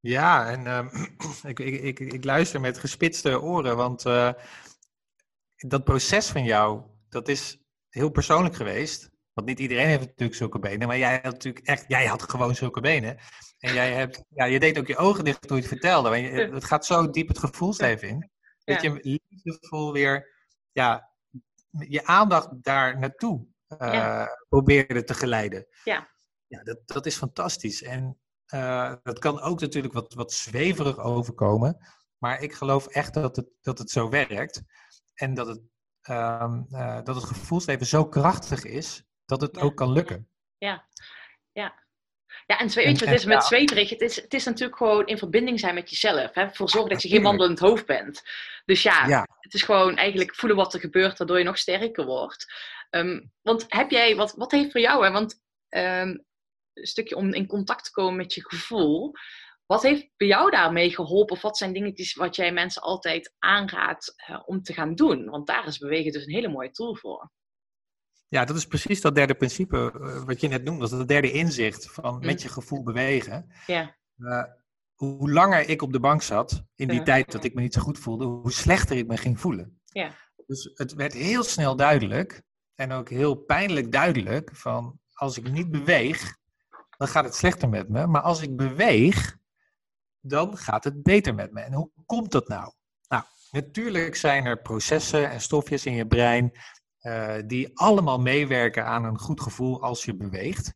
Ja, 0.00 0.50
en 0.50 0.66
um, 0.66 0.90
ik, 1.52 1.58
ik, 1.58 1.80
ik, 1.80 2.00
ik, 2.00 2.24
luister 2.24 2.60
met 2.60 2.78
gespitste 2.78 3.40
oren, 3.40 3.76
want 3.76 4.06
uh, 4.06 4.32
dat 5.56 5.84
proces 5.84 6.28
van 6.28 6.44
jou, 6.44 6.82
dat 7.08 7.28
is 7.28 7.58
heel 7.88 8.10
persoonlijk 8.10 8.54
geweest. 8.54 9.10
Want 9.32 9.46
niet 9.46 9.58
iedereen 9.58 9.86
heeft 9.86 10.06
natuurlijk 10.06 10.38
zulke 10.38 10.58
benen, 10.58 10.88
maar 10.88 10.98
jij 10.98 11.12
had 11.22 11.32
natuurlijk 11.32 11.66
echt, 11.66 11.84
jij 11.88 12.06
had 12.06 12.22
gewoon 12.22 12.54
zulke 12.54 12.80
benen. 12.80 13.18
En 13.58 13.74
jij 13.74 13.92
hebt, 13.92 14.24
ja, 14.28 14.44
je 14.44 14.60
deed 14.60 14.78
ook 14.78 14.86
je 14.86 14.96
ogen 14.96 15.24
dicht 15.24 15.48
toen 15.48 15.56
je 15.56 15.62
het 15.62 15.72
vertelde. 15.72 16.16
Je, 16.16 16.30
het 16.30 16.64
gaat 16.64 16.86
zo 16.86 17.10
diep 17.10 17.28
het 17.28 17.38
gevoelsleven 17.38 18.08
in. 18.08 18.30
Dat 18.64 18.82
je 18.82 19.18
liefdevol 19.28 19.92
weer 19.92 20.37
ja, 20.78 21.10
je 21.70 22.06
aandacht 22.06 22.48
daar 22.62 22.98
naartoe 22.98 23.46
uh, 23.68 23.92
ja. 23.92 24.28
probeerde 24.48 25.04
te 25.04 25.14
geleiden. 25.14 25.66
Ja. 25.84 26.08
Ja, 26.46 26.62
dat, 26.62 26.80
dat 26.84 27.06
is 27.06 27.16
fantastisch. 27.16 27.82
En 27.82 28.18
uh, 28.54 28.94
dat 29.02 29.18
kan 29.18 29.40
ook 29.40 29.60
natuurlijk 29.60 29.94
wat, 29.94 30.14
wat 30.14 30.32
zweverig 30.32 30.98
overkomen. 30.98 31.78
Maar 32.18 32.40
ik 32.40 32.52
geloof 32.52 32.86
echt 32.86 33.14
dat 33.14 33.36
het, 33.36 33.48
dat 33.60 33.78
het 33.78 33.90
zo 33.90 34.08
werkt. 34.08 34.62
En 35.14 35.34
dat 35.34 35.46
het, 35.46 35.60
um, 36.08 36.66
uh, 36.70 37.02
dat 37.02 37.14
het 37.14 37.24
gevoelsleven 37.24 37.86
zo 37.86 38.06
krachtig 38.06 38.64
is 38.64 39.04
dat 39.24 39.40
het 39.40 39.56
ja. 39.56 39.62
ook 39.62 39.76
kan 39.76 39.92
lukken. 39.92 40.28
Ja, 40.58 40.88
ja. 41.52 41.86
Ja, 42.46 42.58
en 42.58 42.68
weet 42.68 42.98
je, 42.98 43.04
het 43.04 43.14
is 43.14 43.24
met 43.24 43.44
zweverig, 43.44 43.90
het 43.90 44.00
is, 44.00 44.16
het 44.16 44.34
is 44.34 44.44
natuurlijk 44.44 44.78
gewoon 44.78 45.06
in 45.06 45.18
verbinding 45.18 45.60
zijn 45.60 45.74
met 45.74 45.90
jezelf. 45.90 46.34
Hè? 46.34 46.50
Voor 46.50 46.70
zorgen 46.70 46.90
dat 46.90 47.02
je 47.02 47.08
geen 47.08 47.22
wandelend 47.22 47.58
hoofd 47.58 47.86
bent. 47.86 48.22
Dus 48.64 48.82
ja, 48.82 49.06
ja, 49.06 49.28
het 49.40 49.54
is 49.54 49.62
gewoon 49.62 49.96
eigenlijk 49.96 50.34
voelen 50.34 50.58
wat 50.58 50.74
er 50.74 50.80
gebeurt, 50.80 51.18
waardoor 51.18 51.38
je 51.38 51.44
nog 51.44 51.58
sterker 51.58 52.04
wordt. 52.04 52.52
Um, 52.90 53.32
want 53.42 53.64
heb 53.68 53.90
jij, 53.90 54.16
wat, 54.16 54.34
wat 54.36 54.52
heeft 54.52 54.72
voor 54.72 54.80
jou, 54.80 55.04
hè? 55.04 55.10
want 55.10 55.40
um, 55.68 56.24
een 56.74 56.86
stukje 56.86 57.16
om 57.16 57.32
in 57.34 57.46
contact 57.46 57.84
te 57.84 57.90
komen 57.90 58.16
met 58.16 58.34
je 58.34 58.48
gevoel. 58.48 59.12
Wat 59.66 59.82
heeft 59.82 60.08
bij 60.16 60.26
jou 60.26 60.50
daarmee 60.50 60.94
geholpen? 60.94 61.36
Of 61.36 61.42
wat 61.42 61.56
zijn 61.56 61.72
dingetjes 61.72 62.14
wat 62.14 62.36
jij 62.36 62.52
mensen 62.52 62.82
altijd 62.82 63.34
aanraadt 63.38 64.14
uh, 64.30 64.42
om 64.46 64.62
te 64.62 64.72
gaan 64.72 64.94
doen? 64.94 65.30
Want 65.30 65.46
daar 65.46 65.66
is 65.66 65.78
bewegen 65.78 66.12
dus 66.12 66.26
een 66.26 66.32
hele 66.32 66.48
mooie 66.48 66.70
tool 66.70 66.94
voor. 66.96 67.30
Ja, 68.28 68.44
dat 68.44 68.56
is 68.56 68.66
precies 68.66 69.00
dat 69.00 69.14
derde 69.14 69.34
principe 69.34 69.92
uh, 70.00 70.22
wat 70.24 70.40
je 70.40 70.48
net 70.48 70.64
noemde. 70.64 70.80
Dat 70.80 70.92
is 70.92 70.98
het 70.98 71.08
derde 71.08 71.32
inzicht 71.32 71.90
van 71.90 72.14
mm. 72.14 72.26
met 72.26 72.42
je 72.42 72.48
gevoel 72.48 72.82
bewegen. 72.82 73.52
Ja. 73.66 73.96
Uh, 74.16 74.42
hoe 74.94 75.30
langer 75.30 75.68
ik 75.68 75.82
op 75.82 75.92
de 75.92 76.00
bank 76.00 76.22
zat, 76.22 76.64
in 76.74 76.88
die 76.88 76.98
ja. 76.98 77.04
tijd 77.04 77.32
dat 77.32 77.44
ik 77.44 77.54
me 77.54 77.60
niet 77.60 77.74
zo 77.74 77.80
goed 77.80 77.98
voelde, 77.98 78.24
hoe 78.24 78.52
slechter 78.52 78.96
ik 78.96 79.06
me 79.06 79.16
ging 79.16 79.40
voelen. 79.40 79.80
Ja. 79.84 80.14
Dus 80.46 80.70
het 80.74 80.94
werd 80.94 81.12
heel 81.12 81.42
snel 81.42 81.76
duidelijk, 81.76 82.42
en 82.74 82.92
ook 82.92 83.08
heel 83.08 83.34
pijnlijk 83.34 83.92
duidelijk, 83.92 84.50
van 84.52 85.00
als 85.12 85.38
ik 85.38 85.50
niet 85.50 85.70
beweeg, 85.70 86.36
dan 86.96 87.08
gaat 87.08 87.24
het 87.24 87.34
slechter 87.34 87.68
met 87.68 87.88
me. 87.88 88.06
Maar 88.06 88.22
als 88.22 88.42
ik 88.42 88.56
beweeg, 88.56 89.36
dan 90.20 90.56
gaat 90.56 90.84
het 90.84 91.02
beter 91.02 91.34
met 91.34 91.52
me. 91.52 91.60
En 91.60 91.72
hoe 91.72 91.90
komt 92.06 92.30
dat 92.30 92.48
nou? 92.48 92.72
Nou, 93.08 93.22
natuurlijk 93.50 94.16
zijn 94.16 94.46
er 94.46 94.62
processen 94.62 95.30
en 95.30 95.40
stofjes 95.40 95.86
in 95.86 95.94
je 95.94 96.06
brein 96.06 96.52
uh, 97.02 97.36
die 97.46 97.78
allemaal 97.78 98.20
meewerken 98.20 98.84
aan 98.84 99.04
een 99.04 99.18
goed 99.18 99.40
gevoel 99.40 99.82
als 99.82 100.04
je 100.04 100.16
beweegt. 100.16 100.74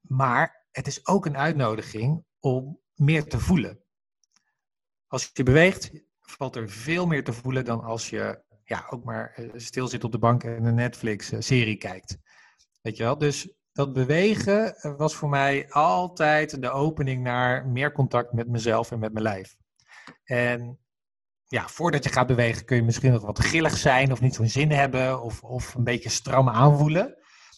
Maar 0.00 0.66
het 0.70 0.86
is 0.86 1.06
ook 1.06 1.26
een 1.26 1.36
uitnodiging 1.36 2.24
om 2.38 2.80
meer 2.94 3.24
te 3.24 3.40
voelen. 3.40 3.82
Als 5.06 5.30
je 5.32 5.42
beweegt, 5.42 5.90
valt 6.20 6.56
er 6.56 6.70
veel 6.70 7.06
meer 7.06 7.24
te 7.24 7.32
voelen 7.32 7.64
dan 7.64 7.84
als 7.84 8.10
je 8.10 8.42
ja, 8.64 8.86
ook 8.90 9.04
maar 9.04 9.38
stil 9.54 9.88
zit 9.88 10.04
op 10.04 10.12
de 10.12 10.18
bank 10.18 10.44
en 10.44 10.64
een 10.64 10.74
Netflix-serie 10.74 11.76
kijkt. 11.76 12.18
Weet 12.82 12.96
je 12.96 13.02
wel? 13.02 13.18
Dus 13.18 13.54
dat 13.72 13.92
bewegen 13.92 14.76
eh, 14.76 14.96
was 14.96 15.14
voor 15.14 15.28
mij 15.28 15.70
altijd 15.70 16.62
de 16.62 16.70
opening 16.70 17.22
naar 17.22 17.66
meer 17.66 17.92
contact 17.92 18.32
met 18.32 18.48
mezelf 18.48 18.90
en 18.90 18.98
met 18.98 19.12
mijn 19.12 19.24
lijf. 19.24 19.56
En 20.24 20.78
ja, 21.54 21.68
voordat 21.68 22.04
je 22.04 22.10
gaat 22.10 22.26
bewegen 22.26 22.64
kun 22.64 22.76
je 22.76 22.82
misschien 22.82 23.12
nog 23.12 23.22
wat 23.22 23.38
grillig 23.38 23.76
zijn 23.76 24.12
of 24.12 24.20
niet 24.20 24.34
zo'n 24.34 24.48
zin 24.48 24.70
hebben 24.70 25.22
of, 25.22 25.42
of 25.42 25.74
een 25.74 25.84
beetje 25.84 26.08
stram 26.08 26.48
aanvoelen. 26.48 27.16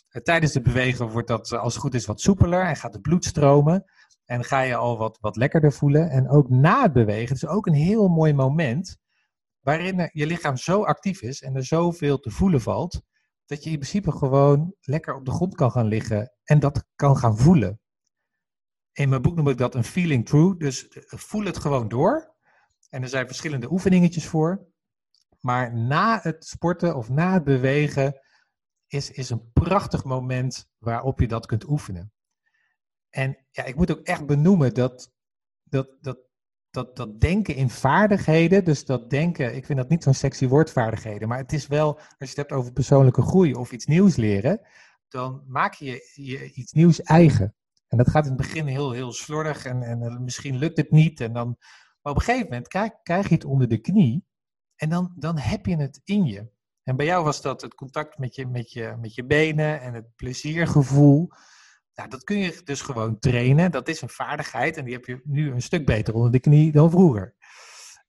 Eh, 0.08 0.22
Tijdens 0.22 0.54
het 0.54 0.62
bewegen 0.62 1.08
wordt 1.08 1.28
dat 1.28 1.52
eh, 1.52 1.60
als 1.60 1.72
het 1.72 1.82
goed 1.82 1.94
is 1.94 2.06
wat 2.06 2.20
soepeler 2.20 2.62
en 2.62 2.76
gaat 2.76 2.92
het 2.92 3.02
bloed 3.02 3.24
stromen. 3.24 3.84
En 4.24 4.44
ga 4.44 4.60
je 4.60 4.76
al 4.76 4.98
wat, 4.98 5.18
wat 5.20 5.36
lekkerder 5.36 5.72
voelen. 5.72 6.10
En 6.10 6.30
ook 6.30 6.48
na 6.48 6.82
het 6.82 6.92
bewegen, 6.92 7.34
is 7.34 7.46
ook 7.46 7.66
een 7.66 7.74
heel 7.74 8.08
mooi 8.08 8.32
moment 8.32 8.96
waarin 9.60 10.10
je 10.12 10.26
lichaam 10.26 10.56
zo 10.56 10.84
actief 10.84 11.22
is 11.22 11.42
en 11.42 11.54
er 11.56 11.64
zoveel 11.64 12.18
te 12.18 12.30
voelen 12.30 12.60
valt, 12.60 13.02
dat 13.46 13.64
je 13.64 13.70
in 13.70 13.78
principe 13.78 14.12
gewoon 14.12 14.74
lekker 14.80 15.14
op 15.14 15.24
de 15.24 15.30
grond 15.30 15.54
kan 15.54 15.70
gaan 15.70 15.86
liggen 15.86 16.32
en 16.44 16.58
dat 16.58 16.84
kan 16.94 17.16
gaan 17.16 17.38
voelen. 17.38 17.80
In 18.92 19.08
mijn 19.08 19.22
boek 19.22 19.36
noem 19.36 19.48
ik 19.48 19.58
dat 19.58 19.74
een 19.74 19.84
feeling 19.84 20.26
through, 20.26 20.58
dus 20.58 20.86
voel 21.06 21.44
het 21.44 21.58
gewoon 21.58 21.88
door. 21.88 22.35
En 22.96 23.02
er 23.02 23.08
zijn 23.08 23.26
verschillende 23.26 23.70
oefeningetjes 23.70 24.26
voor. 24.26 24.66
Maar 25.40 25.74
na 25.74 26.20
het 26.22 26.46
sporten 26.46 26.96
of 26.96 27.08
na 27.08 27.32
het 27.32 27.44
bewegen 27.44 28.20
is, 28.86 29.10
is 29.10 29.30
een 29.30 29.52
prachtig 29.52 30.04
moment 30.04 30.70
waarop 30.78 31.20
je 31.20 31.28
dat 31.28 31.46
kunt 31.46 31.68
oefenen. 31.68 32.12
En 33.10 33.36
ja, 33.50 33.64
ik 33.64 33.76
moet 33.76 33.90
ook 33.90 34.00
echt 34.00 34.26
benoemen 34.26 34.74
dat, 34.74 35.12
dat, 35.62 35.88
dat, 36.00 36.18
dat, 36.70 36.96
dat 36.96 37.20
denken 37.20 37.54
in 37.54 37.70
vaardigheden, 37.70 38.64
dus 38.64 38.84
dat 38.84 39.10
denken, 39.10 39.56
ik 39.56 39.66
vind 39.66 39.78
dat 39.78 39.88
niet 39.88 40.02
zo'n 40.02 40.14
sexy 40.14 40.46
woord 40.46 40.70
vaardigheden, 40.70 41.28
maar 41.28 41.38
het 41.38 41.52
is 41.52 41.66
wel, 41.66 41.94
als 41.94 42.14
je 42.18 42.26
het 42.26 42.36
hebt 42.36 42.52
over 42.52 42.72
persoonlijke 42.72 43.22
groei 43.22 43.54
of 43.54 43.72
iets 43.72 43.86
nieuws 43.86 44.16
leren, 44.16 44.60
dan 45.08 45.44
maak 45.46 45.74
je, 45.74 46.12
je 46.14 46.52
iets 46.52 46.72
nieuws 46.72 47.02
eigen. 47.02 47.54
En 47.88 47.98
dat 47.98 48.10
gaat 48.10 48.24
in 48.24 48.32
het 48.32 48.40
begin 48.40 48.66
heel, 48.66 48.92
heel 48.92 49.12
slordig 49.12 49.64
en, 49.64 49.82
en 49.82 50.24
misschien 50.24 50.56
lukt 50.56 50.76
het 50.76 50.90
niet. 50.90 51.20
En 51.20 51.32
dan, 51.32 51.56
op 52.10 52.16
een 52.16 52.22
gegeven 52.22 52.48
moment 52.48 52.68
krijg, 53.02 53.28
je 53.28 53.34
het 53.34 53.44
onder 53.44 53.68
de 53.68 53.78
knie 53.78 54.24
en 54.76 54.88
dan, 54.88 55.12
dan 55.16 55.38
heb 55.38 55.66
je 55.66 55.76
het 55.76 56.00
in 56.04 56.24
je. 56.24 56.48
En 56.82 56.96
bij 56.96 57.06
jou 57.06 57.24
was 57.24 57.42
dat 57.42 57.60
het 57.60 57.74
contact 57.74 58.18
met 58.18 58.34
je, 58.34 58.46
met 58.46 58.72
je, 58.72 58.96
met 59.00 59.14
je 59.14 59.24
benen 59.24 59.80
en 59.80 59.94
het 59.94 60.16
pleziergevoel. 60.16 61.28
Nou, 61.94 62.08
dat 62.08 62.24
kun 62.24 62.38
je 62.38 62.60
dus 62.64 62.80
gewoon 62.80 63.18
trainen. 63.18 63.70
Dat 63.70 63.88
is 63.88 64.00
een 64.00 64.08
vaardigheid 64.08 64.76
en 64.76 64.84
die 64.84 64.94
heb 64.94 65.04
je 65.04 65.20
nu 65.24 65.50
een 65.50 65.62
stuk 65.62 65.86
beter 65.86 66.14
onder 66.14 66.32
de 66.32 66.40
knie 66.40 66.72
dan 66.72 66.90
vroeger. 66.90 67.34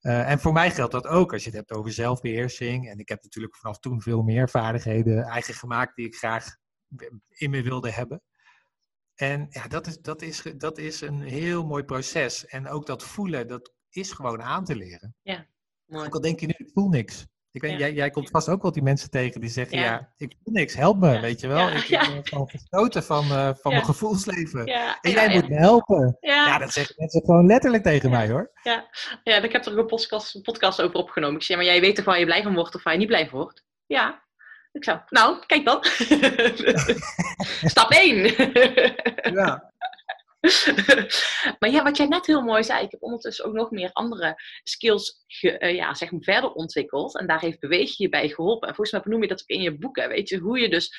Uh, 0.01 0.29
en 0.29 0.39
voor 0.39 0.53
mij 0.53 0.71
geldt 0.71 0.91
dat 0.91 1.07
ook 1.07 1.33
als 1.33 1.43
je 1.43 1.49
het 1.49 1.57
hebt 1.57 1.71
over 1.71 1.91
zelfbeheersing. 1.91 2.89
En 2.89 2.99
ik 2.99 3.09
heb 3.09 3.23
natuurlijk 3.23 3.55
vanaf 3.55 3.79
toen 3.79 4.01
veel 4.01 4.21
meer 4.21 4.49
vaardigheden 4.49 5.23
eigen 5.23 5.53
gemaakt 5.53 5.95
die 5.95 6.05
ik 6.05 6.15
graag 6.15 6.55
in 7.27 7.49
me 7.49 7.61
wilde 7.61 7.91
hebben. 7.91 8.21
En 9.15 9.47
ja, 9.49 9.67
dat 9.67 9.87
is, 9.87 9.99
dat, 10.01 10.21
is, 10.21 10.43
dat 10.57 10.77
is 10.77 11.01
een 11.01 11.21
heel 11.21 11.65
mooi 11.65 11.83
proces. 11.83 12.45
En 12.45 12.67
ook 12.67 12.85
dat 12.85 13.03
voelen, 13.03 13.47
dat 13.47 13.73
is 13.97 14.11
gewoon 14.11 14.41
aan 14.41 14.65
te 14.65 14.75
leren. 14.75 15.15
Ja, 15.21 15.45
mooi. 15.85 16.05
Ook 16.05 16.13
al 16.13 16.21
denk 16.21 16.39
je 16.39 16.45
nu, 16.45 16.53
ik 16.57 16.69
voel 16.73 16.89
niks. 16.89 17.25
Ik 17.51 17.61
weet, 17.61 17.71
Ja. 17.71 17.77
jij, 17.77 17.93
jij 17.93 18.09
komt 18.09 18.29
vast 18.29 18.49
ook 18.49 18.61
wel 18.61 18.71
die 18.71 18.83
mensen 18.83 19.09
tegen 19.09 19.41
die 19.41 19.49
zeggen, 19.49 19.77
Ja. 19.77 19.83
ja, 19.83 20.13
ik 20.17 20.35
voel 20.43 20.53
niks, 20.53 20.73
help 20.75 20.97
me, 20.99 21.19
weet 21.19 21.39
je 21.39 21.47
wel. 21.47 21.69
Ik 21.69 21.87
ben 21.89 22.27
gewoon 22.27 22.49
gesloten 22.49 23.03
van, 23.03 23.23
eh, 23.23 23.49
van 23.61 23.71
mijn 23.71 23.85
gevoelsleven. 23.85 24.65
Ja, 24.65 24.97
En 25.01 25.11
jij 25.11 25.29
moet 25.29 25.49
me 25.49 25.55
helpen. 25.55 26.17
Ja, 26.19 26.45
Ja, 26.47 26.57
dat 26.57 26.71
zeggen 26.73 26.95
mensen 26.97 27.21
gewoon 27.25 27.45
letterlijk 27.45 27.83
tegen 27.83 28.09
mij 28.09 28.29
hoor. 28.29 28.51
ja. 28.63 28.89
ja, 29.23 29.35
ik 29.41 29.51
heb 29.51 29.65
er 29.65 29.71
ook 29.71 29.77
een 29.77 29.85
podcast, 29.85 30.35
een 30.35 30.41
podcast 30.41 30.81
over 30.81 30.95
opgenomen. 30.95 31.35
Ik 31.35 31.43
zei, 31.43 31.57
maar 31.57 31.67
jij 31.67 31.81
weet 31.81 31.95
toch 31.95 32.05
waar 32.05 32.19
je 32.19 32.25
blij 32.25 32.43
van 32.43 32.53
wordt 32.53 32.75
of 32.75 32.83
waar 32.83 32.93
je 32.93 32.99
niet 32.99 33.07
blij 33.07 33.27
van 33.29 33.39
wordt? 33.39 33.63
Ja. 33.85 34.25
Ik 34.71 34.83
zou, 34.83 34.99
nou, 35.09 35.45
kijk 35.45 35.65
dan. 35.65 35.79
Stap 37.73 37.91
1. 37.91 38.17
Ja. 39.33 39.63
maar 41.59 41.69
ja, 41.69 41.83
wat 41.83 41.97
jij 41.97 42.07
net 42.07 42.25
heel 42.25 42.41
mooi 42.41 42.63
zei, 42.63 42.83
ik 42.85 42.91
heb 42.91 43.03
ondertussen 43.03 43.45
ook 43.45 43.53
nog 43.53 43.71
meer 43.71 43.89
andere 43.91 44.35
skills 44.63 45.23
ge- 45.27 45.57
eh, 45.57 45.75
ja, 45.75 45.93
zeg 45.93 46.11
maar 46.11 46.21
verder 46.21 46.51
ontwikkeld. 46.51 47.17
En 47.19 47.27
daar 47.27 47.39
heeft 47.41 47.59
bewegen 47.59 47.95
je 47.97 48.09
bij 48.09 48.29
geholpen. 48.29 48.67
En 48.67 48.75
volgens 48.75 48.91
mij 48.95 49.01
benoem 49.05 49.21
je 49.21 49.27
dat 49.27 49.41
ook 49.41 49.47
in 49.47 49.61
je 49.61 49.77
boeken. 49.77 50.09
Weet 50.09 50.29
je, 50.29 50.37
hoe 50.37 50.59
je 50.59 50.69
dus 50.69 50.95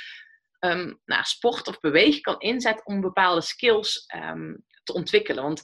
ehm, 0.58 0.94
nou, 1.04 1.22
sport 1.24 1.68
of 1.68 1.80
bewegen 1.80 2.20
kan 2.20 2.38
inzetten 2.40 2.86
om 2.86 3.00
bepaalde 3.00 3.40
skills 3.40 4.04
ehm, 4.06 4.54
te 4.82 4.92
ontwikkelen. 4.92 5.42
Want 5.42 5.58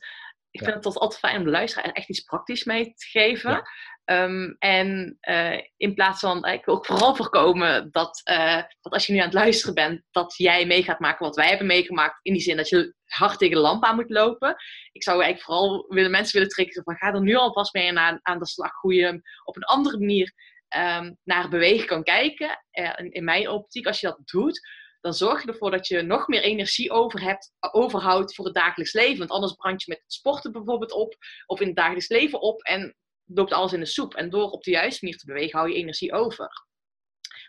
ik 0.51 0.61
Ja. 0.61 0.67
vind 0.73 0.85
het 0.85 0.97
altijd 0.99 1.21
fijn 1.21 1.37
om 1.39 1.45
de 1.45 1.51
luisteraar 1.51 1.93
echt 1.93 2.09
iets 2.09 2.21
praktisch 2.21 2.65
mee 2.65 2.85
te 2.85 3.07
geven. 3.07 3.51
Ja. 3.51 3.63
Ehm, 4.05 4.55
en 4.59 5.17
eh, 5.21 5.59
in 5.77 5.95
plaats 5.95 6.21
van, 6.21 6.45
ik 6.45 6.65
wil 6.65 6.75
ook 6.75 6.87
vooral 6.87 7.15
voorkomen 7.17 7.91
dat, 7.91 8.21
eh, 8.25 8.63
dat 8.81 8.93
als 8.93 9.07
je 9.07 9.13
nu 9.13 9.19
aan 9.19 9.25
het 9.25 9.35
luisteren 9.35 9.75
bent, 9.75 10.03
dat 10.11 10.35
jij 10.37 10.67
mee 10.67 10.83
gaat 10.83 10.99
maken 10.99 11.25
wat 11.27 11.37
wij 11.37 11.49
hebben 11.49 11.67
meegemaakt. 11.67 12.19
In 12.23 12.33
die 12.33 12.43
zin 12.43 12.57
dat 12.57 12.69
je 12.69 12.95
hard 13.15 13.39
tegen 13.39 13.55
de 13.55 13.61
lamp 13.61 13.85
aan 13.85 13.95
moet 13.95 14.11
lopen. 14.11 14.57
Ik 14.93 15.03
zou 15.03 15.23
eigenlijk 15.23 15.45
vooral 15.45 15.87
willen, 15.89 16.11
mensen 16.11 16.33
willen 16.33 16.49
trekken 16.49 16.83
van 16.83 16.97
ga 16.97 17.13
er 17.13 17.21
nu 17.21 17.35
alvast 17.35 17.73
mee 17.73 17.99
aan, 17.99 18.19
aan 18.23 18.39
de 18.39 18.47
slag. 18.47 18.81
Hoe 18.81 18.95
je 18.95 19.23
op 19.45 19.57
een 19.57 19.65
andere 19.65 19.99
manier 19.99 20.33
ehm, 20.69 21.13
naar 21.23 21.49
bewegen 21.49 21.87
kan 21.87 22.03
kijken. 22.03 22.65
Eh, 22.71 22.93
in, 22.97 23.25
mijn 23.25 23.49
optiek, 23.49 23.87
als 23.87 24.01
je 24.01 24.07
dat 24.07 24.21
doet, 24.25 24.61
dan 25.01 25.15
zorg 25.15 25.43
je 25.43 25.49
ervoor 25.49 25.71
dat 25.71 25.87
je 25.87 26.03
nog 26.03 26.29
meer 26.29 26.43
energie 26.43 26.91
over 26.91 27.23
hebt, 27.23 27.53
overhoudt 27.73 28.35
voor 28.35 28.45
het 28.45 28.55
dagelijks 28.55 28.93
leven. 28.93 29.19
Want 29.19 29.31
anders 29.31 29.53
brand 29.53 29.83
je 29.83 29.93
met 29.93 30.05
sporten 30.07 30.53
bijvoorbeeld 30.53 30.93
op, 30.93 31.15
of 31.47 31.61
in 31.61 31.67
het 31.67 31.77
dagelijks 31.77 32.09
leven 32.09 32.41
op 32.41 32.63
en 32.63 32.97
loopt 33.25 33.53
alles 33.53 33.73
in 33.73 33.81
de 33.81 33.87
soep. 33.87 34.15
En 34.15 34.31
door 34.31 34.51
op 34.51 34.63
de 34.63 34.71
juiste 34.71 35.05
manier 35.05 35.19
te 35.19 35.27
bewegen, 35.27 35.59
hou 35.59 35.71
je 35.71 35.79
energie 35.79 36.13
over. 36.13 36.49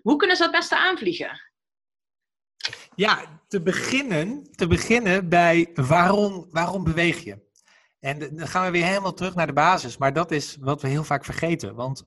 Hoe 0.02 0.16
kunnen 0.16 0.38
ze 0.38 0.44
het 0.44 0.52
beste 0.52 0.78
aanvliegen? 0.78 1.40
Ja, 2.96 3.42
te 3.48 3.62
beginnen, 3.62 4.44
te 4.52 4.68
beginnen 4.68 5.30
bij 5.30 5.70
waarom, 5.74 6.48
waarom 6.50 6.84
beweeg 6.84 7.24
je? 7.24 7.44
En 8.00 8.20
dan 8.20 8.48
gaan 8.48 8.66
we 8.66 8.72
weer 8.72 8.86
helemaal 8.86 9.14
terug 9.14 9.36
naar 9.36 9.48
de 9.48 9.54
basis. 9.54 9.98
Maar 9.98 10.14
dat 10.14 10.32
is 10.32 10.58
wat 10.60 10.82
we 10.82 10.88
heel 10.88 11.04
vaak 11.04 11.26
vergeten. 11.26 11.76
Want 11.76 12.04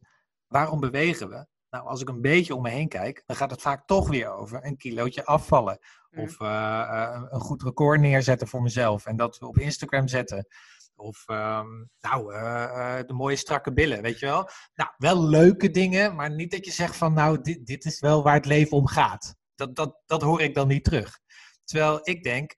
waarom 0.46 0.80
bewegen 0.80 1.28
we? 1.28 1.46
Nou, 1.70 1.86
als 1.86 2.00
ik 2.00 2.08
een 2.08 2.20
beetje 2.20 2.54
om 2.54 2.62
me 2.62 2.70
heen 2.70 2.88
kijk, 2.88 3.22
dan 3.26 3.36
gaat 3.36 3.50
het 3.50 3.62
vaak 3.62 3.86
toch 3.86 4.08
weer 4.08 4.32
over 4.32 4.64
een 4.64 4.76
kilootje 4.76 5.24
afvallen. 5.24 5.78
Mm. 6.10 6.22
Of 6.22 6.40
eh, 6.40 6.80
eh, 6.80 7.22
een 7.28 7.40
goed 7.40 7.62
record 7.62 8.00
neerzetten 8.00 8.48
voor 8.48 8.62
mezelf 8.62 9.06
en 9.06 9.16
dat 9.16 9.42
op 9.42 9.58
Instagram 9.58 10.08
zetten. 10.08 10.46
Of 10.94 11.22
ehm, 11.26 11.66
nou, 12.00 12.34
eh, 12.34 12.98
de 13.06 13.12
mooie 13.12 13.36
strakke 13.36 13.72
billen, 13.72 14.02
weet 14.02 14.18
je 14.18 14.26
wel. 14.26 14.48
Nou, 14.74 14.90
wel 14.96 15.24
leuke 15.24 15.70
dingen, 15.70 16.14
maar 16.14 16.30
niet 16.30 16.50
dat 16.50 16.64
je 16.64 16.72
zegt 16.72 16.96
van 16.96 17.12
nou, 17.12 17.40
dit, 17.40 17.66
dit 17.66 17.84
is 17.84 18.00
wel 18.00 18.22
waar 18.22 18.34
het 18.34 18.46
leven 18.46 18.76
om 18.76 18.86
gaat. 18.86 19.37
Dat, 19.58 19.76
dat, 19.76 20.02
dat 20.06 20.22
hoor 20.22 20.40
ik 20.40 20.54
dan 20.54 20.68
niet 20.68 20.84
terug. 20.84 21.18
Terwijl 21.64 22.00
ik 22.02 22.22
denk, 22.22 22.56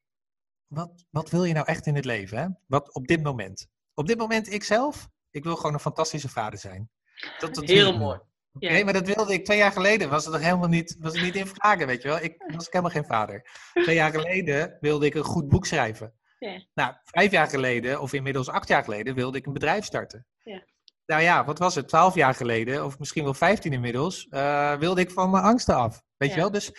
wat, 0.66 1.04
wat 1.10 1.30
wil 1.30 1.44
je 1.44 1.54
nou 1.54 1.66
echt 1.66 1.86
in 1.86 1.94
het 1.94 2.04
leven? 2.04 2.38
Hè? 2.38 2.46
Wat 2.66 2.94
op 2.94 3.06
dit 3.06 3.22
moment? 3.22 3.66
Op 3.94 4.06
dit 4.06 4.18
moment 4.18 4.48
ikzelf, 4.48 5.08
ik 5.30 5.44
wil 5.44 5.56
gewoon 5.56 5.72
een 5.72 5.80
fantastische 5.80 6.28
vader 6.28 6.58
zijn. 6.58 6.90
Dat, 7.38 7.54
dat 7.54 7.68
Heel 7.68 7.98
mooi. 7.98 8.18
Ja. 8.58 8.70
Nee, 8.70 8.84
maar 8.84 8.92
dat 8.92 9.06
wilde 9.06 9.32
ik 9.32 9.44
twee 9.44 9.58
jaar 9.58 9.72
geleden. 9.72 10.10
Was 10.10 10.24
het 10.24 10.32
nog 10.32 10.42
helemaal 10.42 10.68
niet, 10.68 10.96
was 10.98 11.12
het 11.12 11.22
niet 11.22 11.36
in 11.36 11.46
vragen, 11.46 11.86
weet 11.86 12.02
je 12.02 12.08
wel. 12.08 12.20
Ik 12.20 12.34
was 12.46 12.66
ik 12.66 12.72
helemaal 12.72 12.94
geen 12.94 13.04
vader. 13.04 13.50
Twee 13.72 13.94
jaar 13.94 14.10
geleden 14.10 14.76
wilde 14.80 15.06
ik 15.06 15.14
een 15.14 15.24
goed 15.24 15.48
boek 15.48 15.66
schrijven. 15.66 16.14
Ja. 16.38 16.64
Nou, 16.74 16.94
vijf 17.04 17.30
jaar 17.30 17.48
geleden, 17.48 18.00
of 18.00 18.12
inmiddels 18.12 18.48
acht 18.48 18.68
jaar 18.68 18.84
geleden, 18.84 19.14
wilde 19.14 19.38
ik 19.38 19.46
een 19.46 19.52
bedrijf 19.52 19.84
starten. 19.84 20.26
Ja. 20.42 20.64
Nou 21.10 21.22
ja, 21.22 21.44
wat 21.44 21.58
was 21.58 21.74
het? 21.74 21.88
Twaalf 21.88 22.14
jaar 22.14 22.34
geleden, 22.34 22.84
of 22.84 22.98
misschien 22.98 23.24
wel 23.24 23.34
vijftien 23.34 23.72
inmiddels, 23.72 24.26
eh, 24.28 24.76
wilde 24.76 25.00
ik 25.00 25.10
van 25.10 25.30
mijn 25.30 25.44
angsten 25.44 25.74
af. 25.76 26.02
Weet 26.16 26.28
Ja. 26.28 26.34
je 26.34 26.40
wel? 26.40 26.50
Dus 26.50 26.72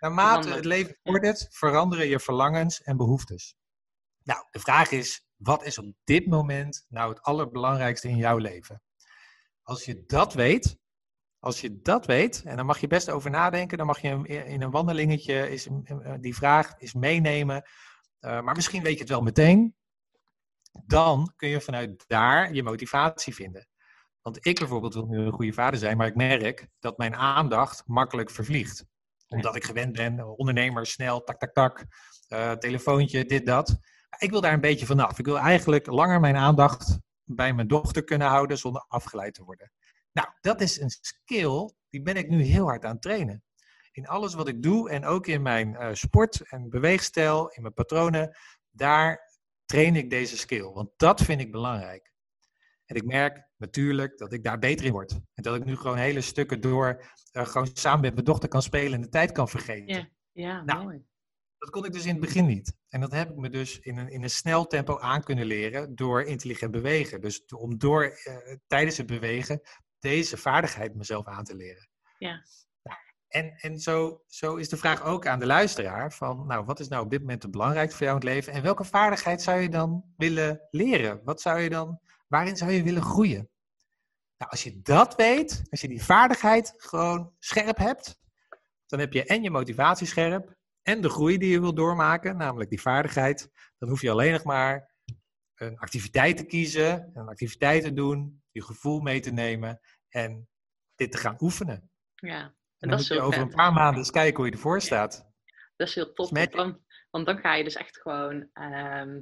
naarmate 0.00 0.26
Veranderen. 0.28 0.56
het 0.56 0.64
leven 0.64 0.96
vordert, 1.02 1.46
veranderen 1.50 2.08
je 2.08 2.20
verlangens 2.20 2.82
en 2.82 2.96
behoeftes. 2.96 3.54
Nou, 4.22 4.46
de 4.50 4.58
vraag 4.58 4.90
is, 4.90 5.24
wat 5.36 5.64
is 5.64 5.78
op 5.78 5.92
dit 6.04 6.26
moment 6.26 6.84
nou 6.88 7.08
het 7.10 7.22
allerbelangrijkste 7.22 8.08
in 8.08 8.16
jouw 8.16 8.36
leven? 8.36 8.82
Als 9.62 9.84
je 9.84 10.04
dat 10.06 10.34
weet, 10.34 10.76
als 11.38 11.60
je 11.60 11.80
dat 11.82 12.06
weet, 12.06 12.42
en 12.44 12.56
dan 12.56 12.66
mag 12.66 12.78
je 12.78 12.86
best 12.86 13.10
over 13.10 13.30
nadenken, 13.30 13.78
dan 13.78 13.86
mag 13.86 14.00
je 14.00 14.08
in 14.26 14.62
een 14.62 14.70
wandelingetje 14.70 15.50
is, 15.50 15.66
eh, 15.66 16.14
die 16.20 16.34
vraag 16.34 16.74
is 16.78 16.94
meenemen. 16.94 17.62
Eh, 18.18 18.40
maar 18.40 18.54
misschien 18.54 18.82
weet 18.82 18.94
je 18.94 19.00
het 19.00 19.08
wel 19.08 19.22
meteen. 19.22 19.76
Dan 20.86 21.32
kun 21.36 21.48
je 21.48 21.60
vanuit 21.60 22.04
daar 22.06 22.52
je 22.54 22.62
motivatie 22.62 23.34
vinden. 23.34 23.67
Want 24.28 24.46
ik 24.46 24.58
bijvoorbeeld 24.58 24.94
wil 24.94 25.06
nu 25.06 25.18
een 25.18 25.32
goede 25.32 25.52
vader 25.52 25.78
zijn, 25.78 25.96
maar 25.96 26.06
ik 26.06 26.14
merk 26.14 26.68
dat 26.78 26.98
mijn 26.98 27.14
aandacht 27.14 27.82
makkelijk 27.86 28.30
vervliegt. 28.30 28.84
Omdat 29.28 29.56
ik 29.56 29.64
gewend 29.64 29.92
ben, 29.92 30.38
ondernemer, 30.38 30.86
snel, 30.86 31.24
tak, 31.24 31.38
tak, 31.38 31.52
tak, 31.52 31.84
eh, 32.28 32.52
telefoontje, 32.52 33.24
dit, 33.24 33.46
dat. 33.46 33.78
Ik 34.18 34.30
wil 34.30 34.40
daar 34.40 34.52
een 34.52 34.60
beetje 34.60 34.86
vanaf. 34.86 35.18
Ik 35.18 35.24
wil 35.24 35.38
eigenlijk 35.38 35.86
langer 35.86 36.20
mijn 36.20 36.36
aandacht 36.36 36.98
bij 37.24 37.52
mijn 37.52 37.68
dochter 37.68 38.04
kunnen 38.04 38.28
houden 38.28 38.58
zonder 38.58 38.84
afgeleid 38.88 39.34
te 39.34 39.44
worden. 39.44 39.72
Nou, 40.12 40.28
dat 40.40 40.60
is 40.60 40.80
een 40.80 40.90
skill, 40.90 41.72
die 41.90 42.02
ben 42.02 42.16
ik 42.16 42.28
nu 42.28 42.42
heel 42.42 42.66
hard 42.66 42.84
aan 42.84 42.92
het 42.92 43.02
trainen. 43.02 43.42
In 43.92 44.06
alles 44.06 44.34
wat 44.34 44.48
ik 44.48 44.62
doe 44.62 44.90
en 44.90 45.04
ook 45.04 45.26
in 45.26 45.42
mijn 45.42 45.76
eh, 45.76 45.88
sport 45.92 46.50
en 46.50 46.68
beweegstijl, 46.68 47.48
in 47.48 47.62
mijn 47.62 47.74
patronen, 47.74 48.36
daar 48.70 49.32
train 49.64 49.96
ik 49.96 50.10
deze 50.10 50.36
skill. 50.36 50.72
Want 50.72 50.90
dat 50.96 51.20
vind 51.20 51.40
ik 51.40 51.52
belangrijk. 51.52 52.12
En 52.88 52.96
ik 52.96 53.04
merk 53.04 53.48
natuurlijk 53.56 54.18
dat 54.18 54.32
ik 54.32 54.44
daar 54.44 54.58
beter 54.58 54.86
in 54.86 54.92
word. 54.92 55.12
En 55.12 55.42
dat 55.42 55.56
ik 55.56 55.64
nu 55.64 55.76
gewoon 55.76 55.96
hele 55.96 56.20
stukken 56.20 56.60
door, 56.60 57.04
eh, 57.32 57.46
gewoon 57.46 57.70
samen 57.72 58.00
met 58.00 58.12
mijn 58.12 58.24
dochter 58.24 58.48
kan 58.48 58.62
spelen 58.62 58.92
en 58.92 59.00
de 59.00 59.08
tijd 59.08 59.32
kan 59.32 59.48
vergeten. 59.48 59.94
Ja, 59.94 60.08
Ja, 60.32 60.62
Nou, 60.62 60.82
mooi. 60.82 61.06
Dat 61.58 61.70
kon 61.70 61.84
ik 61.84 61.92
dus 61.92 62.04
in 62.04 62.10
het 62.10 62.20
begin 62.20 62.46
niet. 62.46 62.76
En 62.88 63.00
dat 63.00 63.12
heb 63.12 63.30
ik 63.30 63.36
me 63.36 63.48
dus 63.48 63.78
in 63.78 63.96
een, 63.96 64.08
in 64.08 64.22
een 64.22 64.30
snel 64.30 64.66
tempo 64.66 64.98
aan 64.98 65.22
kunnen 65.22 65.46
leren 65.46 65.94
door 65.94 66.22
intelligent 66.22 66.70
bewegen. 66.70 67.20
Dus 67.20 67.44
om 67.44 67.78
door 67.78 68.04
eh, 68.04 68.56
tijdens 68.66 68.96
het 68.96 69.06
bewegen 69.06 69.60
deze 69.98 70.36
vaardigheid 70.36 70.94
mezelf 70.94 71.26
aan 71.26 71.44
te 71.44 71.56
leren. 71.56 71.88
Ja. 72.18 72.44
Nou, 72.82 72.98
en 73.28 73.54
en 73.56 73.78
zo, 73.78 74.22
zo 74.26 74.56
is 74.56 74.68
de 74.68 74.76
vraag 74.76 75.04
ook 75.04 75.26
aan 75.26 75.38
de 75.38 75.46
luisteraar 75.46 76.12
van, 76.12 76.46
nou, 76.46 76.64
wat 76.64 76.80
is 76.80 76.88
nou 76.88 77.04
op 77.04 77.10
dit 77.10 77.20
moment 77.20 77.42
het 77.42 77.52
belangrijkste 77.52 77.96
voor 77.96 78.06
jou 78.06 78.20
in 78.20 78.26
het 78.26 78.34
leven? 78.34 78.52
En 78.52 78.62
welke 78.62 78.84
vaardigheid 78.84 79.42
zou 79.42 79.60
je 79.60 79.68
dan 79.68 80.04
willen 80.16 80.60
leren? 80.70 81.20
Wat 81.24 81.40
zou 81.40 81.60
je 81.60 81.70
dan, 81.70 82.00
waarin 82.28 82.56
zou 82.56 82.70
je 82.70 82.82
willen 82.82 83.02
groeien? 83.02 83.50
Nou, 84.38 84.50
als 84.50 84.62
je 84.62 84.80
dat 84.82 85.14
weet, 85.14 85.62
als 85.70 85.80
je 85.80 85.88
die 85.88 86.02
vaardigheid 86.02 86.74
gewoon 86.76 87.34
scherp 87.38 87.76
hebt, 87.76 88.18
dan 88.86 88.98
heb 88.98 89.12
je 89.12 89.24
en 89.24 89.42
je 89.42 89.50
motivatie 89.50 90.06
scherp 90.06 90.56
en 90.82 91.00
de 91.00 91.08
groei 91.08 91.38
die 91.38 91.50
je 91.50 91.60
wil 91.60 91.74
doormaken, 91.74 92.36
namelijk 92.36 92.70
die 92.70 92.80
vaardigheid. 92.80 93.50
Dan 93.78 93.88
hoef 93.88 94.00
je 94.00 94.10
alleen 94.10 94.32
nog 94.32 94.44
maar 94.44 94.94
een 95.54 95.78
activiteit 95.78 96.36
te 96.36 96.44
kiezen, 96.44 97.10
een 97.14 97.28
activiteit 97.28 97.82
te 97.82 97.92
doen, 97.92 98.42
je 98.50 98.62
gevoel 98.62 99.00
mee 99.00 99.20
te 99.20 99.30
nemen 99.30 99.80
en 100.08 100.48
dit 100.94 101.12
te 101.12 101.18
gaan 101.18 101.36
oefenen. 101.40 101.90
Ja, 102.14 102.40
En 102.40 102.54
en 102.78 102.88
dan 102.88 102.88
dat 102.88 102.90
moet 102.90 103.00
is 103.00 103.08
je 103.08 103.14
heel 103.14 103.22
over 103.22 103.40
een 103.40 103.54
paar 103.54 103.72
maanden 103.72 103.98
eens 103.98 104.10
kijken 104.10 104.36
hoe 104.36 104.46
je 104.46 104.52
ervoor 104.52 104.80
staat. 104.80 105.26
Dat 105.76 105.88
is 105.88 105.94
heel 105.94 106.12
tof. 106.12 106.28
Smack. 106.28 106.54
Want 106.54 106.72
dan, 106.72 106.84
want 107.10 107.26
dan 107.26 107.38
ga 107.38 107.54
je 107.54 107.64
dus 107.64 107.76
echt 107.76 108.00
gewoon 108.00 108.48
ehm, 108.52 109.20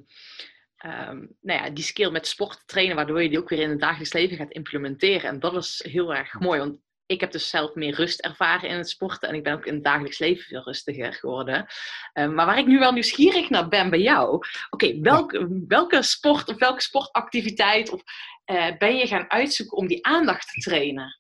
ehm, 0.86 1.26
nou 1.40 1.62
ja, 1.62 1.70
die 1.70 1.84
skill 1.84 2.10
met 2.10 2.26
sport 2.26 2.62
trainen, 2.66 2.96
waardoor 2.96 3.22
je 3.22 3.28
die 3.28 3.38
ook 3.38 3.48
weer 3.48 3.60
in 3.60 3.70
het 3.70 3.80
dagelijks 3.80 4.12
leven 4.12 4.36
gaat 4.36 4.52
implementeren. 4.52 5.30
En 5.30 5.40
dat 5.40 5.56
is 5.56 5.84
heel 5.88 6.14
erg 6.14 6.40
mooi. 6.40 6.58
Want 6.58 6.78
ik 7.06 7.20
heb 7.20 7.32
dus 7.32 7.48
zelf 7.48 7.74
meer 7.74 7.94
rust 7.94 8.20
ervaren 8.20 8.68
in 8.68 8.76
het 8.76 8.88
sporten. 8.88 9.28
En 9.28 9.34
ik 9.34 9.42
ben 9.42 9.52
ook 9.54 9.66
in 9.66 9.74
het 9.74 9.84
dagelijks 9.84 10.18
leven 10.18 10.44
veel 10.44 10.62
rustiger 10.62 11.12
geworden. 11.12 11.66
Ehm, 12.12 12.34
maar 12.34 12.46
waar 12.46 12.58
ik 12.58 12.66
nu 12.66 12.78
wel 12.78 12.92
nieuwsgierig 12.92 13.50
naar 13.50 13.68
ben 13.68 13.90
bij 13.90 14.00
jou. 14.00 14.40
Oké, 14.70 15.00
welke, 15.00 15.64
welke 15.68 16.02
sport 16.02 16.48
of 16.48 16.58
welke 16.58 16.80
sportactiviteit 16.80 17.90
of, 17.90 18.02
eh, 18.44 18.76
ben 18.78 18.96
je 18.96 19.06
gaan 19.06 19.30
uitzoeken 19.30 19.76
om 19.76 19.86
die 19.86 20.06
aandacht 20.06 20.52
te 20.52 20.60
trainen? 20.60 21.18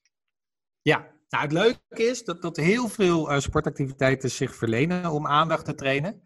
Ja, 0.82 1.14
nou 1.28 1.44
het 1.44 1.52
leuke 1.52 2.08
is 2.08 2.24
dat, 2.24 2.42
dat 2.42 2.56
heel 2.56 2.88
veel 2.88 3.30
eh, 3.30 3.38
sportactiviteiten 3.38 4.30
zich 4.30 4.54
verlenen 4.54 5.10
om 5.10 5.26
aandacht 5.26 5.64
te 5.64 5.74
trainen. 5.74 6.22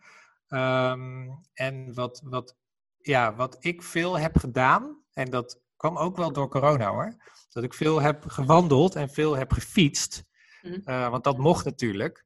Ehm, 0.49 1.28
en 1.55 1.95
wat, 1.95 2.20
wat, 2.24 2.57
ja, 3.03 3.35
wat 3.35 3.57
ik 3.61 3.83
veel 3.83 4.19
heb 4.19 4.37
gedaan, 4.37 5.03
en 5.13 5.31
dat 5.31 5.61
kwam 5.77 5.97
ook 5.97 6.17
wel 6.17 6.33
door 6.33 6.49
corona 6.49 6.91
hoor, 6.91 7.15
dat 7.49 7.63
ik 7.63 7.75
veel 7.75 8.01
heb 8.01 8.25
gewandeld 8.27 8.95
en 8.95 9.09
veel 9.09 9.37
heb 9.37 9.53
gefietst. 9.53 10.25
Mhm. 10.63 10.81
Eh, 10.85 11.11
want 11.11 11.25
dat 11.25 11.39
mocht 11.39 11.65
natuurlijk. 11.65 12.25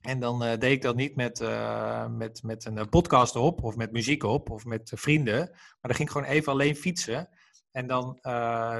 En 0.00 0.20
dan 0.20 0.44
eh, 0.44 0.58
deed 0.58 0.72
ik 0.72 0.82
dat 0.82 0.96
niet 0.96 1.16
met, 1.16 1.40
eh, 1.40 2.06
met, 2.06 2.42
met 2.42 2.64
een 2.64 2.88
podcast 2.88 3.36
op, 3.36 3.62
of 3.62 3.76
met 3.76 3.92
muziek 3.92 4.22
op, 4.22 4.50
of 4.50 4.64
met 4.64 4.92
vrienden. 4.94 5.48
Maar 5.50 5.78
dan 5.80 5.94
ging 5.94 6.08
ik 6.08 6.14
gewoon 6.14 6.28
even 6.28 6.52
alleen 6.52 6.76
fietsen. 6.76 7.28
En 7.70 7.86
dan 7.86 8.18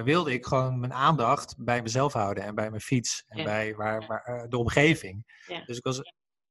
wilde 0.04 0.32
ik 0.32 0.46
gewoon 0.46 0.80
mijn 0.80 0.92
aandacht 0.92 1.54
bij 1.58 1.82
mezelf 1.82 2.12
houden 2.12 2.44
en 2.44 2.54
bij 2.54 2.70
mijn 2.70 2.82
fiets 2.82 3.24
en 3.28 3.38
Ja. 3.38 3.44
bij 3.44 3.74
waar, 3.74 4.06
waar, 4.06 4.46
de 4.48 4.56
omgeving. 4.56 5.42
Ja. 5.46 5.64
Dus 5.64 5.76
ik 5.76 5.84
was, 5.84 6.00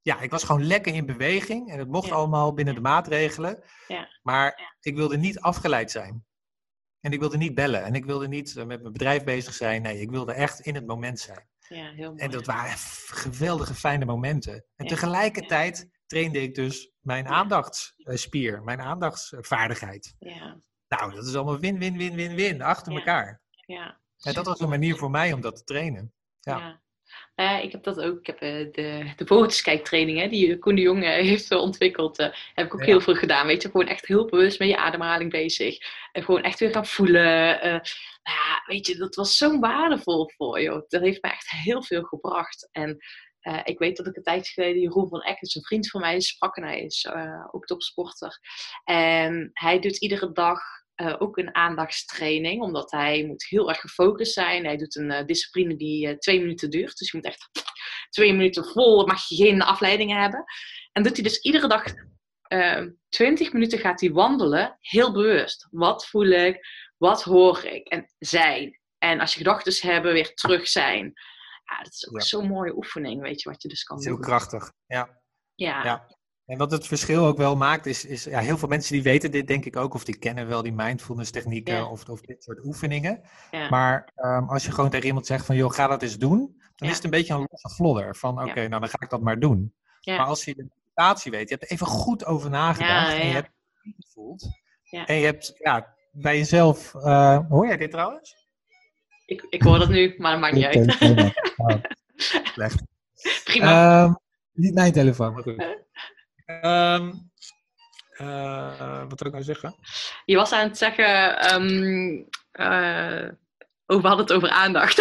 ja, 0.05 0.19
ik 0.21 0.31
was 0.31 0.43
gewoon 0.43 0.63
lekker 0.65 0.93
in 0.93 1.05
beweging 1.05 1.71
en 1.71 1.79
het 1.79 1.87
mocht 1.87 2.07
Ja. 2.07 2.13
allemaal 2.13 2.53
binnen 2.53 2.75
de 2.75 2.81
maatregelen. 2.81 3.63
Ja. 3.87 4.07
Maar 4.21 4.75
ik 4.79 4.95
wilde 4.95 5.17
niet 5.17 5.39
afgeleid 5.39 5.91
zijn. 5.91 6.25
En 6.99 7.11
ik 7.11 7.19
wilde 7.19 7.37
niet 7.37 7.55
bellen 7.55 7.83
en 7.83 7.93
ik 7.95 8.05
wilde 8.05 8.27
niet 8.27 8.55
eh, 8.57 8.65
met 8.65 8.81
mijn 8.81 8.93
bedrijf 8.93 9.23
bezig 9.23 9.53
zijn. 9.53 9.81
Nee, 9.81 9.99
ik 9.99 10.09
wilde 10.09 10.33
echt 10.33 10.59
in 10.59 10.75
het 10.75 10.85
moment 10.87 11.19
zijn. 11.19 11.47
Ja, 11.67 11.91
heel 11.91 12.09
mooi. 12.09 12.21
En 12.21 12.31
dat 12.31 12.45
waren 12.45 12.77
geweldige 13.07 13.73
fijne 13.73 14.05
momenten. 14.05 14.65
En 14.75 14.87
tegelijkertijd 14.87 15.89
trainde 16.05 16.41
ik 16.41 16.55
dus 16.55 16.91
mijn 16.99 17.27
aandachtsspier, 17.27 18.63
mijn 18.63 18.81
aandachtsvaardigheid. 18.81 20.15
Ja, 20.19 20.59
Nou, 20.87 21.13
dat 21.13 21.25
is 21.25 21.35
allemaal 21.35 21.59
win, 21.59 21.79
win, 21.79 21.97
win, 21.97 22.15
win, 22.15 22.35
win, 22.35 22.61
achter 22.61 22.93
elkaar. 22.95 23.41
ja. 23.65 24.03
En 24.19 24.33
dat 24.33 24.45
was 24.45 24.59
een 24.59 24.69
manier 24.69 24.95
voor 24.97 25.11
mij 25.11 25.33
om 25.33 25.41
dat 25.41 25.55
te 25.55 25.63
trainen. 25.63 26.13
Ja. 26.39 26.81
Ja, 27.35 27.59
ik 27.59 27.71
heb 27.71 27.83
dat 27.83 27.99
ook. 28.01 28.19
Ik 28.19 28.25
heb 28.25 28.39
eh, 28.41 28.51
de, 28.71 29.13
de 29.15 29.25
vogeltjeskijktraining, 29.25 30.19
hè, 30.19 30.27
die 30.27 30.57
Koen 30.59 30.75
de 30.75 30.81
Jong 30.81 31.03
eh, 31.03 31.09
heeft 31.09 31.51
eh, 31.51 31.57
ontwikkeld, 31.57 32.19
eh, 32.19 32.27
heb 32.53 32.65
ik 32.65 32.73
ook 32.73 32.79
Ja. 32.79 32.85
heel 32.85 33.01
veel 33.01 33.15
gedaan. 33.15 33.47
Weet 33.47 33.61
je, 33.61 33.69
gewoon 33.69 33.87
echt 33.87 34.07
heel 34.07 34.25
bewust 34.25 34.59
met 34.59 34.67
je 34.67 34.77
ademhaling 34.77 35.31
bezig. 35.31 35.77
En 36.11 36.23
gewoon 36.23 36.43
echt 36.43 36.59
weer 36.59 36.71
gaan 36.71 36.85
voelen. 36.85 37.61
eh, 37.61 37.71
nou 37.71 38.37
ja, 38.47 38.63
weet 38.65 38.87
je, 38.87 38.95
dat 38.95 39.15
was 39.15 39.37
zo 39.37 39.59
waardevol 39.59 40.29
voor 40.37 40.59
je. 40.61 40.85
Dat 40.87 41.01
heeft 41.01 41.21
me 41.23 41.29
echt 41.29 41.49
heel 41.49 41.83
veel 41.83 42.03
gebracht. 42.03 42.69
En 42.71 42.97
eh, 43.39 43.59
ik 43.63 43.79
weet 43.79 43.97
dat 43.97 44.07
ik 44.07 44.15
een 44.15 44.23
tijdje 44.23 44.53
geleden 44.53 44.81
Jeroen 44.81 45.09
van 45.09 45.21
Eck, 45.21 45.41
is 45.41 45.55
een 45.55 45.63
vriend 45.63 45.89
van 45.89 46.01
mij, 46.01 46.19
sprak. 46.19 46.57
En 46.57 46.63
hij 46.63 46.81
is 46.81 47.03
eh, 47.05 47.45
ook 47.51 47.65
topsporter. 47.65 48.39
En 48.83 49.49
hij 49.53 49.79
doet 49.79 49.97
iedere 50.01 50.31
dag 50.31 50.59
eh, 50.95 51.15
ook 51.19 51.37
een 51.37 51.55
aandachtstraining, 51.55 52.61
omdat 52.61 52.91
hij 52.91 53.25
moet 53.25 53.45
heel 53.49 53.69
erg 53.69 53.79
gefocust 53.79 54.33
zijn. 54.33 54.65
Hij 54.65 54.77
doet 54.77 54.95
een 54.95 55.11
eh, 55.11 55.25
discipline 55.25 55.75
die 55.75 56.07
eh, 56.07 56.17
twee 56.17 56.39
minuten 56.39 56.69
duurt. 56.69 56.97
Dus 56.97 57.11
je 57.11 57.17
moet 57.17 57.25
echt 57.25 57.49
twee 58.09 58.33
minuten 58.33 58.65
vol, 58.65 59.05
mag 59.05 59.27
je 59.27 59.35
geen 59.35 59.61
afleidingen 59.61 60.21
hebben. 60.21 60.43
En 60.91 61.03
doet 61.03 61.13
hij 61.15 61.23
dus 61.23 61.39
iedere 61.39 61.67
dag 61.67 61.83
20 63.09 63.53
minuten 63.53 63.79
gaat 63.79 63.99
hij 64.01 64.11
wandelen, 64.11 64.77
heel 64.81 65.11
bewust. 65.13 65.67
Wat 65.71 66.05
voel 66.07 66.25
ik? 66.25 66.67
Wat 66.97 67.23
hoor 67.23 67.63
ik? 67.63 67.87
En 67.87 68.13
zijn. 68.19 68.79
En 68.97 69.19
als 69.19 69.31
je 69.31 69.37
gedachten 69.37 69.89
hebben, 69.91 70.13
weer 70.13 70.33
terug 70.33 70.67
zijn. 70.67 71.13
Ja, 71.65 71.77
dat 71.83 71.93
is 71.93 72.07
ook 72.09 72.19
Ja. 72.19 72.25
zo'n 72.25 72.47
mooie 72.47 72.75
oefening, 72.75 73.21
weet 73.21 73.41
je, 73.41 73.49
wat 73.49 73.61
je 73.61 73.67
dus 73.67 73.83
kan 73.83 73.97
is 73.97 74.05
heel 74.05 74.13
doen. 74.13 74.23
krachtig. 74.23 74.71
Ja. 74.85 75.21
Ja, 75.55 75.83
Ja. 75.83 76.14
En 76.45 76.57
wat 76.57 76.71
het 76.71 76.87
verschil 76.87 77.25
ook 77.25 77.37
wel 77.37 77.55
maakt, 77.55 77.85
is, 77.85 78.05
is 78.05 78.23
ja, 78.23 78.39
heel 78.39 78.57
veel 78.57 78.67
mensen 78.67 78.93
die 78.93 79.03
weten 79.03 79.31
dit 79.31 79.47
denk 79.47 79.65
ik 79.65 79.75
ook, 79.75 79.93
of 79.93 80.03
die 80.03 80.17
kennen 80.17 80.47
wel 80.47 80.61
die 80.61 80.73
mindfulness 80.73 81.31
technieken 81.31 81.73
Ja. 81.75 81.85
of, 81.89 82.09
of 82.09 82.21
dit 82.21 82.43
soort 82.43 82.65
oefeningen. 82.65 83.21
ja. 83.51 83.69
Maar 83.69 84.11
ehm, 84.15 84.43
als 84.49 84.65
je 84.65 84.71
gewoon 84.71 84.89
tegen 84.89 85.07
iemand 85.07 85.25
zegt 85.25 85.45
van, 85.45 85.55
joh, 85.55 85.71
ga 85.73 85.87
dat 85.87 86.01
eens 86.03 86.17
doen, 86.17 86.39
dan 86.57 86.87
Ja. 86.87 86.87
is 86.89 86.95
het 86.95 87.03
een 87.03 87.09
beetje 87.09 87.33
een 87.33 87.47
losse 87.49 87.69
vlodder. 87.75 88.15
Van, 88.15 88.41
oké, 88.41 88.67
nou 88.67 88.79
dan 88.81 88.89
ga 88.89 88.97
ik 88.99 89.09
dat 89.09 89.21
maar 89.21 89.39
doen. 89.39 89.73
Ja. 89.99 90.17
Maar 90.17 90.25
als 90.25 90.45
je 90.45 90.55
de 90.55 90.65
meditatie 90.73 91.31
weet, 91.31 91.49
je 91.49 91.55
hebt 91.55 91.65
er 91.65 91.71
even 91.71 91.87
goed 91.87 92.25
over 92.25 92.49
nagedacht 92.49 93.11
Ja, 93.11 93.19
en 93.19 93.27
je 93.27 93.33
hebt 93.33 93.49
het 93.81 93.93
gevoeld. 94.05 94.49
Ja. 94.83 95.05
En 95.05 95.15
je 95.15 95.25
hebt 95.25 95.53
ja, 95.57 95.95
bij 96.11 96.37
jezelf, 96.37 96.95
eh, 96.95 97.39
hoor 97.49 97.67
jij 97.67 97.77
dit 97.77 97.91
trouwens? 97.91 98.43
ik, 99.25 99.45
ik 99.49 99.61
hoor 99.61 99.79
dat 99.79 99.89
nu, 99.89 100.15
maar 100.17 100.31
dat 100.31 100.39
maakt 100.39 100.55
niet 100.55 100.65
uit. 100.65 100.91
Slecht. 102.53 102.83
Prima. 103.43 104.03
Ehm, 104.03 104.13
niet 104.53 104.73
mijn 104.73 104.91
telefoon, 104.93 105.33
maar 105.33 105.43
goed. 105.43 105.55
Ehm, 106.45 107.11
eh, 108.09 108.99
wat 108.99 109.19
wil 109.19 109.27
ik 109.27 109.31
nou 109.31 109.43
zeggen? 109.43 109.75
Je 110.25 110.35
was 110.35 110.51
aan 110.51 110.67
het 110.67 110.77
zeggen, 110.77 111.39
ehm 111.39 112.23
eh, 112.51 113.29
oh, 113.85 114.01
we 114.01 114.07
hadden 114.07 114.25
het 114.25 114.33
over 114.33 114.49
aandacht. 114.49 114.97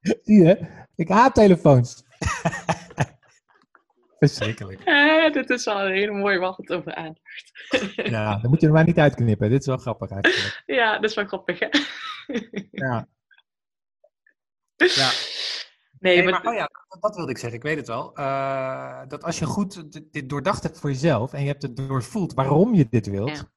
Zie 0.22 0.42
je? 0.44 0.66
Ik 0.96 1.08
haat 1.08 1.34
telefoons. 1.34 2.02
Verschrikkelijk. 4.18 4.80
Eh, 4.84 5.32
dit 5.32 5.50
is 5.50 5.64
wel 5.64 5.84
een 5.84 5.92
hele 5.92 6.12
mooie, 6.12 6.38
we 6.38 6.44
hadden 6.44 6.66
het 6.66 6.76
over 6.76 6.94
aandacht. 6.94 7.52
Ja, 8.10 8.38
dan 8.38 8.50
moet 8.50 8.60
je 8.60 8.66
er 8.66 8.72
maar 8.72 8.84
niet 8.84 8.98
uitknippen. 8.98 9.50
Dit 9.50 9.60
is 9.60 9.66
wel 9.66 9.76
grappig 9.76 10.10
eigenlijk. 10.10 10.62
Ja, 10.66 10.98
dat 10.98 11.10
is 11.10 11.16
wel 11.16 11.26
grappig, 11.26 11.58
hè? 11.58 11.68
Ja. 12.70 13.08
Ja. 14.76 15.10
Nee, 16.04 16.16
Nee, 16.16 16.24
maar, 16.24 16.42
maar, 16.42 16.52
oh 16.52 16.58
ja, 16.58 16.70
dat, 17.00 17.14
wilde 17.16 17.30
ik 17.30 17.38
zeggen, 17.38 17.58
ik 17.58 17.64
weet 17.64 17.76
het 17.76 17.86
wel. 17.86 18.16
Eh, 18.16 19.00
dat 19.08 19.24
als 19.24 19.38
je 19.38 19.44
goed 19.46 19.92
dit, 20.12 20.28
doordacht 20.28 20.62
hebt 20.62 20.78
voor 20.80 20.90
jezelf 20.90 21.32
en 21.32 21.40
je 21.40 21.46
hebt 21.46 21.62
het 21.62 21.76
doorvoeld 21.76 22.34
waarom 22.34 22.74
je 22.74 22.86
dit 22.90 23.06
wilt. 23.06 23.36
Ja. 23.36 23.52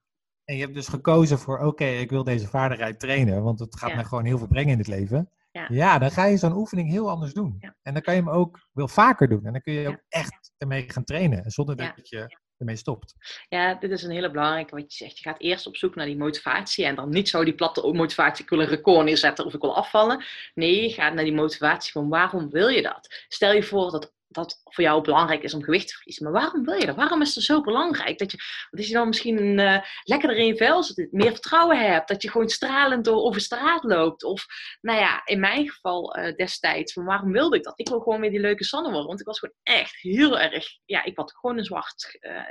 En 0.46 0.56
je 0.56 0.62
hebt 0.62 0.74
dus 0.74 0.88
gekozen 0.88 1.40
voor, 1.40 1.60
oké, 1.60 1.86
ik 1.86 2.10
wil 2.10 2.24
deze 2.24 2.48
vaardigheid 2.48 3.00
trainen, 3.00 3.44
want 3.44 3.60
het 3.60 3.78
gaat 3.80 3.90
Ja. 3.90 3.96
mij 3.96 4.06
gewoon 4.06 4.26
heel 4.26 4.38
veel 4.38 4.48
brengen 4.48 4.72
in 4.72 4.78
het 4.78 4.88
leven. 4.88 5.32
Ja. 5.70 5.98
dan 5.98 6.12
ga 6.12 6.26
je 6.26 6.38
zo'n 6.38 6.56
oefening 6.58 6.90
heel 6.90 7.10
anders 7.10 7.34
doen. 7.34 7.56
Ja. 7.60 7.76
En 7.82 7.94
dan 7.94 8.02
kan 8.02 8.16
je 8.16 8.20
hem 8.22 8.30
ook 8.30 8.68
wel 8.72 8.88
vaker 8.88 9.28
doen. 9.30 9.46
En 9.46 9.52
dan 9.52 9.62
kun 9.62 9.74
je 9.74 9.82
Ja. 9.82 9.90
ook 9.90 10.04
echt 10.10 10.52
ermee 10.58 10.90
gaan 10.90 11.04
trainen, 11.04 11.52
zonder 11.52 11.82
Ja. 11.82 11.94
dat 11.96 12.10
je 12.10 12.38
ermee 12.58 12.76
stopt. 12.76 13.16
ja, 13.50 13.74
dit 13.74 13.92
is 13.92 14.04
een 14.04 14.12
hele 14.12 14.32
belangrijke 14.32 14.76
wat 14.76 14.94
je 14.94 15.06
zegt. 15.06 15.18
Je 15.18 15.24
gaat 15.24 15.42
eerst 15.42 15.68
op 15.68 15.76
zoek 15.76 15.96
naar 15.96 16.06
die 16.06 16.18
motivatie 16.18 16.86
en 16.86 16.96
dan 16.96 17.10
niet 17.10 17.30
zo 17.30 17.44
die 17.44 17.56
platte 17.56 17.92
motivatie, 17.94 18.44
ik 18.44 18.50
wil 18.50 18.60
een 18.60 18.68
record 18.68 19.06
neerzetten 19.06 19.46
of 19.46 19.54
ik 19.54 19.62
wil 19.62 19.76
afvallen. 19.76 20.24
Nee, 20.54 20.82
je 20.82 20.94
gaat 20.94 21.14
naar 21.14 21.24
die 21.24 21.34
motivatie 21.34 21.92
van 21.92 22.10
waarom 22.10 22.50
wil 22.50 22.68
je 22.68 22.82
dat? 22.82 23.26
Stel 23.28 23.54
je 23.54 23.64
voor 23.64 23.92
dat 23.92 24.16
dat 24.28 24.62
voor 24.64 24.84
jou 24.84 25.02
belangrijk 25.02 25.44
is 25.44 25.54
om 25.54 25.64
gewicht 25.64 25.88
te 25.88 25.96
verliezen. 25.96 26.24
Maar 26.24 26.42
waarom 26.42 26.66
wil 26.66 26.76
je 26.76 26.86
dat? 26.86 26.96
Waarom 26.96 27.22
is 27.22 27.36
het 27.36 27.44
zo 27.44 27.62
belangrijk? 27.62 28.18
Dat 28.18 28.32
je, 28.32 28.38
dat 28.70 28.88
je 28.88 28.94
dan 28.94 29.08
misschien 29.08 29.60
eh 29.60 29.82
lekkerder 30.04 30.38
in 30.38 30.46
je 30.46 30.58
vel 30.58 30.84
zit, 30.84 31.12
meer 31.12 31.32
vertrouwen 31.32 31.92
hebt. 31.92 32.08
Dat 32.08 32.22
je 32.22 32.30
gewoon 32.30 32.50
stralend 32.50 33.06
door 33.06 33.24
over 33.24 33.42
straat 33.42 33.84
loopt. 33.84 34.24
Of, 34.24 34.46
nou 34.82 35.00
ja, 35.00 35.22
in 35.26 35.40
mijn 35.40 35.70
geval 35.70 36.16
eh, 36.16 36.36
destijds, 36.36 36.94
waarom 36.94 37.32
wilde 37.32 37.58
ik 37.58 37.64
dat? 37.64 37.80
Ik 37.80 37.90
wil 37.90 38.00
gewoon 38.00 38.22
weer 38.22 38.30
die 38.30 38.40
leuke 38.40 38.64
Sanne 38.64 38.90
worden. 38.90 39.08
Want 39.08 39.20
ik 39.20 39.26
was 39.26 39.40
gewoon 39.40 39.56
echt 39.64 39.96
heel 40.02 40.40
erg, 40.40 40.66
ja, 40.86 41.04
ik 41.04 41.18
had 41.18 41.32
gewoon 41.32 41.58
een 41.58 41.66
zwart, 41.66 42.18
eh, 42.20 42.42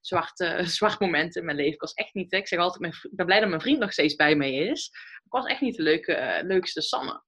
zwart, 0.00 0.36
zwart 0.78 1.00
moment 1.00 1.36
in 1.36 1.44
mijn 1.44 1.56
leven. 1.56 1.72
Ik 1.72 1.80
was 1.80 1.92
echt 1.92 2.14
niet, 2.14 2.32
ik 2.32 2.48
zeg 2.48 2.58
altijd, 2.58 2.94
ik 2.94 3.10
ben 3.10 3.26
blij 3.26 3.40
dat 3.40 3.48
mijn 3.48 3.60
vriend 3.60 3.78
nog 3.78 3.92
steeds 3.92 4.14
bij 4.14 4.36
mij 4.36 4.54
is. 4.54 4.86
Ik 5.24 5.32
was 5.32 5.46
echt 5.46 5.60
niet 5.60 5.76
de 5.76 5.82
leuke, 5.82 6.42
leukste 6.44 6.82
Sanne. 6.82 7.22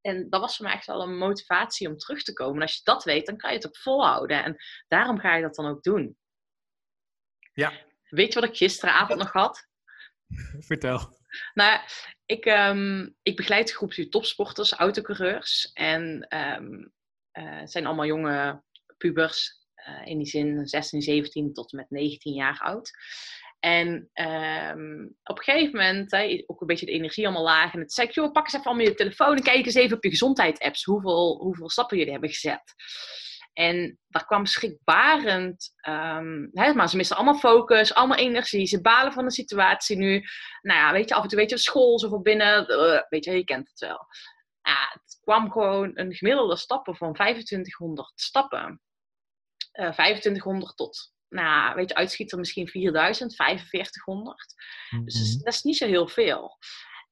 En 0.00 0.30
dat 0.30 0.40
was 0.40 0.56
voor 0.56 0.66
mij 0.66 0.74
echt 0.74 0.86
wel 0.86 1.02
een 1.02 1.18
motivatie 1.18 1.88
om 1.88 1.96
terug 1.96 2.22
te 2.22 2.32
komen. 2.32 2.54
En 2.54 2.62
als 2.62 2.74
je 2.74 2.80
dat 2.84 3.04
weet, 3.04 3.26
dan 3.26 3.36
kan 3.36 3.50
je 3.50 3.56
het 3.56 3.66
ook 3.66 3.76
volhouden. 3.76 4.44
En 4.44 4.56
daarom 4.88 5.18
ga 5.18 5.34
je 5.34 5.42
dat 5.42 5.54
dan 5.54 5.66
ook 5.66 5.82
doen. 5.82 6.16
Ja. 7.52 7.72
Weet 8.08 8.32
je 8.32 8.40
wat 8.40 8.48
ik 8.48 8.56
gisteravond 8.56 9.18
nog 9.18 9.32
had? 9.32 9.68
Vertel. 10.68 11.18
Nou, 11.54 11.80
ik, 12.26 12.44
ehm, 12.44 13.08
ik 13.22 13.36
begeleid 13.36 13.72
groepje 13.72 14.08
topsporters, 14.08 14.72
autocoureurs. 14.72 15.70
En 15.72 16.26
ehm, 16.28 16.86
eh, 17.30 17.58
het 17.60 17.70
zijn 17.70 17.86
allemaal 17.86 18.06
jonge 18.06 18.62
pubers. 18.96 19.58
eh, 19.74 20.06
in 20.06 20.18
die 20.18 20.26
zin 20.26 20.66
16, 20.66 21.02
17 21.02 21.52
tot 21.52 21.72
en 21.72 21.78
met 21.78 21.90
19 21.90 22.34
jaar 22.34 22.58
oud. 22.58 22.90
En 23.60 24.10
ehm, 24.12 25.04
op 25.22 25.38
een 25.38 25.44
gegeven 25.44 25.70
moment, 25.70 26.10
hè, 26.10 26.42
ook 26.46 26.60
een 26.60 26.66
beetje 26.66 26.86
de 26.86 26.92
energie 26.92 27.24
allemaal 27.24 27.44
laag. 27.44 27.74
En 27.74 27.80
het 27.80 27.98
ik, 27.98 28.10
joh, 28.10 28.32
pak 28.32 28.44
eens 28.44 28.52
even 28.52 28.66
allemaal 28.66 28.86
je 28.86 28.94
telefoon 28.94 29.36
en 29.36 29.42
kijk 29.42 29.66
eens 29.66 29.74
even 29.74 29.96
op 29.96 30.04
je 30.04 30.10
gezondheidsapps. 30.10 30.84
Hoeveel, 30.84 31.38
hoeveel 31.42 31.70
stappen 31.70 31.96
jullie 31.96 32.12
hebben 32.12 32.30
gezet. 32.30 32.74
En 33.52 33.98
daar 34.08 34.26
kwam 34.26 34.46
schrikbarend, 34.46 35.72
hè, 36.50 36.74
maar 36.74 36.88
ze 36.88 36.96
missen 36.96 37.16
allemaal 37.16 37.38
focus, 37.38 37.94
allemaal 37.94 38.16
energie. 38.16 38.66
Ze 38.66 38.80
balen 38.80 39.12
van 39.12 39.24
de 39.24 39.30
situatie 39.30 39.96
nu. 39.96 40.24
Nou 40.62 40.78
ja, 40.78 40.92
weet 40.92 41.08
je, 41.08 41.14
af 41.14 41.22
en 41.22 41.28
toe 41.28 41.38
weet 41.38 41.50
je, 41.50 41.58
school, 41.58 41.98
zoveel 41.98 42.20
binnen. 42.22 42.68
eh, 42.68 43.02
weet 43.08 43.24
je, 43.24 43.32
je 43.32 43.44
kent 43.44 43.68
het 43.68 43.80
wel. 43.80 44.06
Ja, 44.62 44.88
het 44.92 45.18
kwam 45.20 45.50
gewoon 45.50 45.90
een 45.94 46.14
gemiddelde 46.14 46.56
stappen 46.56 46.96
van 46.96 47.12
2500 47.12 48.12
stappen. 48.14 48.80
Eh 49.72 49.92
2500 49.92 50.76
tot, 50.76 51.12
nou, 51.30 51.74
weet 51.74 51.88
je, 51.88 51.94
uitschieter 51.94 52.38
misschien 52.38 52.68
4000, 52.68 53.34
4500. 53.34 54.54
Dus 55.04 55.14
dat 55.14 55.22
is, 55.22 55.36
dat 55.36 55.52
is 55.54 55.62
niet 55.62 55.76
zo 55.76 55.86
heel 55.86 56.08
veel. 56.08 56.58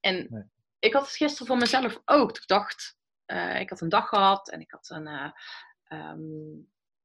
En 0.01 0.27
Nee. 0.31 0.43
ik 0.79 0.93
had 0.93 1.03
het 1.07 1.17
gisteren 1.17 1.47
voor 1.47 1.57
mezelf 1.57 2.01
ook. 2.05 2.37
Ik 2.37 2.47
dacht, 2.47 2.97
eh, 3.25 3.61
ik 3.61 3.71
had 3.71 3.81
een 3.81 3.89
dag 3.89 4.09
gehad 4.09 4.51
en 4.51 4.61
ik 4.61 4.71
had 4.71 4.91
een. 4.91 5.07
eh, 5.07 5.31
ehm, 5.85 6.19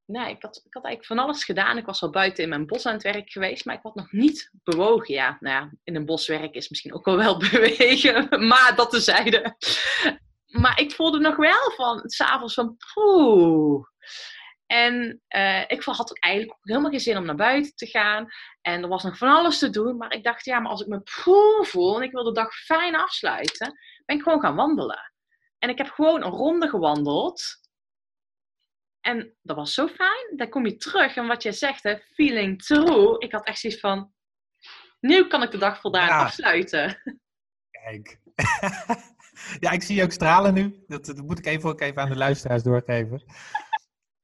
nee, 0.05 0.29
ik 0.35 0.41
had, 0.41 0.55
ik 0.65 0.73
had 0.73 0.83
eigenlijk 0.83 1.05
van 1.05 1.19
alles 1.19 1.43
gedaan. 1.43 1.77
Ik 1.77 1.85
was 1.85 2.01
al 2.01 2.09
buiten 2.09 2.43
in 2.43 2.49
mijn 2.49 2.65
bos 2.65 2.85
aan 2.85 2.93
het 2.93 3.03
werk 3.03 3.31
geweest, 3.31 3.65
maar 3.65 3.75
ik 3.75 3.83
had 3.83 3.95
nog 3.95 4.11
niet 4.11 4.51
bewogen. 4.63 5.13
Ja, 5.13 5.37
nou 5.39 5.55
ja, 5.55 5.71
in 5.83 5.95
een 5.95 6.05
bos 6.05 6.27
werken 6.27 6.53
is 6.53 6.69
misschien 6.69 6.93
ook 6.93 7.05
wel 7.05 7.17
wel 7.17 7.37
bewegen, 7.51 8.47
maar 8.47 8.75
dat 8.75 8.89
tezijde. 8.89 9.55
Maar 10.45 10.79
ik 10.79 10.91
voelde 10.91 11.19
nog 11.19 11.35
wel 11.35 11.71
van, 11.75 12.01
s'avonds 12.09 12.53
van, 12.53 12.77
poeh. 12.93 13.85
En 14.73 15.21
eh, 15.27 15.61
ik 15.67 15.83
had 15.83 16.11
ook 16.11 16.19
eigenlijk 16.19 16.57
helemaal 16.61 16.89
geen 16.89 16.99
zin 16.99 17.17
om 17.17 17.25
naar 17.25 17.35
buiten 17.35 17.75
te 17.75 17.87
gaan. 17.87 18.27
En 18.61 18.81
er 18.81 18.87
was 18.87 19.03
nog 19.03 19.17
van 19.17 19.29
alles 19.29 19.59
te 19.59 19.69
doen. 19.69 19.97
Maar 19.97 20.13
ik 20.13 20.23
dacht, 20.23 20.45
ja, 20.45 20.59
maar 20.59 20.71
als 20.71 20.81
ik 20.81 20.87
me 20.87 21.01
poeh 21.23 21.65
voel 21.65 21.95
en 21.97 22.03
ik 22.03 22.11
wil 22.11 22.23
de 22.23 22.31
dag 22.31 22.53
fijn 22.55 22.95
afsluiten, 22.95 23.79
ben 24.05 24.15
ik 24.15 24.21
gewoon 24.23 24.39
gaan 24.39 24.55
wandelen. 24.55 25.13
En 25.59 25.69
ik 25.69 25.77
heb 25.77 25.87
gewoon 25.89 26.23
een 26.23 26.31
ronde 26.31 26.69
gewandeld. 26.69 27.43
En 29.01 29.35
dat 29.41 29.55
was 29.55 29.73
zo 29.73 29.87
fijn. 29.87 30.37
Dan 30.37 30.49
kom 30.49 30.65
je 30.65 30.77
terug 30.77 31.15
en 31.15 31.27
wat 31.27 31.43
jij 31.43 31.51
zegt, 31.51 31.83
hè, 31.83 31.97
feeling 32.13 32.63
true. 32.63 33.19
Ik 33.19 33.31
had 33.31 33.45
echt 33.45 33.59
zoiets 33.59 33.79
van, 33.79 34.13
nu 34.99 35.27
kan 35.27 35.43
ik 35.43 35.51
de 35.51 35.57
dag 35.57 35.81
voldaan 35.81 36.07
Ja. 36.07 36.23
afsluiten. 36.23 37.01
Kijk. 37.71 38.19
ja, 39.59 39.71
ik 39.71 39.83
zie 39.83 39.95
je 39.95 40.03
ook 40.03 40.11
stralen 40.11 40.53
nu. 40.53 40.83
Dat, 40.87 41.05
dat 41.05 41.17
moet 41.17 41.39
ik 41.39 41.45
even, 41.45 41.69
ook 41.69 41.81
even 41.81 42.01
aan 42.01 42.09
de 42.09 42.15
luisteraars 42.15 42.63
doorgeven. 42.63 43.23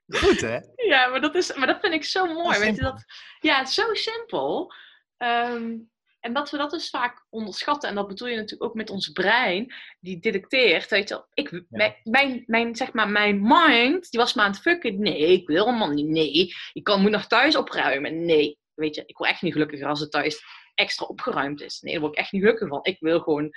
Goed, 0.10 0.42
hè? 0.42 0.60
Ja, 0.76 1.08
maar 1.08 1.22
dat, 1.22 1.36
is, 1.36 1.54
maar 1.56 1.68
dat 1.68 1.80
vind 1.82 1.94
ik 1.94 2.04
zo 2.04 2.26
mooi. 2.26 2.60
Weet 2.60 2.76
je, 2.76 2.82
dat, 2.82 3.04
ja, 3.40 3.66
zo 3.66 3.94
simpel. 3.94 4.74
Ehm, 5.18 5.76
en 6.20 6.34
dat 6.34 6.50
we 6.50 6.58
dat 6.58 6.72
dus 6.72 6.90
vaak 6.90 7.26
onderschatten. 7.30 7.90
En 7.90 7.96
dat 7.96 8.08
bedoel 8.08 8.28
je 8.28 8.36
natuurlijk 8.36 8.64
ook 8.64 8.76
met 8.76 8.90
ons 8.90 9.10
brein. 9.10 9.74
Die 10.00 10.20
detecteert, 10.20 10.90
weet 10.90 11.10
je 11.10 11.16
wel. 11.16 11.28
Ik, 11.34 11.64
mijn, 11.70 11.96
mijn, 12.04 12.44
mijn, 12.46 12.76
zeg 12.76 12.94
maar, 12.94 13.10
mijn 13.10 13.42
mind, 13.42 14.12
die 14.12 14.20
was 14.20 14.34
me 14.34 14.42
aan 14.42 14.52
het 14.52 14.62
fucken. 14.62 15.02
Nee, 15.02 15.32
ik 15.32 15.48
wil 15.48 15.66
helemaal 15.66 15.92
niet. 15.92 16.08
Nee, 16.08 16.54
ik 16.74 16.84
kan, 16.84 17.02
moet 17.02 17.12
nog 17.12 17.28
thuis 17.28 17.56
opruimen. 17.56 18.26
Nee, 18.26 18.60
weet 18.74 18.96
je, 18.96 19.04
ik 19.06 19.18
word 19.18 19.30
echt 19.30 19.42
niet 19.42 19.54
gelukkiger 19.54 19.88
als 19.88 20.00
het 20.00 20.12
thuis 20.12 20.44
extra 20.76 21.06
opgeruimd 21.06 21.62
is. 21.62 21.80
Nee, 21.82 21.92
daar 21.92 22.02
word 22.02 22.14
ik 22.14 22.20
echt 22.20 22.32
niet 22.32 22.42
gelukkig 22.42 22.68
van. 22.68 22.80
Ik 22.82 22.98
wil 23.00 23.20
gewoon 23.20 23.52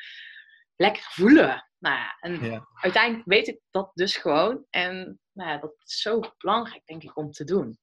lekker 0.77 1.03
voelen. 1.03 1.69
Nou 1.79 1.97
ja, 1.97 2.17
en 2.21 2.45
Ja. 2.45 2.67
uiteindelijk 2.75 3.29
weet 3.29 3.49
ik 3.49 3.61
dat 3.71 3.91
dus 3.95 4.17
gewoon. 4.17 4.65
En 4.71 5.21
nou 5.33 5.51
ja, 5.51 5.59
dat 5.59 5.75
is 5.85 6.01
zo 6.01 6.21
belangrijk, 6.39 6.87
denk 6.87 7.03
ik, 7.03 7.17
om 7.17 7.31
te 7.31 7.45
doen. 7.45 7.79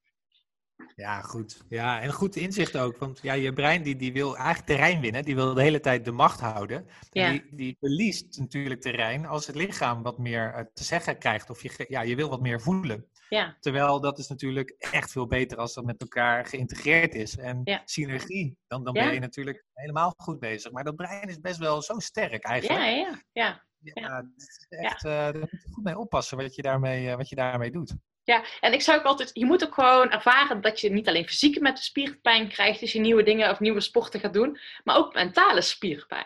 Ja, 0.95 1.21
goed. 1.21 1.61
Ja, 1.69 2.01
en 2.01 2.13
goed 2.13 2.35
inzicht 2.35 2.77
ook. 2.77 2.97
Want 2.97 3.19
ja, 3.21 3.33
je 3.33 3.53
brein 3.53 3.83
die, 3.83 3.95
die 3.95 4.13
wil 4.13 4.35
eigenlijk 4.37 4.65
terrein 4.65 5.01
winnen. 5.01 5.23
Die 5.25 5.35
wil 5.35 5.53
de 5.53 5.61
hele 5.61 5.79
tijd 5.79 6.05
de 6.05 6.11
macht 6.11 6.39
houden. 6.39 6.87
Ja. 7.11 7.29
Die, 7.31 7.45
die 7.51 7.77
verliest 7.79 8.37
natuurlijk 8.39 8.81
terrein 8.81 9.25
als 9.25 9.47
het 9.47 9.55
lichaam 9.55 10.03
wat 10.03 10.17
meer 10.17 10.53
eh, 10.53 10.65
te 10.73 10.83
zeggen 10.83 11.17
krijgt. 11.17 11.49
Of 11.49 11.63
je, 11.63 11.85
ja, 11.87 12.01
je 12.01 12.15
wil 12.15 12.29
wat 12.29 12.41
meer 12.41 12.61
voelen. 12.61 13.09
Ja, 13.29 13.57
Terwijl 13.59 14.01
dat 14.01 14.19
is 14.19 14.27
natuurlijk 14.27 14.75
echt 14.77 15.11
veel 15.11 15.27
beter 15.27 15.57
als 15.57 15.73
dat 15.73 15.85
met 15.85 16.01
elkaar 16.01 16.45
geïntegreerd 16.45 17.15
is. 17.15 17.37
En 17.37 17.61
Ja. 17.63 17.81
synergie, 17.85 18.57
dan, 18.67 18.83
dan 18.83 18.93
ben 18.93 19.13
je 19.13 19.19
natuurlijk 19.19 19.65
helemaal 19.73 20.13
goed 20.17 20.39
bezig. 20.39 20.71
Maar 20.71 20.83
dat 20.83 20.95
brein 20.95 21.29
is 21.29 21.39
best 21.39 21.57
wel 21.57 21.81
zo 21.81 21.99
sterk 21.99 22.43
eigenlijk. 22.43 22.79
ja, 22.79 23.21
ja. 23.31 23.63
ja. 23.81 24.23
Is 24.35 24.65
echt, 24.69 25.05
eh, 25.05 25.11
daar 25.11 25.39
moet 25.39 25.49
je 25.51 25.69
goed 25.71 25.83
mee 25.83 25.97
oppassen 25.97 26.37
wat 26.37 26.55
je 26.55 26.61
daarmee, 26.61 27.09
eh, 27.09 27.15
wat 27.15 27.29
je 27.29 27.35
daarmee 27.35 27.71
doet. 27.71 27.93
Ja, 28.23 28.43
en 28.59 28.73
ik 28.73 28.81
zou 28.81 28.99
ook 28.99 29.05
altijd, 29.05 29.29
je 29.33 29.45
moet 29.45 29.63
ook 29.63 29.73
gewoon 29.73 30.11
ervaren 30.11 30.61
dat 30.61 30.79
je 30.79 30.89
niet 30.89 31.07
alleen 31.07 31.27
fysieke 31.27 31.61
met 31.61 31.75
de 31.75 31.83
spierpijn 31.83 32.49
krijgt 32.49 32.81
als 32.81 32.91
je 32.91 32.99
nieuwe 32.99 33.23
dingen 33.23 33.49
of 33.49 33.59
nieuwe 33.59 33.81
sporten 33.81 34.19
gaat 34.19 34.33
doen, 34.33 34.59
maar 34.83 34.97
ook 34.97 35.13
mentale 35.13 35.61
spierpijn. 35.61 36.25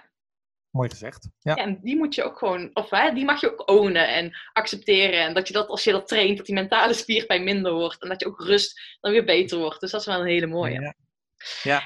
Mooi 0.73 0.89
gezegd. 0.89 1.29
Ja, 1.39 1.55
Ja, 1.55 1.63
en 1.63 1.79
die 1.81 1.97
moet 1.97 2.15
je 2.15 2.23
ook 2.23 2.37
gewoon, 2.37 2.69
of 2.73 2.89
hè, 2.89 3.13
die 3.13 3.25
mag 3.25 3.41
je 3.41 3.51
ook 3.51 3.69
ownen 3.69 4.07
en 4.07 4.37
accepteren. 4.53 5.19
En 5.19 5.33
dat 5.33 5.47
je 5.47 5.53
dat, 5.53 5.67
als 5.67 5.83
je 5.83 5.91
dat 5.91 6.07
traint, 6.07 6.37
dat 6.37 6.45
die 6.45 6.55
mentale 6.55 6.93
spierpijn 6.93 7.43
minder 7.43 7.73
wordt. 7.73 8.01
En 8.01 8.09
dat 8.09 8.19
je 8.19 8.27
ook 8.27 8.41
rust 8.41 8.97
dan 9.01 9.11
weer 9.11 9.25
beter 9.25 9.57
wordt. 9.57 9.79
Dus 9.79 9.91
dat 9.91 9.99
is 9.99 10.07
wel 10.07 10.19
een 10.19 10.27
hele 10.27 10.47
mooie. 10.47 10.81
Ja. 10.81 10.93
Ja. 11.63 11.81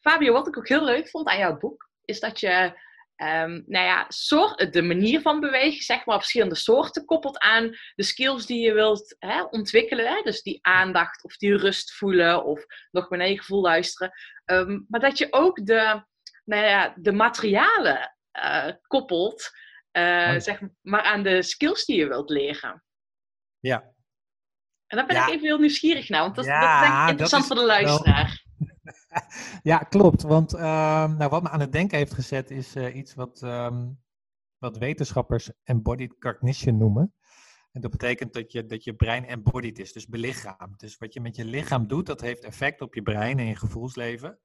Fabio, 0.00 0.32
wat 0.32 0.46
ik 0.46 0.58
ook 0.58 0.68
heel 0.68 0.84
leuk 0.84 1.08
vond 1.08 1.26
aan 1.26 1.38
jouw 1.38 1.56
boek, 1.56 1.90
is 2.04 2.20
dat 2.20 2.40
je 2.40 2.80
ehm, 3.16 3.62
nou 3.66 3.84
ja, 3.84 4.04
soort, 4.08 4.72
de 4.72 4.82
manier 4.82 5.20
van 5.20 5.40
bewegen, 5.40 5.82
zeg 5.82 6.06
maar, 6.06 6.18
verschillende 6.18 6.54
soorten 6.54 7.04
koppelt 7.04 7.38
aan 7.38 7.76
de 7.94 8.02
skills 8.02 8.46
die 8.46 8.60
je 8.60 8.72
wilt 8.72 9.16
hè, 9.18 9.42
ontwikkelen. 9.42 10.06
Hè? 10.06 10.22
Dus 10.22 10.42
die 10.42 10.58
aandacht 10.62 11.24
of 11.24 11.36
die 11.36 11.56
rust 11.56 11.92
voelen 11.92 12.44
of 12.44 12.64
nog 12.90 13.10
meer 13.10 13.18
naar 13.18 13.28
je 13.28 13.38
gevoel 13.38 13.62
luisteren. 13.62 14.12
Ehm, 14.44 14.80
maar 14.88 15.00
dat 15.00 15.18
je 15.18 15.26
ook 15.30 15.66
de, 15.66 16.02
nou 16.48 16.64
ja, 16.64 16.94
de 16.96 17.12
materialen 17.12 18.16
eh, 18.30 18.72
koppelt, 18.86 19.50
eh, 19.90 20.26
Mooi. 20.26 20.40
zeg 20.40 20.60
maar, 20.80 21.02
aan 21.02 21.22
de 21.22 21.42
skills 21.42 21.84
die 21.84 21.96
je 21.96 22.08
wilt 22.08 22.30
leren. 22.30 22.84
Ja. 23.58 23.94
En 24.86 24.96
daar 24.96 25.06
ben 25.06 25.16
Ja. 25.16 25.26
ik 25.26 25.32
even 25.32 25.46
heel 25.46 25.58
nieuwsgierig 25.58 26.08
naar, 26.08 26.20
want 26.20 26.34
dat, 26.34 26.44
Ja, 26.44 26.60
dat 26.60 26.70
is 26.70 26.80
denk 26.80 26.92
ik 26.92 27.00
dat 27.00 27.10
interessant 27.10 27.42
is 27.42 27.48
voor 27.48 27.56
de 27.56 27.66
luisteraar. 27.66 28.44
ja 29.72 29.78
klopt. 29.78 30.22
Want 30.22 30.54
ehm, 30.54 31.16
nou, 31.16 31.30
wat 31.30 31.42
me 31.42 31.48
aan 31.48 31.60
het 31.60 31.72
denken 31.72 31.98
heeft 31.98 32.14
gezet 32.14 32.50
is 32.50 32.74
eh, 32.74 32.94
iets 32.94 33.14
wat, 33.14 33.42
ehm, 33.42 33.88
wat 34.58 34.78
wetenschappers 34.78 35.50
embodied 35.64 36.18
cognition 36.18 36.76
noemen. 36.78 37.14
En 37.72 37.80
dat 37.80 37.90
betekent 37.90 38.32
dat 38.32 38.52
je, 38.52 38.66
dat 38.66 38.84
je 38.84 38.94
brein 38.94 39.26
embodied 39.26 39.78
is, 39.78 39.92
dus 39.92 40.06
belichaamd. 40.06 40.80
Dus 40.80 40.96
wat 40.98 41.12
je 41.14 41.20
met 41.20 41.36
je 41.36 41.44
lichaam 41.44 41.86
doet, 41.86 42.06
dat 42.06 42.20
heeft 42.20 42.44
effect 42.44 42.80
op 42.80 42.94
je 42.94 43.02
brein 43.02 43.38
en 43.38 43.46
je 43.46 43.56
gevoelsleven. 43.56 44.38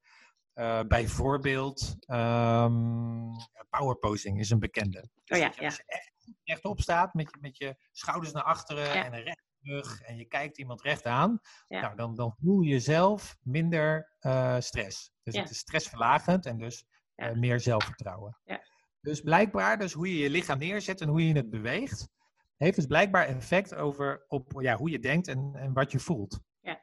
Eh, 0.54 0.80
bijvoorbeeld, 0.88 1.96
ehm 2.06 3.32
power 3.70 3.96
posing 3.96 4.38
is 4.38 4.50
een 4.50 4.58
bekende. 4.58 5.08
Dus 5.24 5.38
ja, 5.38 5.44
dat 5.46 5.54
je 5.54 5.60
ja. 5.60 5.66
als 5.66 5.76
je 5.76 5.82
echt 5.86 6.12
rechtop 6.44 6.80
staat 6.80 7.14
met 7.14 7.30
je, 7.30 7.36
met 7.40 7.56
je 7.56 7.76
schouders 7.92 8.32
naar 8.32 8.42
achteren 8.42 8.84
Ja. 8.84 9.04
en 9.04 9.12
een 9.12 9.22
rechte 9.22 9.42
rug 9.60 10.00
en 10.02 10.16
je 10.16 10.24
kijkt 10.24 10.58
iemand 10.58 10.82
recht 10.82 11.04
aan, 11.06 11.40
Ja. 11.66 11.80
nou, 11.80 11.96
dan, 11.96 12.14
dan 12.14 12.34
voel 12.40 12.60
je 12.60 12.78
zelf 12.80 13.36
minder 13.42 14.12
eh, 14.18 14.56
stress. 14.60 15.12
Dus 15.22 15.34
Ja. 15.34 15.40
het 15.40 15.50
is 15.50 15.58
stressverlagend 15.58 16.46
en 16.46 16.58
dus 16.58 16.84
Ja. 17.16 17.28
eh, 17.28 17.36
meer 17.36 17.60
zelfvertrouwen. 17.60 18.38
Ja. 18.44 18.60
Dus 19.00 19.20
blijkbaar, 19.20 19.78
dus 19.78 19.92
hoe 19.92 20.08
je 20.08 20.18
je 20.22 20.30
lichaam 20.30 20.58
neerzet 20.58 21.00
en 21.00 21.08
hoe 21.08 21.26
je 21.28 21.34
het 21.34 21.50
beweegt, 21.50 22.08
heeft 22.56 22.76
dus 22.76 22.86
blijkbaar 22.86 23.26
effect 23.26 23.74
over 23.74 24.24
op 24.28 24.52
ja, 24.60 24.76
hoe 24.76 24.90
je 24.90 24.98
denkt 24.98 25.28
en, 25.28 25.50
en 25.54 25.72
wat 25.72 25.92
je 25.92 25.98
voelt. 25.98 26.40
Ja. 26.60 26.80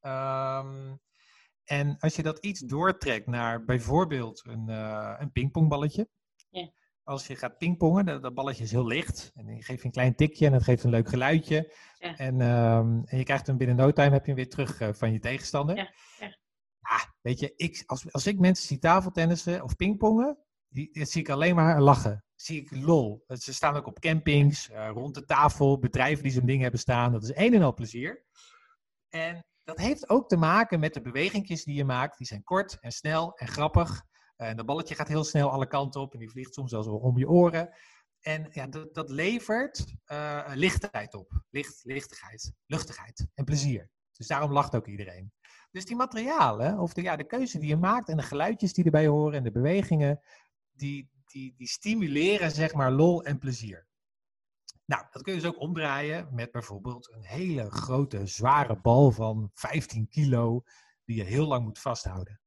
Ehm, 0.00 0.94
en 1.68 1.96
als 1.98 2.16
je 2.16 2.22
dat 2.22 2.38
iets 2.38 2.60
doortrekt 2.60 3.26
naar 3.26 3.64
bijvoorbeeld 3.64 4.46
een, 4.46 4.68
eh 4.68 5.14
een 5.18 5.32
pingpongballetje. 5.32 6.08
Ja. 6.50 6.70
Als 7.02 7.26
je 7.26 7.36
gaat 7.36 7.58
pingpongen, 7.58 8.06
dat, 8.06 8.22
dat 8.22 8.34
balletje 8.34 8.64
is 8.64 8.70
heel 8.70 8.86
licht. 8.86 9.30
En 9.34 9.54
je 9.54 9.62
geeft 9.62 9.84
een 9.84 9.90
klein 9.90 10.14
tikje 10.14 10.46
en 10.46 10.52
het 10.52 10.62
geeft 10.62 10.84
een 10.84 10.90
leuk 10.90 11.08
geluidje. 11.08 11.74
Ja. 11.98 12.16
En, 12.16 12.40
ehm, 12.40 13.02
en 13.04 13.18
je 13.18 13.24
krijgt 13.24 13.46
hem 13.46 13.56
binnen 13.56 13.76
no 13.76 13.92
time 13.92 14.10
heb 14.10 14.20
je 14.20 14.26
hem 14.26 14.34
weer 14.34 14.48
terug 14.48 14.80
eh, 14.80 14.88
van 14.92 15.12
je 15.12 15.18
tegenstander. 15.18 15.76
Ja, 15.76 15.92
ja. 16.18 16.36
Ah, 16.80 17.04
weet 17.20 17.38
je, 17.40 17.52
ik, 17.56 17.82
als, 17.86 18.12
als 18.12 18.26
ik 18.26 18.38
mensen 18.38 18.66
zie 18.66 18.78
tafeltennissen 18.78 19.62
of 19.62 19.76
pingpongen, 19.76 20.38
die, 20.68 20.92
die 20.92 21.04
zie 21.04 21.20
ik 21.20 21.28
alleen 21.28 21.54
maar 21.54 21.80
lachen. 21.80 22.24
Zie 22.34 22.60
ik 22.60 22.70
lol. 22.70 23.24
Ze 23.26 23.54
staan 23.54 23.76
ook 23.76 23.86
op 23.86 23.98
campings, 23.98 24.70
eh, 24.70 24.90
rond 24.92 25.14
de 25.14 25.24
tafel, 25.24 25.78
bedrijven 25.78 26.22
die 26.22 26.32
zo'n 26.32 26.46
ding 26.46 26.62
hebben 26.62 26.80
staan. 26.80 27.12
Dat 27.12 27.22
is 27.22 27.34
een 27.34 27.54
en 27.54 27.62
al 27.62 27.74
plezier. 27.74 28.24
En 29.08 29.46
dat 29.68 29.78
heeft 29.78 30.08
ook 30.08 30.28
te 30.28 30.36
maken 30.36 30.80
met 30.80 30.94
de 30.94 31.00
bewegingjes 31.00 31.64
die 31.64 31.74
je 31.74 31.84
maakt. 31.84 32.18
Die 32.18 32.26
zijn 32.26 32.44
kort 32.44 32.78
en 32.80 32.92
snel 32.92 33.34
en 33.34 33.48
grappig. 33.48 34.02
En 34.36 34.56
dat 34.56 34.66
balletje 34.66 34.94
gaat 34.94 35.08
heel 35.08 35.24
snel 35.24 35.50
alle 35.50 35.66
kanten 35.66 36.00
op 36.00 36.12
en 36.12 36.18
die 36.18 36.30
vliegt 36.30 36.54
soms 36.54 36.70
zelfs 36.70 36.88
om 36.88 37.18
je 37.18 37.28
oren. 37.28 37.74
En 38.20 38.48
ja, 38.50 38.66
dat, 38.66 38.94
dat 38.94 39.10
levert 39.10 39.84
uh, 40.12 40.50
lichtheid 40.54 41.14
op. 41.14 41.42
Licht, 41.50 41.80
lichtigheid, 41.84 42.52
luchtigheid 42.66 43.26
en 43.34 43.44
plezier. 43.44 43.90
Dus 44.12 44.26
daarom 44.26 44.52
lacht 44.52 44.74
ook 44.76 44.86
iedereen. 44.86 45.32
Dus 45.70 45.84
die 45.84 45.96
materialen, 45.96 46.78
of 46.78 46.92
de, 46.92 47.02
ja, 47.02 47.16
de 47.16 47.26
keuze 47.26 47.58
die 47.58 47.68
je 47.68 47.76
maakt 47.76 48.08
en 48.08 48.16
de 48.16 48.22
geluidjes 48.22 48.72
die 48.72 48.84
erbij 48.84 49.06
horen 49.06 49.36
en 49.36 49.44
de 49.44 49.52
bewegingen, 49.52 50.20
die, 50.72 51.10
die, 51.26 51.54
die 51.56 51.68
stimuleren 51.68 52.50
zeg 52.50 52.74
maar 52.74 52.92
lol 52.92 53.24
en 53.24 53.38
plezier. 53.38 53.87
Nou, 54.88 55.04
dat 55.10 55.22
kun 55.22 55.34
je 55.34 55.40
dus 55.40 55.48
ook 55.48 55.60
omdraaien 55.60 56.28
met 56.30 56.50
bijvoorbeeld 56.50 57.12
een 57.12 57.24
hele 57.24 57.70
grote, 57.70 58.26
zware 58.26 58.80
bal 58.80 59.10
van 59.10 59.50
15 59.54 60.08
kilo, 60.08 60.62
die 61.04 61.16
je 61.16 61.24
heel 61.24 61.46
lang 61.46 61.64
moet 61.64 61.78
vasthouden. 61.78 62.40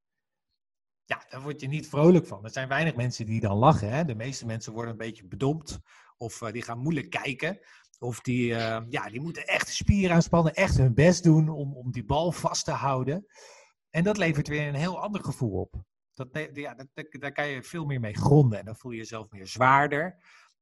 Ja, 1.05 1.25
daar 1.29 1.41
word 1.41 1.61
je 1.61 1.67
niet 1.67 1.87
vrolijk 1.87 2.27
van. 2.27 2.43
Er 2.43 2.51
zijn 2.51 2.67
weinig 2.67 2.95
mensen 2.95 3.25
die 3.25 3.39
dan 3.39 3.57
lachen. 3.57 3.89
Hè? 3.89 4.05
De 4.05 4.15
meeste 4.15 4.45
mensen 4.45 4.73
worden 4.73 4.91
een 4.91 4.97
beetje 4.97 5.27
bedompt 5.27 5.79
of 6.17 6.41
uh, 6.41 6.51
die 6.51 6.61
gaan 6.61 6.79
moeilijk 6.79 7.09
kijken. 7.09 7.59
Of 7.99 8.21
die, 8.21 8.51
uh, 8.51 8.81
ja, 8.89 9.09
die 9.09 9.21
moeten 9.21 9.47
echt 9.47 9.69
spieren 9.69 10.15
aanspannen, 10.15 10.53
echt 10.53 10.77
hun 10.77 10.93
best 10.93 11.23
doen 11.23 11.49
om, 11.49 11.75
om 11.75 11.91
die 11.91 12.05
bal 12.05 12.31
vast 12.31 12.65
te 12.65 12.71
houden. 12.71 13.25
En 13.89 14.03
dat 14.03 14.17
levert 14.17 14.47
weer 14.47 14.67
een 14.67 14.75
heel 14.75 15.01
ander 15.01 15.23
gevoel 15.23 15.59
op. 15.59 15.75
Dat, 16.13 16.49
ja, 16.53 16.73
dat, 16.73 16.87
daar 17.09 17.31
kan 17.31 17.47
je 17.47 17.63
veel 17.63 17.85
meer 17.85 17.99
mee 17.99 18.15
gronden 18.15 18.59
en 18.59 18.65
dan 18.65 18.75
voel 18.75 18.91
je 18.91 18.97
jezelf 18.97 19.29
meer 19.29 19.47
zwaarder. 19.47 20.19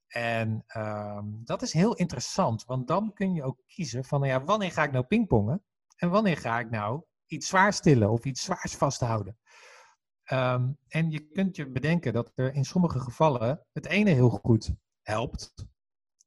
En 0.10 0.64
um, 0.78 1.42
dat 1.44 1.62
is 1.62 1.74
heel 1.74 1.96
interessant, 1.96 2.66
want 2.66 2.88
dan 2.88 3.14
kun 3.14 3.34
je 3.34 3.44
ook 3.44 3.62
kiezen 3.68 4.06
van, 4.06 4.20
nou 4.20 4.32
ja, 4.32 4.44
wanneer 4.44 4.72
ga 4.72 4.84
ik 4.84 4.92
nou 4.92 5.06
pingpongen? 5.06 5.64
En 5.96 6.10
wanneer 6.10 6.38
ga 6.38 6.60
ik 6.60 6.70
nou 6.70 7.04
iets 7.26 7.48
zwaars 7.48 7.80
tillen 7.80 8.10
of 8.10 8.26
iets 8.26 8.44
zwaars 8.44 8.76
vasthouden? 8.76 9.38
Um, 10.32 10.78
en 10.88 11.12
je 11.12 11.20
kunt 11.20 11.56
je 11.56 11.72
bedenken 11.72 12.14
dat 12.14 12.32
er 12.36 12.54
in 12.54 12.66
sommige 12.66 13.00
gevallen 13.00 13.66
het 13.74 13.86
ene 13.86 14.10
heel 14.10 14.30
goed 14.30 14.76
helpt 15.02 15.54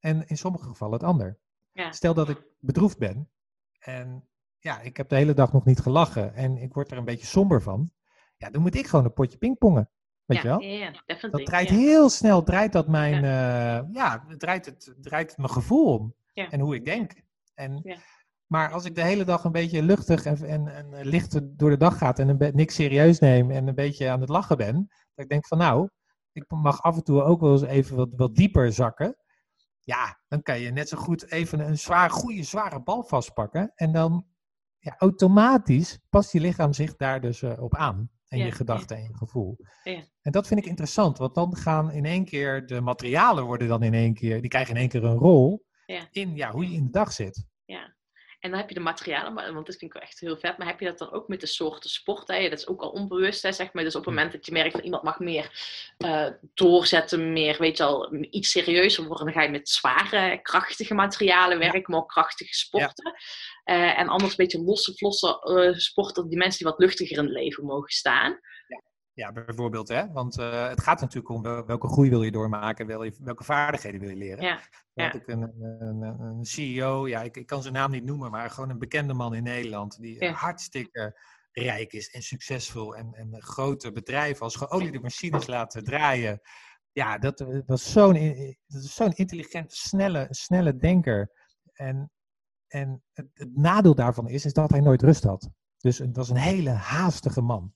en 0.00 0.26
in 0.26 0.36
sommige 0.36 0.68
gevallen 0.68 0.94
het 0.94 1.02
ander. 1.02 1.38
Ja. 1.72 1.92
Stel 1.92 2.14
dat 2.14 2.28
ik 2.28 2.44
bedroefd 2.58 2.98
ben 2.98 3.30
en 3.78 4.28
ja, 4.58 4.80
ik 4.80 4.96
heb 4.96 5.08
de 5.08 5.16
hele 5.16 5.34
dag 5.34 5.52
nog 5.52 5.64
niet 5.64 5.80
gelachen 5.80 6.34
en 6.34 6.56
ik 6.56 6.74
word 6.74 6.90
er 6.90 6.96
een 6.96 7.04
beetje 7.04 7.26
somber 7.26 7.62
van. 7.62 7.92
Ja, 8.36 8.50
dan 8.50 8.62
moet 8.62 8.74
ik 8.74 8.86
gewoon 8.86 9.04
een 9.04 9.12
potje 9.12 9.38
pingpongen. 9.38 9.90
Weet 10.32 10.42
ja, 10.42 10.50
je 10.50 10.58
wel? 10.58 10.70
Ja, 10.70 10.92
ja, 11.06 11.28
dat 11.30 11.46
draait 11.46 11.68
heel 11.68 12.08
snel, 12.08 12.42
draait 12.42 12.72
dat 12.72 12.88
mijn, 12.88 13.24
ja, 13.24 13.82
uh, 13.82 13.88
ja 13.92 14.24
draait, 14.38 14.66
het, 14.66 14.94
draait 15.00 15.28
het 15.30 15.38
mijn 15.38 15.50
gevoel 15.50 15.98
om. 15.98 16.14
En 16.34 16.60
hoe 16.60 16.74
ik 16.74 16.84
denk. 16.84 17.12
En, 17.54 17.98
Maar 18.46 18.72
als 18.72 18.84
ik 18.84 18.94
de 18.94 19.02
hele 19.02 19.24
dag 19.24 19.44
een 19.44 19.52
beetje 19.52 19.82
luchtig 19.82 20.24
en, 20.24 20.44
en, 20.44 20.68
en 20.68 21.06
licht 21.06 21.58
door 21.58 21.70
de 21.70 21.76
dag 21.76 21.98
gaat 21.98 22.18
en 22.18 22.28
een 22.28 22.54
niks 22.54 22.74
serieus 22.74 23.18
neem 23.18 23.50
en 23.50 23.68
een 23.68 23.74
beetje 23.74 24.10
aan 24.10 24.20
het 24.20 24.28
lachen 24.28 24.56
ben, 24.56 24.86
dat 25.14 25.24
ik 25.24 25.28
denk 25.28 25.46
van 25.46 25.58
nou, 25.58 25.88
ik 26.32 26.44
mag 26.48 26.82
af 26.82 26.96
en 26.96 27.04
toe 27.04 27.22
ook 27.22 27.40
wel 27.40 27.52
eens 27.52 27.62
even 27.62 27.96
wat, 27.96 28.08
wat 28.16 28.34
dieper 28.34 28.72
zakken. 28.72 29.16
Ja, 29.80 30.20
dan 30.28 30.42
kan 30.42 30.60
je 30.60 30.70
net 30.70 30.88
zo 30.88 30.96
goed 30.96 31.30
even 31.30 31.60
een 31.60 31.78
zwaar, 31.78 32.10
goede 32.10 32.42
zware 32.42 32.82
bal 32.82 33.02
vastpakken. 33.02 33.72
En 33.74 33.92
dan 33.92 34.26
ja, 34.78 34.94
automatisch 34.98 35.98
past 36.10 36.32
je 36.32 36.40
lichaam 36.40 36.72
zich 36.72 36.96
daar 36.96 37.20
dus 37.20 37.42
uh, 37.42 37.62
op 37.62 37.76
aan. 37.76 38.10
En 38.32 38.38
ja, 38.38 38.44
je 38.44 38.52
gedachten 38.52 38.96
ja. 38.96 39.02
en 39.02 39.08
je 39.08 39.16
gevoel. 39.16 39.56
Ja. 39.84 40.00
En 40.22 40.32
dat 40.32 40.46
vind 40.46 40.60
ik 40.60 40.66
interessant, 40.66 41.18
want 41.18 41.34
dan 41.34 41.56
gaan 41.56 41.90
in 41.90 42.04
één 42.04 42.24
keer 42.24 42.66
de 42.66 42.80
materialen 42.80 43.44
worden 43.44 43.68
dan 43.68 43.82
in 43.82 43.94
één 43.94 44.14
keer, 44.14 44.40
die 44.40 44.50
krijgen 44.50 44.74
in 44.74 44.80
één 44.80 44.88
keer 44.88 45.04
een 45.04 45.16
rol 45.16 45.64
in 46.10 46.36
ja, 46.36 46.50
hoe 46.50 46.68
je 46.68 46.76
in 46.76 46.84
de 46.84 46.90
dag 46.90 47.12
zit. 47.12 47.46
En 48.42 48.50
dan 48.50 48.58
heb 48.58 48.68
je 48.68 48.74
de 48.74 48.80
materialen, 48.80 49.34
want 49.34 49.66
dat 49.66 49.76
vind 49.76 49.82
ik 49.82 49.92
wel 49.92 50.02
echt 50.02 50.20
heel 50.20 50.36
vet. 50.36 50.58
Maar 50.58 50.66
heb 50.66 50.80
je 50.80 50.86
dat 50.86 50.98
dan 50.98 51.12
ook 51.12 51.28
met 51.28 51.40
de 51.40 51.46
soorten 51.46 51.90
sport? 51.90 52.28
Hè? 52.28 52.48
Dat 52.48 52.58
is 52.58 52.66
ook 52.66 52.80
al 52.80 52.90
onbewust, 52.90 53.42
hè, 53.42 53.52
zeg 53.52 53.72
maar. 53.72 53.84
Dus 53.84 53.94
op 53.94 54.04
het 54.04 54.14
moment 54.14 54.32
dat 54.32 54.46
je 54.46 54.52
merkt 54.52 54.72
dat 54.72 54.84
iemand 54.84 55.02
mag 55.02 55.18
meer 55.18 55.50
uh, 55.98 56.26
doorzetten, 56.54 57.32
meer, 57.32 57.58
weet 57.58 57.76
je 57.76 57.84
al, 57.84 58.14
iets 58.14 58.50
serieuzer 58.50 59.06
worden, 59.06 59.24
dan 59.24 59.34
ga 59.34 59.42
je 59.42 59.48
met 59.48 59.68
zware, 59.68 60.38
krachtige 60.42 60.94
materialen 60.94 61.58
werken, 61.58 61.92
maar 61.92 62.00
ook 62.00 62.08
krachtige 62.08 62.54
sporten. 62.54 63.14
Ja. 63.64 63.74
Uh, 63.74 63.98
en 63.98 64.08
anders 64.08 64.30
een 64.30 64.36
beetje 64.36 64.62
losse, 64.62 64.94
vlosse 64.94 65.40
uh, 65.44 65.78
sporten, 65.78 66.28
die 66.28 66.38
mensen 66.38 66.58
die 66.58 66.68
wat 66.68 66.78
luchtiger 66.78 67.18
in 67.18 67.24
het 67.24 67.32
leven 67.32 67.64
mogen 67.64 67.90
staan. 67.90 68.40
Ja. 69.14 69.32
Bijvoorbeeld, 69.32 69.88
hè? 69.88 70.12
want 70.12 70.38
uh, 70.38 70.68
het 70.68 70.80
gaat 70.80 71.00
natuurlijk 71.00 71.34
om 71.34 71.42
welke 71.42 71.88
groei 71.88 72.10
wil 72.10 72.22
je 72.22 72.30
doormaken, 72.30 72.86
welke 73.24 73.44
vaardigheden 73.44 74.00
wil 74.00 74.08
je 74.08 74.16
leren. 74.16 74.44
Ja, 74.94 75.12
ik 75.12 75.26
een, 75.26 75.42
een, 75.80 76.02
een, 76.02 76.44
CEO, 76.44 77.08
ja, 77.08 77.22
ik, 77.22 77.36
ik, 77.36 77.46
kan 77.46 77.62
zijn 77.62 77.74
naam 77.74 77.90
niet 77.90 78.04
noemen, 78.04 78.30
maar 78.30 78.50
gewoon 78.50 78.70
een 78.70 78.78
bekende 78.78 79.14
man 79.14 79.34
in 79.34 79.42
Nederland, 79.42 80.00
die 80.00 80.24
ja. 80.24 80.32
hartstikke 80.32 81.20
rijk 81.52 81.92
is 81.92 82.10
en 82.10 82.22
succesvol 82.22 82.96
en, 82.96 83.14
en 83.14 83.42
grote 83.42 83.92
bedrijven 83.92 84.42
als 84.42 84.56
geoliede 84.56 85.00
machines 85.00 85.46
laten 85.46 85.84
draaien. 85.84 86.40
Ja, 86.92 87.18
dat 87.18 87.62
was 87.66 87.92
zo'n 87.92 88.56
zo'n 88.66 89.12
intelligent, 89.12 89.72
snelle, 89.72 90.26
snelle 90.30 90.76
denker. 90.76 91.30
En, 91.72 92.10
en 92.66 93.02
het, 93.12 93.28
het 93.34 93.56
nadeel 93.56 93.94
daarvan 93.94 94.28
is, 94.28 94.44
is 94.44 94.52
dat 94.52 94.70
hij 94.70 94.80
nooit 94.80 95.02
rust 95.02 95.24
had. 95.24 95.50
Dus 95.78 95.98
het 95.98 96.16
was 96.16 96.28
een 96.28 96.36
hele 96.36 96.70
haastige 96.70 97.40
man. 97.40 97.74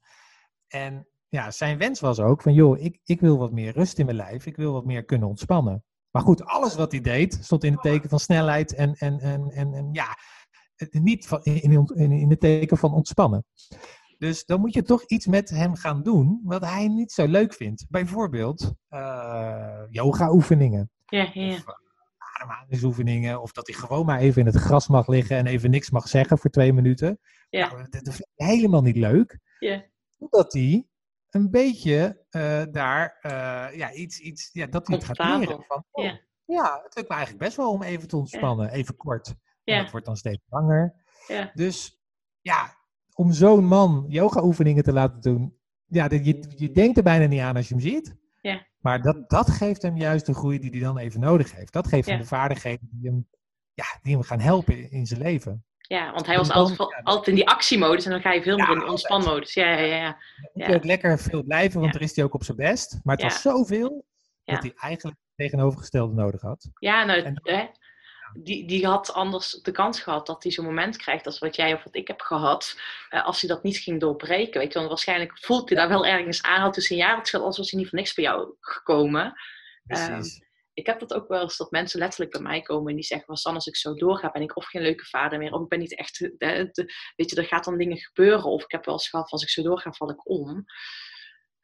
En 0.66 1.08
ja, 1.36 1.50
zijn 1.50 1.78
wens 1.78 2.00
was 2.00 2.20
ook 2.20 2.42
van, 2.42 2.54
joh, 2.54 2.80
ik, 2.80 3.00
ik 3.04 3.20
wil 3.20 3.38
wat 3.38 3.52
meer 3.52 3.72
rust 3.72 3.98
in 3.98 4.04
mijn 4.04 4.16
lijf. 4.16 4.46
Ik 4.46 4.56
wil 4.56 4.72
wat 4.72 4.84
meer 4.84 5.04
kunnen 5.04 5.28
ontspannen. 5.28 5.84
Maar 6.10 6.22
goed, 6.22 6.44
alles 6.44 6.74
wat 6.74 6.92
hij 6.92 7.00
deed 7.00 7.38
stond 7.42 7.64
in 7.64 7.72
het 7.72 7.82
teken 7.82 8.08
van 8.08 8.20
snelheid 8.20 8.74
en, 8.74 8.94
en, 8.94 9.18
en, 9.18 9.50
en, 9.50 9.74
en 9.74 9.88
ja, 9.92 10.18
niet 10.90 11.26
van, 11.26 11.42
in, 11.42 11.88
in, 11.94 12.12
in 12.12 12.30
het 12.30 12.40
teken 12.40 12.76
van 12.76 12.92
ontspannen. 12.92 13.44
Dus 14.18 14.44
dan 14.44 14.60
moet 14.60 14.74
je 14.74 14.82
toch 14.82 15.04
iets 15.04 15.26
met 15.26 15.50
hem 15.50 15.74
gaan 15.74 16.02
doen 16.02 16.40
wat 16.44 16.64
hij 16.64 16.88
niet 16.88 17.12
zo 17.12 17.26
leuk 17.26 17.54
vindt. 17.54 17.86
Bijvoorbeeld 17.88 18.72
uh, 18.90 19.82
yoga-oefeningen. 19.90 20.90
Ja, 21.06 21.30
ja. 21.32 21.48
Of, 21.48 21.58
uh, 21.58 21.74
ademhalingsoefeningen. 22.34 23.42
Of 23.42 23.52
dat 23.52 23.66
hij 23.66 23.76
gewoon 23.76 24.06
maar 24.06 24.18
even 24.18 24.40
in 24.40 24.46
het 24.46 24.56
gras 24.56 24.88
mag 24.88 25.06
liggen 25.06 25.36
en 25.36 25.46
even 25.46 25.70
niks 25.70 25.90
mag 25.90 26.08
zeggen 26.08 26.38
voor 26.38 26.50
twee 26.50 26.72
minuten. 26.72 27.18
Ja. 27.48 27.68
Nou, 27.68 27.86
dat, 27.90 28.04
dat 28.04 28.14
vind 28.14 28.28
ik 28.34 28.46
helemaal 28.46 28.82
niet 28.82 28.96
leuk. 28.96 29.38
Ja. 29.58 29.84
Omdat 30.18 30.52
hij 30.52 30.86
een 31.36 31.50
beetje 31.50 32.24
uh, 32.30 32.62
daar 32.70 33.18
uh, 33.22 33.76
ja, 33.76 33.92
iets, 33.92 34.18
iets, 34.18 34.50
ja, 34.52 34.66
dat 34.66 34.86
hij 34.86 34.96
het 34.96 35.04
gaat 35.04 35.38
leren. 35.38 35.62
Van, 35.62 35.84
oh, 35.90 36.04
ja. 36.04 36.20
ja, 36.44 36.80
het 36.84 36.94
lukt 36.94 37.08
me 37.08 37.14
eigenlijk 37.14 37.44
best 37.44 37.56
wel 37.56 37.70
om 37.72 37.82
even 37.82 38.08
te 38.08 38.16
ontspannen, 38.16 38.66
ja. 38.66 38.72
even 38.72 38.96
kort. 38.96 39.34
Ja. 39.62 39.74
En 39.74 39.82
dat 39.82 39.90
wordt 39.90 40.06
dan 40.06 40.16
steeds 40.16 40.42
langer. 40.48 40.94
Ja. 41.26 41.50
Dus 41.54 42.00
ja, 42.40 42.74
om 43.14 43.32
zo'n 43.32 43.64
man 43.64 44.04
yoga-oefeningen 44.08 44.82
te 44.82 44.92
laten 44.92 45.20
doen, 45.20 45.58
ja, 45.86 46.06
je, 46.10 46.54
je 46.56 46.72
denkt 46.72 46.96
er 46.96 47.02
bijna 47.02 47.26
niet 47.26 47.40
aan 47.40 47.56
als 47.56 47.68
je 47.68 47.74
hem 47.74 47.82
ziet. 47.82 48.16
Ja. 48.40 48.66
Maar 48.78 49.02
dat, 49.02 49.30
dat 49.30 49.50
geeft 49.50 49.82
hem 49.82 49.96
juist 49.96 50.26
de 50.26 50.34
groei 50.34 50.58
die 50.58 50.70
hij 50.70 50.80
dan 50.80 50.98
even 50.98 51.20
nodig 51.20 51.52
heeft. 51.54 51.72
Dat 51.72 51.86
geeft 51.86 52.08
hem 52.08 52.18
de 52.18 52.26
vaardigheden 52.26 52.88
die 52.90 53.10
hem, 53.10 53.28
ja, 53.74 53.98
die 54.02 54.12
hem 54.12 54.22
gaan 54.22 54.40
helpen 54.40 54.90
in 54.90 55.06
zijn 55.06 55.20
leven. 55.20 55.64
Ja, 55.88 56.12
want 56.12 56.26
hij 56.26 56.36
was 56.36 56.50
altijd, 56.50 56.78
ja, 56.78 57.00
altijd 57.02 57.26
in 57.28 57.34
die 57.34 57.48
actiemodus 57.48 58.04
en 58.04 58.10
dan 58.10 58.20
ga 58.20 58.32
je 58.32 58.42
veel 58.42 58.56
meer 58.56 58.66
Ja, 58.66 58.72
in 58.72 58.78
de 58.78 58.86
ontspanmodus. 58.86 59.54
Ja, 59.54 59.70
ja, 59.70 59.96
ja. 59.96 60.18
Ja. 60.54 60.66
hij 60.66 60.74
ook 60.74 60.84
lekker 60.84 61.18
veel 61.18 61.42
blijven, 61.42 61.80
want 61.80 61.94
er 61.94 62.02
is 62.02 62.16
hij 62.16 62.24
ook 62.24 62.34
op 62.34 62.44
zijn 62.44 62.56
best. 62.56 63.00
Maar 63.04 63.16
het 63.16 63.24
was 63.24 63.42
zoveel 63.42 64.04
dat 64.44 64.62
hij 64.62 64.72
eigenlijk 64.76 65.16
het 65.18 65.36
tegenovergestelde 65.36 66.14
nodig 66.14 66.40
had. 66.40 66.70
Ja, 66.78 67.04
nou, 67.04 67.36
hè, 67.42 67.66
die, 68.34 68.66
die 68.66 68.86
had 68.86 69.12
anders 69.12 69.50
de 69.50 69.70
kans 69.70 70.00
gehad 70.00 70.26
dat 70.26 70.42
hij 70.42 70.52
zo'n 70.52 70.64
moment 70.64 70.96
krijgt 70.96 71.26
als 71.26 71.38
wat 71.38 71.56
jij 71.56 71.74
of 71.74 71.84
wat 71.84 71.96
ik 71.96 72.08
heb 72.08 72.20
gehad. 72.20 72.78
eh, 73.08 73.24
als 73.26 73.40
hij 73.40 73.50
dat 73.50 73.62
niet 73.62 73.76
ging 73.76 74.00
doorbreken. 74.00 74.60
Weet 74.60 74.72
je, 74.72 74.78
want 74.78 74.90
waarschijnlijk 74.90 75.38
voelt 75.38 75.68
hij 75.68 75.78
daar 75.78 75.88
wel 75.88 76.06
ergens 76.06 76.42
aan. 76.42 76.60
Had 76.60 76.72
tussen 76.72 76.96
een 76.96 77.02
jaar 77.02 77.16
het 77.16 77.34
als 77.34 77.58
was 77.58 77.70
hij 77.70 77.80
niet 77.80 77.88
voor 77.88 77.98
niks 77.98 78.14
bij 78.14 78.24
jou 78.24 78.54
gekomen. 78.60 79.34
Precies. 79.86 80.44
Ik 80.76 80.86
heb 80.86 81.00
dat 81.00 81.14
ook 81.14 81.28
wel 81.28 81.42
eens 81.42 81.56
dat 81.56 81.70
mensen 81.70 81.98
letterlijk 81.98 82.32
bij 82.32 82.40
mij 82.40 82.62
komen 82.62 82.88
en 82.88 82.94
die 82.94 83.04
zeggen: 83.04 83.26
Was 83.26 83.42
dan 83.42 83.54
als 83.54 83.66
ik 83.66 83.76
zo 83.76 83.94
doorga, 83.94 84.30
ben 84.30 84.42
ik 84.42 84.56
of 84.56 84.64
geen 84.64 84.82
leuke 84.82 85.04
vader 85.04 85.38
meer, 85.38 85.52
of 85.52 85.62
ik 85.62 85.68
ben 85.68 85.78
niet 85.78 85.96
echt. 85.96 86.18
weet 87.16 87.30
je, 87.30 87.36
er 87.36 87.44
gaat 87.44 87.64
dan 87.64 87.78
dingen 87.78 87.98
gebeuren. 87.98 88.44
Of 88.44 88.64
ik 88.64 88.70
heb 88.70 88.84
wel 88.84 88.94
eens 88.94 89.08
gehad: 89.08 89.30
Als 89.30 89.42
ik 89.42 89.48
zo 89.48 89.62
doorga, 89.62 89.92
val 89.92 90.10
ik 90.10 90.28
om. 90.28 90.64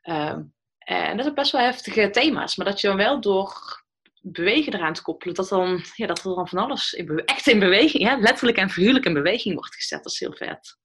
Ehm, 0.01 0.43
en 0.79 1.17
dat 1.17 1.25
zijn 1.25 1.35
best 1.35 1.53
wel 1.53 1.61
heftige 1.61 2.11
thema's, 2.11 2.57
maar 2.57 2.67
dat 2.67 2.81
je 2.81 2.87
dan 2.87 2.97
wel 2.97 3.21
door 3.21 3.81
bewegen 4.21 4.75
eraan 4.75 4.93
te 4.93 5.03
koppelen, 5.03 5.35
dat, 5.35 5.49
dan, 5.49 5.85
ja, 5.95 6.07
dat 6.07 6.25
er 6.25 6.35
dan 6.35 6.49
van 6.49 6.59
alles 6.59 6.93
in 6.93 7.25
echt 7.25 7.47
in 7.47 7.59
beweging, 7.59 8.03
ja, 8.03 8.17
letterlijk 8.17 8.59
en 8.59 8.71
figuurlijk 8.71 9.05
in 9.05 9.13
beweging 9.13 9.55
wordt 9.55 9.75
gezet. 9.75 10.03
Dat 10.03 10.13
is 10.13 10.21
heel 10.21 10.35
vet. 10.35 10.81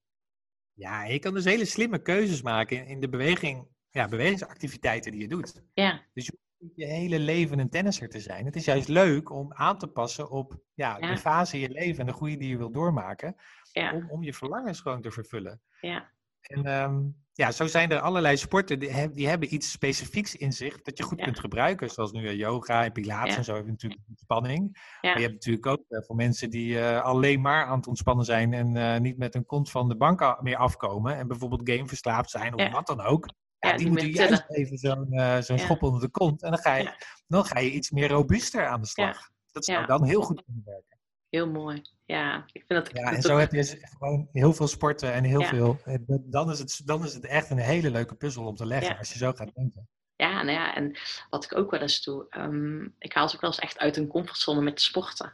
Ja, 0.73 1.03
je 1.03 1.19
kan 1.19 1.33
dus 1.33 1.45
hele 1.45 1.65
slimme 1.65 2.01
keuzes 2.01 2.41
maken 2.41 2.87
in, 2.87 2.99
de 2.99 3.09
beweging, 3.09 3.67
ja, 3.89 4.07
bewegingsactiviteiten 4.07 5.11
die 5.11 5.21
je 5.21 5.27
doet. 5.27 5.61
Ja, 5.73 6.05
Niet 6.13 6.25
Je 6.25 6.36
hele 6.75 7.19
leven 7.19 7.59
een 7.59 7.69
tennisser 7.69 8.09
te 8.09 8.19
zijn. 8.19 8.45
Het 8.45 8.55
is 8.55 8.65
juist 8.65 8.87
leuk 8.87 9.29
om 9.31 9.53
aan 9.53 9.77
te 9.77 9.87
passen 9.87 10.29
op 10.29 10.57
ja, 10.73 10.97
Ja. 10.99 11.07
de 11.11 11.17
fase 11.17 11.55
in 11.55 11.61
je 11.61 11.69
leven 11.69 11.99
en 11.99 12.05
de 12.05 12.13
groei 12.13 12.37
die 12.37 12.49
je 12.49 12.57
wil 12.57 12.71
doormaken. 12.71 13.35
ja, 13.71 13.93
Om, 13.93 14.09
om 14.09 14.23
je 14.23 14.33
verlangens 14.33 14.79
gewoon 14.79 15.01
te 15.01 15.11
vervullen. 15.11 15.61
ja, 15.81 16.11
En 16.41 16.65
ehm, 16.65 16.99
ja, 17.33 17.51
zo 17.51 17.67
zijn 17.67 17.91
er 17.91 17.99
allerlei 17.99 18.37
sporten 18.37 18.79
die, 18.79 18.89
heb- 18.91 19.15
die 19.15 19.27
hebben 19.27 19.53
iets 19.53 19.71
specifieks 19.71 20.35
in 20.35 20.53
zich 20.53 20.81
dat 20.81 20.97
je 20.97 21.03
goed 21.03 21.21
kunt 21.21 21.39
gebruiken. 21.39 21.89
Zoals 21.89 22.11
nu 22.11 22.27
eh, 22.27 22.35
yoga 22.37 22.83
en 22.83 22.91
pilates 22.91 23.35
en 23.35 23.43
zo 23.43 23.55
heb 23.55 23.65
je 23.65 23.71
natuurlijk 23.71 24.01
spanning. 24.15 24.69
ja, 24.73 25.09
Maar 25.09 25.15
je 25.17 25.21
hebt 25.21 25.33
natuurlijk 25.33 25.65
ook 25.65 25.83
eh, 25.87 26.01
voor 26.05 26.15
mensen 26.15 26.49
die 26.49 26.79
eh, 26.79 27.01
alleen 27.03 27.41
maar 27.41 27.65
aan 27.65 27.77
het 27.77 27.87
ontspannen 27.87 28.25
zijn 28.25 28.53
en 28.53 29.01
niet 29.01 29.17
met 29.17 29.35
een 29.35 29.45
kont 29.45 29.71
van 29.71 29.89
de 29.89 29.97
bank 29.97 30.41
meer 30.41 30.57
afkomen. 30.57 31.15
En 31.15 31.27
bijvoorbeeld 31.27 31.69
gameverslaafd 31.69 32.29
zijn 32.29 32.53
of 32.53 32.71
wat 32.71 32.87
dan 32.87 33.01
ook. 33.01 33.27
Ja, 33.59 33.77
die 33.77 33.87
moeten 33.87 34.07
meer 34.07 34.15
juist 34.15 34.45
even 34.47 34.77
zo'n 34.77 35.11
eh, 35.11 35.41
zo'n 35.41 35.57
Ja. 35.57 35.63
schop 35.63 35.83
onder 35.83 36.01
de 36.01 36.09
kont. 36.09 36.43
En 36.43 36.49
dan 36.51 36.59
ga, 36.59 36.75
je, 36.75 37.05
dan 37.27 37.45
ga 37.45 37.59
je 37.59 37.71
iets 37.71 37.91
meer 37.91 38.09
robuuster 38.09 38.67
aan 38.67 38.81
de 38.81 38.87
slag. 38.87 39.29
Dat 39.51 39.65
zou 39.65 39.85
dan 39.85 40.03
heel 40.05 40.21
goed 40.21 40.43
kunnen 40.43 40.63
werken. 40.65 40.97
Heel 41.29 41.49
mooi. 41.51 41.81
Ja, 42.05 42.45
ik 42.51 42.63
vind 42.67 42.85
dat... 42.85 42.97
Ja, 42.97 43.11
en 43.11 43.21
zo 43.21 43.37
heb 43.37 43.51
je 43.51 43.63
z- 43.63 43.75
gewoon 43.97 44.29
heel 44.31 44.53
veel 44.53 44.67
sporten 44.67 45.13
en 45.13 45.23
heel 45.23 45.39
Ja. 45.41 45.47
veel. 45.47 45.79
eh, 45.85 45.95
Dan 46.07 46.51
is, 46.51 46.59
het, 46.59 46.81
dan 46.85 47.03
is 47.05 47.13
het 47.13 47.25
echt 47.25 47.49
een 47.49 47.57
hele 47.57 47.91
leuke 47.91 48.15
puzzel 48.15 48.45
om 48.45 48.55
te 48.55 48.65
leggen 48.65 48.91
Ja. 48.93 48.97
als 48.99 49.11
je 49.13 49.17
zo 49.17 49.31
gaat 49.33 49.51
denken. 49.55 49.87
Ja, 50.15 50.31
nou 50.43 50.51
ja, 50.57 50.75
en 50.75 50.97
wat 51.29 51.43
ik 51.43 51.55
ook 51.57 51.71
wel 51.71 51.79
eens 51.79 52.03
doe, 52.03 52.25
ehm, 52.29 52.83
ik 52.99 53.13
haal 53.13 53.29
ze 53.29 53.35
ook 53.35 53.41
wel 53.41 53.49
eens 53.49 53.59
echt 53.59 53.77
uit 53.79 53.97
een 53.97 54.07
comfortzone 54.07 54.61
met 54.61 54.81
sporten. 54.81 55.33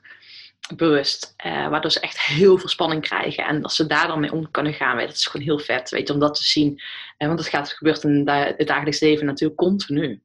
Bewust. 0.76 1.34
eh, 1.38 1.68
waardoor 1.68 1.92
ze 1.92 2.00
echt 2.00 2.20
heel 2.20 2.58
veel 2.58 2.70
spanning 2.70 3.02
krijgen. 3.02 3.46
En 3.46 3.64
als 3.64 3.76
ze 3.76 3.88
daar 3.88 4.08
dan 4.08 4.20
mee 4.20 4.32
om 4.32 4.52
kunnen 4.52 4.74
gaan, 4.74 4.96
weet, 4.96 5.08
dat 5.08 5.16
is 5.16 5.26
gewoon 5.26 5.46
heel 5.46 5.60
vet, 5.60 5.90
weet 5.90 6.08
je, 6.08 6.14
om 6.14 6.20
dat 6.20 6.36
te 6.36 6.44
zien. 6.44 6.82
En 7.18 7.28
want 7.28 7.40
het, 7.40 7.48
gaat, 7.48 7.72
gebeurt 7.74 8.04
in 8.04 8.28
het 8.30 8.68
dagelijks 8.68 9.00
leven 9.00 9.26
natuurlijk 9.26 9.60
continu. 9.60 10.24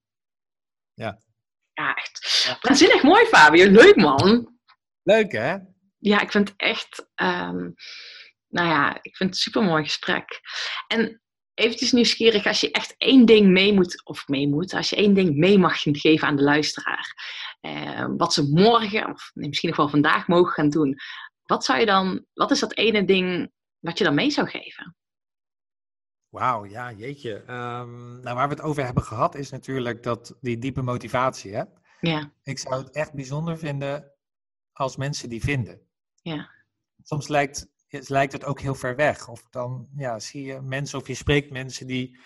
Ja. 0.95 1.18
Ja, 1.72 1.95
echt. 1.95 2.57
Waanzinnig 2.61 3.03
mooi, 3.03 3.26
Fabio. 3.26 3.70
Leuk, 3.70 3.97
man. 3.97 4.59
Leuk 5.03 5.32
hè? 5.32 5.57
Ja, 5.99 6.20
ik 6.20 6.30
vind 6.30 6.49
het 6.49 6.59
echt, 6.59 7.09
ehm, 7.14 7.70
nou 8.49 8.68
ja, 8.68 8.95
ik 9.03 9.16
vind 9.16 9.18
het 9.18 9.28
een 9.28 9.34
super 9.34 9.62
mooi 9.62 9.84
gesprek. 9.84 10.41
En 10.86 11.22
eventjes 11.59 11.92
nieuwsgierig, 11.92 12.46
als 12.46 12.61
je 12.61 12.70
echt 12.70 12.94
één 12.98 13.24
ding 13.26 13.46
mee 13.46 13.72
moet, 13.72 14.04
of 14.04 14.28
mee 14.28 14.48
moet, 14.48 14.72
als 14.74 14.90
je 14.90 14.96
één 14.96 15.14
ding 15.14 15.36
mee 15.36 15.59
mag 15.59 15.82
geven 15.82 16.28
aan 16.28 16.36
de 16.36 16.42
luisteraar, 16.42 17.14
eh, 17.61 18.06
wat 18.16 18.32
ze 18.32 18.42
morgen, 18.42 19.11
of 19.11 19.30
misschien 19.34 19.68
nog 19.68 19.78
wel 19.78 19.88
vandaag 19.88 20.26
mogen 20.26 20.52
gaan 20.52 20.68
doen, 20.68 20.96
wat 21.42 21.64
zou 21.64 21.78
je 21.80 21.86
dan, 21.86 22.24
wat 22.34 22.50
is 22.50 22.61
dat 22.61 22.74
ene 22.76 23.04
ding 23.04 23.50
wat 23.78 23.98
je 23.98 24.04
dan 24.04 24.14
mee 24.14 24.30
zou 24.30 24.48
geven? 24.48 24.96
Wauw, 26.28 26.66
ja, 26.66 26.92
jeetje. 26.92 27.42
Ehm, 27.46 28.20
nou, 28.20 28.36
waar 28.36 28.48
we 28.48 28.54
het 28.54 28.62
over 28.62 28.84
hebben 28.84 29.02
gehad 29.02 29.34
is 29.34 29.50
natuurlijk 29.50 30.02
dat 30.02 30.36
die 30.40 30.59
diepe 30.59 30.82
motivatie. 30.82 31.54
Hè? 31.54 31.62
Ja, 32.00 32.32
Ik 32.42 32.59
zou 32.59 32.74
het 32.84 32.90
echt 32.90 33.14
bijzonder 33.14 33.59
vinden 33.59 34.12
als 34.72 34.96
mensen 34.96 35.28
die 35.28 35.40
vinden. 35.40 35.80
ja, 36.22 36.50
Soms 37.02 37.28
lijkt, 37.28 37.68
het- 37.89 38.09
lijkt 38.09 38.32
het 38.32 38.45
ook 38.45 38.61
heel 38.61 38.74
ver 38.74 38.97
weg. 38.97 39.28
Of 39.28 39.43
dan 39.51 39.89
ja, 39.97 40.18
zie 40.18 40.45
je 40.45 40.61
mensen 40.61 40.99
of 40.99 41.07
je 41.07 41.14
spreekt 41.14 41.51
mensen 41.51 41.86
die 41.86 42.18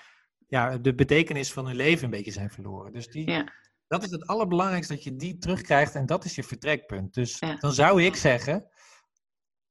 ja, 0.46 0.78
de 0.78 0.94
betekenis 0.94 1.52
van 1.52 1.66
hun 1.66 1.76
leven 1.76 2.04
een 2.04 2.10
beetje 2.10 2.30
zijn 2.30 2.50
verloren. 2.50 2.92
Dus 2.92 3.06
die, 3.08 3.30
ja, 3.30 3.52
dat 3.86 4.02
is 4.02 4.10
het 4.10 4.26
allerbelangrijkste, 4.26 4.94
dat 4.94 5.04
je 5.04 5.16
die 5.16 5.38
terugkrijgt 5.38 5.94
en 5.94 6.06
dat 6.06 6.24
is 6.24 6.34
je 6.34 6.42
vertrekpunt. 6.42 7.14
Dus 7.14 7.38
Ja. 7.38 7.56
dan 7.56 7.72
zou 7.72 8.02
ik 8.02 8.16
zeggen, 8.16 8.66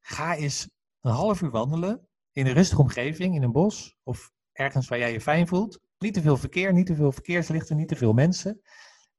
ga 0.02 0.36
eens 0.36 0.70
een 1.02 1.12
half 1.12 1.42
uur 1.42 1.50
wandelen 1.52 2.08
in 2.32 2.46
een 2.48 2.54
rustige 2.54 2.82
omgeving, 2.82 3.36
in 3.36 3.44
een 3.44 3.52
bos 3.52 3.98
of 4.04 4.32
ergens 4.52 4.88
waar 4.88 5.00
jij 5.00 5.12
je 5.12 5.22
fijn 5.22 5.48
voelt. 5.48 5.80
Niet 5.98 6.14
te 6.14 6.22
veel 6.22 6.38
verkeer, 6.38 6.74
niet 6.74 6.86
te 6.86 6.96
veel 6.96 7.12
verkeerslichten, 7.12 7.76
niet 7.78 7.88
te 7.88 7.96
veel 7.96 8.14
mensen. 8.14 8.62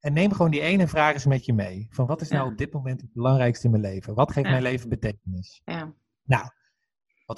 En 0.01 0.13
neem 0.13 0.33
gewoon 0.33 0.51
die 0.51 0.61
ene 0.61 0.89
vraag 0.89 1.15
eens 1.15 1.27
met 1.27 1.45
je 1.45 1.53
mee. 1.53 1.87
Van 1.91 2.07
wat 2.07 2.21
is 2.21 2.29
nou 2.29 2.45
Ja. 2.45 2.51
op 2.51 2.59
dit 2.59 2.73
moment 2.73 3.01
het 3.01 3.13
belangrijkste 3.13 3.65
in 3.65 3.71
mijn 3.71 3.83
leven? 3.83 4.15
Wat 4.15 4.33
geeft 4.33 4.49
mijn 4.49 4.63
leven 4.63 4.89
betekenis? 4.89 5.61
ja. 5.65 5.95
Nou, 6.25 6.51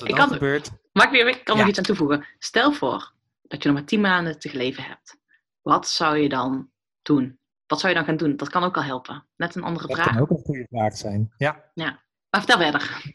wat 0.01 0.09
er 0.09 0.14
Ik 0.14 0.16
dan 0.16 0.32
gebeurt, 0.32 0.70
weer, 1.11 1.28
ik 1.28 1.45
kan 1.45 1.55
Ja. 1.55 1.61
nog 1.61 1.68
iets 1.70 1.78
aan 1.78 1.84
toevoegen. 1.84 2.26
Stel 2.38 2.72
voor 2.72 3.12
dat 3.42 3.62
je 3.62 3.68
nog 3.68 3.78
maar 3.78 3.86
tien 3.86 4.01
maanden 4.01 4.38
te 4.38 4.57
leven 4.57 4.82
hebt. 4.84 5.16
Wat 5.62 5.88
zou 5.88 6.16
je 6.16 6.28
dan 6.28 6.70
doen? 7.03 7.38
Wat 7.66 7.80
zou 7.80 7.92
je 7.92 7.99
dan 7.99 8.07
gaan 8.09 8.16
doen? 8.16 8.36
Dat 8.36 8.49
kan 8.49 8.62
ook 8.64 8.76
al 8.76 8.82
helpen. 8.82 9.26
Net 9.36 9.55
een 9.55 9.62
andere 9.62 9.86
dat 9.86 9.97
vraag. 9.97 10.12
kan 10.12 10.20
ook 10.22 10.30
een 10.30 10.45
goede 10.45 10.66
vraag 10.70 10.97
zijn. 10.97 11.32
Ja. 11.36 11.70
Maar 11.74 12.42
vertel 12.42 12.59
verder. 12.59 13.12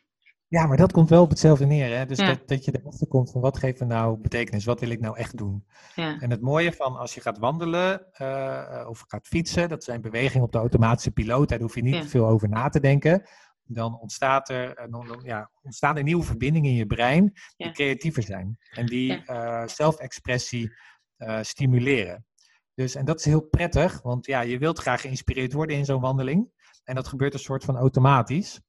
Ja, 0.47 0.65
maar 0.65 0.77
dat 0.77 0.91
komt 0.91 1.09
wel 1.09 1.21
op 1.21 1.29
hetzelfde 1.29 1.65
neer. 1.65 1.97
Hè? 1.97 2.05
Dus 2.05 2.17
Ja. 2.17 2.25
dat, 2.25 2.47
dat 2.47 2.65
je 2.65 2.79
erachter 2.81 3.07
komt 3.07 3.31
van 3.31 3.41
wat 3.41 3.57
geeft 3.57 3.79
er 3.79 3.85
nou 3.85 4.17
betekenis? 4.17 4.65
Wat 4.65 4.79
wil 4.79 4.89
ik 4.89 4.99
nou 4.99 5.17
echt 5.17 5.37
doen? 5.37 5.65
Ja, 5.95 6.19
En 6.19 6.29
het 6.31 6.41
mooie 6.41 6.73
van 6.73 6.97
als 6.97 7.13
je 7.13 7.21
gaat 7.21 7.37
wandelen 7.37 8.13
eh, 8.13 8.85
of 8.89 9.03
gaat 9.07 9.27
fietsen, 9.27 9.69
dat 9.69 9.83
zijn 9.83 10.01
bewegingen 10.01 10.45
op 10.45 10.51
de 10.51 10.57
automatische 10.57 11.11
piloot, 11.11 11.49
daar 11.49 11.59
hoef 11.59 11.75
je 11.75 11.81
niet 11.81 11.95
Ja. 11.95 12.03
veel 12.05 12.27
over 12.27 12.49
na 12.49 12.69
te 12.69 12.79
denken. 12.79 13.23
Dan, 13.71 13.99
ontstaat 13.99 14.49
er, 14.49 14.75
eh, 14.75 14.85
dan, 14.89 15.19
ja, 15.23 15.51
ontstaan 15.61 15.97
er 15.97 16.03
nieuwe 16.03 16.23
verbindingen 16.23 16.69
in 16.69 16.75
je 16.77 16.85
brein 16.85 17.23
die 17.23 17.67
Ja. 17.67 17.71
creatiever 17.71 18.23
zijn. 18.23 18.57
En 18.69 18.85
die 18.85 19.25
eh, 19.25 19.67
zelfexpressie 19.67 20.71
eh, 21.17 21.41
stimuleren. 21.41 22.25
Dus, 22.73 22.95
en 22.95 23.05
dat 23.05 23.19
is 23.19 23.25
heel 23.25 23.41
prettig, 23.41 24.01
want 24.01 24.25
ja, 24.25 24.41
je 24.41 24.57
wilt 24.57 24.79
graag 24.79 25.01
geïnspireerd 25.01 25.53
worden 25.53 25.75
in 25.75 25.85
zo'n 25.85 26.01
wandeling. 26.01 26.51
En 26.83 26.95
dat 26.95 27.07
gebeurt 27.07 27.33
een 27.33 27.39
soort 27.39 27.63
van 27.63 27.77
automatisch. 27.77 28.59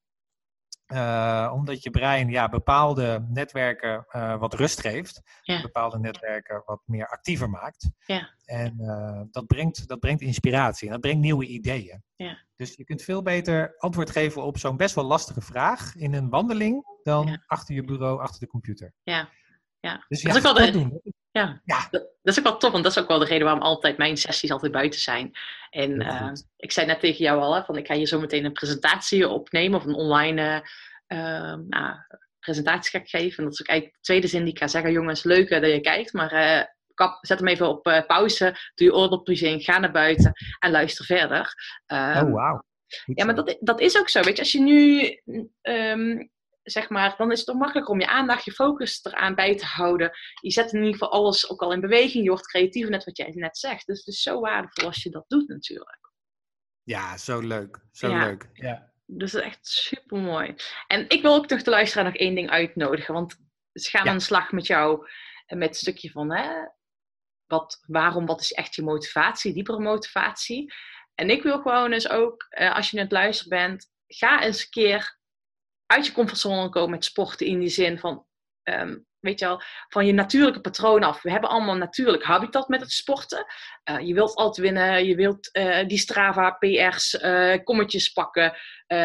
Eh, 0.91 1.51
omdat 1.55 1.82
je 1.82 1.91
brein 1.91 2.28
ja, 2.28 2.49
bepaalde 2.49 3.26
netwerken 3.28 4.05
eh, 4.09 4.38
wat 4.38 4.55
rust 4.55 4.80
geeft, 4.80 5.22
Ja. 5.43 5.61
bepaalde 5.62 5.99
netwerken 5.99 6.62
wat 6.66 6.80
meer 6.84 7.09
actiever 7.09 7.51
maakt. 7.51 7.91
Ja. 8.07 8.28
En 8.45 8.74
eh, 8.80 9.20
dat, 9.30 9.47
brengt, 9.47 9.88
dat 9.88 10.01
brengt 10.01 10.20
inspiratie 10.20 10.86
en 10.86 10.93
dat 10.93 11.01
brengt 11.03 11.20
nieuwe 11.20 11.47
ideeën. 11.47 12.03
Ja. 12.16 12.38
Dus 12.57 12.74
je 12.74 12.84
kunt 12.84 13.03
veel 13.03 13.22
beter 13.22 13.74
antwoord 13.78 14.11
geven 14.11 14.43
op 14.43 14.59
zo'n 14.59 14.76
best 14.76 14.95
wel 14.95 15.05
lastige 15.05 15.41
vraag 15.41 15.95
in 15.97 16.14
een 16.14 16.28
wandeling 16.28 16.84
dan 17.03 17.43
achter 17.47 17.74
je 17.74 17.84
bureau, 17.84 18.20
achter 18.20 18.41
de 18.41 18.47
computer. 18.47 18.95
ja, 19.03 19.28
ja. 19.80 20.05
Dus 20.09 20.22
Dat 20.22 20.32
ja, 20.32 20.38
is 20.38 20.47
ook 20.47 20.55
wel 20.55 20.64
dat 20.64 20.72
de- 20.72 20.78
doen. 20.78 21.01
Ja, 21.32 21.60
Ja. 21.64 21.88
Dat, 21.90 22.02
dat 22.22 22.32
is 22.32 22.38
ook 22.38 22.44
wel 22.44 22.56
tof, 22.56 22.72
want 22.72 22.84
dat 22.84 22.92
is 22.92 23.02
ook 23.02 23.08
wel 23.08 23.18
de 23.18 23.24
reden 23.24 23.44
waarom 23.44 23.62
altijd 23.62 23.96
mijn 23.96 24.16
sessies 24.16 24.50
altijd 24.50 24.72
buiten 24.72 25.00
zijn. 25.00 25.30
En 25.70 26.00
eh, 26.00 26.32
ik 26.56 26.72
zei 26.72 26.86
net 26.86 27.00
tegen 27.00 27.24
jou 27.24 27.40
al, 27.40 27.54
hè, 27.54 27.64
van 27.64 27.76
ik 27.76 27.86
ga 27.86 27.94
hier 27.94 28.06
zo 28.06 28.20
meteen 28.20 28.44
een 28.44 28.52
presentatie 28.52 29.28
opnemen 29.28 29.78
of 29.78 29.84
een 29.84 29.94
online 29.94 30.62
eh, 31.06 31.50
eh, 31.50 31.58
nou, 31.68 31.96
presentatie 32.40 32.90
ga 32.90 32.98
ik 32.98 33.08
geven. 33.08 33.38
En 33.38 33.44
dat 33.44 33.52
is 33.52 33.60
ook 33.60 33.68
eigenlijk 33.68 33.98
de 33.98 34.04
tweede 34.06 34.26
zin 34.26 34.44
die 34.44 34.52
ik 34.52 34.58
ga 34.58 34.68
zeggen. 34.68 34.92
Jongens, 34.92 35.24
leuk 35.24 35.50
eh, 35.50 35.60
dat 35.60 35.70
je 35.70 35.80
kijkt, 35.80 36.12
maar 36.12 36.74
kap, 36.94 37.18
zet 37.20 37.38
hem 37.38 37.48
even 37.48 37.68
op 37.68 38.04
pauze, 38.06 38.44
doe 38.74 38.86
je 38.86 38.94
oordopjes 38.94 39.42
in, 39.42 39.60
ga 39.60 39.78
naar 39.78 39.92
buiten 39.92 40.32
en 40.58 40.70
luister 40.70 41.04
verder. 41.04 41.54
Ehm, 41.86 42.26
oh, 42.26 42.32
wauw. 42.32 42.62
Ja, 43.04 43.24
maar 43.24 43.34
dat, 43.34 43.56
dat 43.60 43.80
is 43.80 43.98
ook 43.98 44.08
zo. 44.08 44.22
Weet 44.22 44.36
je, 44.36 44.42
als 44.42 44.52
je 44.52 44.60
nu, 44.60 45.08
ehm, 45.60 46.26
zeg 46.70 46.88
maar, 46.88 47.16
dan 47.16 47.30
is 47.30 47.38
het 47.38 47.46
toch 47.46 47.56
makkelijker 47.56 47.92
om 47.92 48.00
je 48.00 48.06
aandacht, 48.06 48.44
je 48.44 48.52
focus 48.52 49.04
eraan 49.04 49.34
bij 49.34 49.56
te 49.56 49.64
houden. 49.64 50.10
Je 50.40 50.50
zet 50.50 50.72
in 50.72 50.78
ieder 50.78 50.92
geval 50.92 51.10
alles 51.12 51.50
ook 51.50 51.62
al 51.62 51.72
in 51.72 51.80
beweging. 51.80 52.24
Je 52.24 52.30
wordt 52.30 52.46
creatief, 52.46 52.88
net 52.88 53.04
wat 53.04 53.16
jij 53.16 53.30
net 53.34 53.58
zegt. 53.58 53.86
Dus 53.86 53.98
het 53.98 54.06
is 54.06 54.22
zo 54.22 54.40
waardevol 54.40 54.86
als 54.86 55.02
je 55.02 55.10
dat 55.10 55.24
doet 55.28 55.48
natuurlijk. 55.48 55.98
Ja, 56.82 57.16
zo 57.16 57.40
leuk. 57.40 57.78
Zo 57.92 58.08
Ja. 58.08 58.24
leuk. 58.24 58.48
Ja. 58.52 58.92
Dus 59.06 59.32
dat 59.32 59.40
is 59.42 59.46
echt 59.48 59.66
super 59.66 60.18
mooi. 60.18 60.54
En 60.86 61.08
ik 61.08 61.22
wil 61.22 61.34
ook 61.34 61.48
nog 61.48 61.62
de 61.62 61.70
luisteraar 61.70 62.04
nog 62.04 62.14
één 62.16 62.34
ding 62.34 62.50
uitnodigen. 62.50 63.14
Want 63.14 63.36
ze 63.72 63.90
gaan 63.90 64.04
Ja. 64.04 64.10
aan 64.10 64.16
de 64.18 64.22
slag 64.24 64.52
met 64.52 64.66
jou 64.66 65.08
met 65.46 65.68
het 65.68 65.76
stukje 65.76 66.10
van 66.10 66.32
hè, 66.32 66.66
wat, 67.46 67.82
waarom, 67.86 68.26
wat 68.26 68.40
is 68.40 68.52
echt 68.52 68.74
je 68.74 68.82
motivatie, 68.82 69.52
diepere 69.52 69.80
motivatie. 69.80 70.72
En 71.14 71.30
ik 71.30 71.42
wil 71.42 71.60
gewoon 71.60 71.92
eens 71.92 72.08
ook, 72.08 72.46
eh, 72.48 72.74
als 72.74 72.90
je 72.90 72.96
aan 72.96 73.02
het 73.02 73.12
luisteren 73.12 73.58
bent, 73.58 73.90
ga 74.06 74.42
eens 74.42 74.62
een 74.62 74.70
keer 74.70 75.19
uit 75.91 76.07
je 76.07 76.12
comfortzone 76.12 76.68
komen 76.68 76.91
met 76.91 77.05
sporten 77.05 77.47
in 77.47 77.59
die 77.59 77.68
zin 77.68 77.99
van, 77.99 78.26
ehm, 78.62 78.99
weet 79.18 79.38
je 79.38 79.45
wel, 79.45 79.61
van 79.88 80.07
je 80.07 80.12
natuurlijke 80.12 80.61
patroon 80.61 81.03
af. 81.03 81.22
We 81.22 81.30
hebben 81.30 81.51
allemaal 81.51 81.76
natuurlijk 81.76 82.24
habitat 82.24 82.68
met 82.68 82.80
het 82.80 82.91
sporten. 82.91 83.47
Eh, 83.82 83.99
je 83.99 84.14
wilt 84.14 84.34
altijd 84.34 84.66
winnen, 84.66 85.05
je 85.05 85.14
wilt 85.14 85.53
eh, 85.53 85.86
die 85.86 85.99
Strava, 85.99 86.51
PR's, 86.51 87.18
eh, 87.18 87.64
kommetjes 87.64 88.09
pakken. 88.09 88.57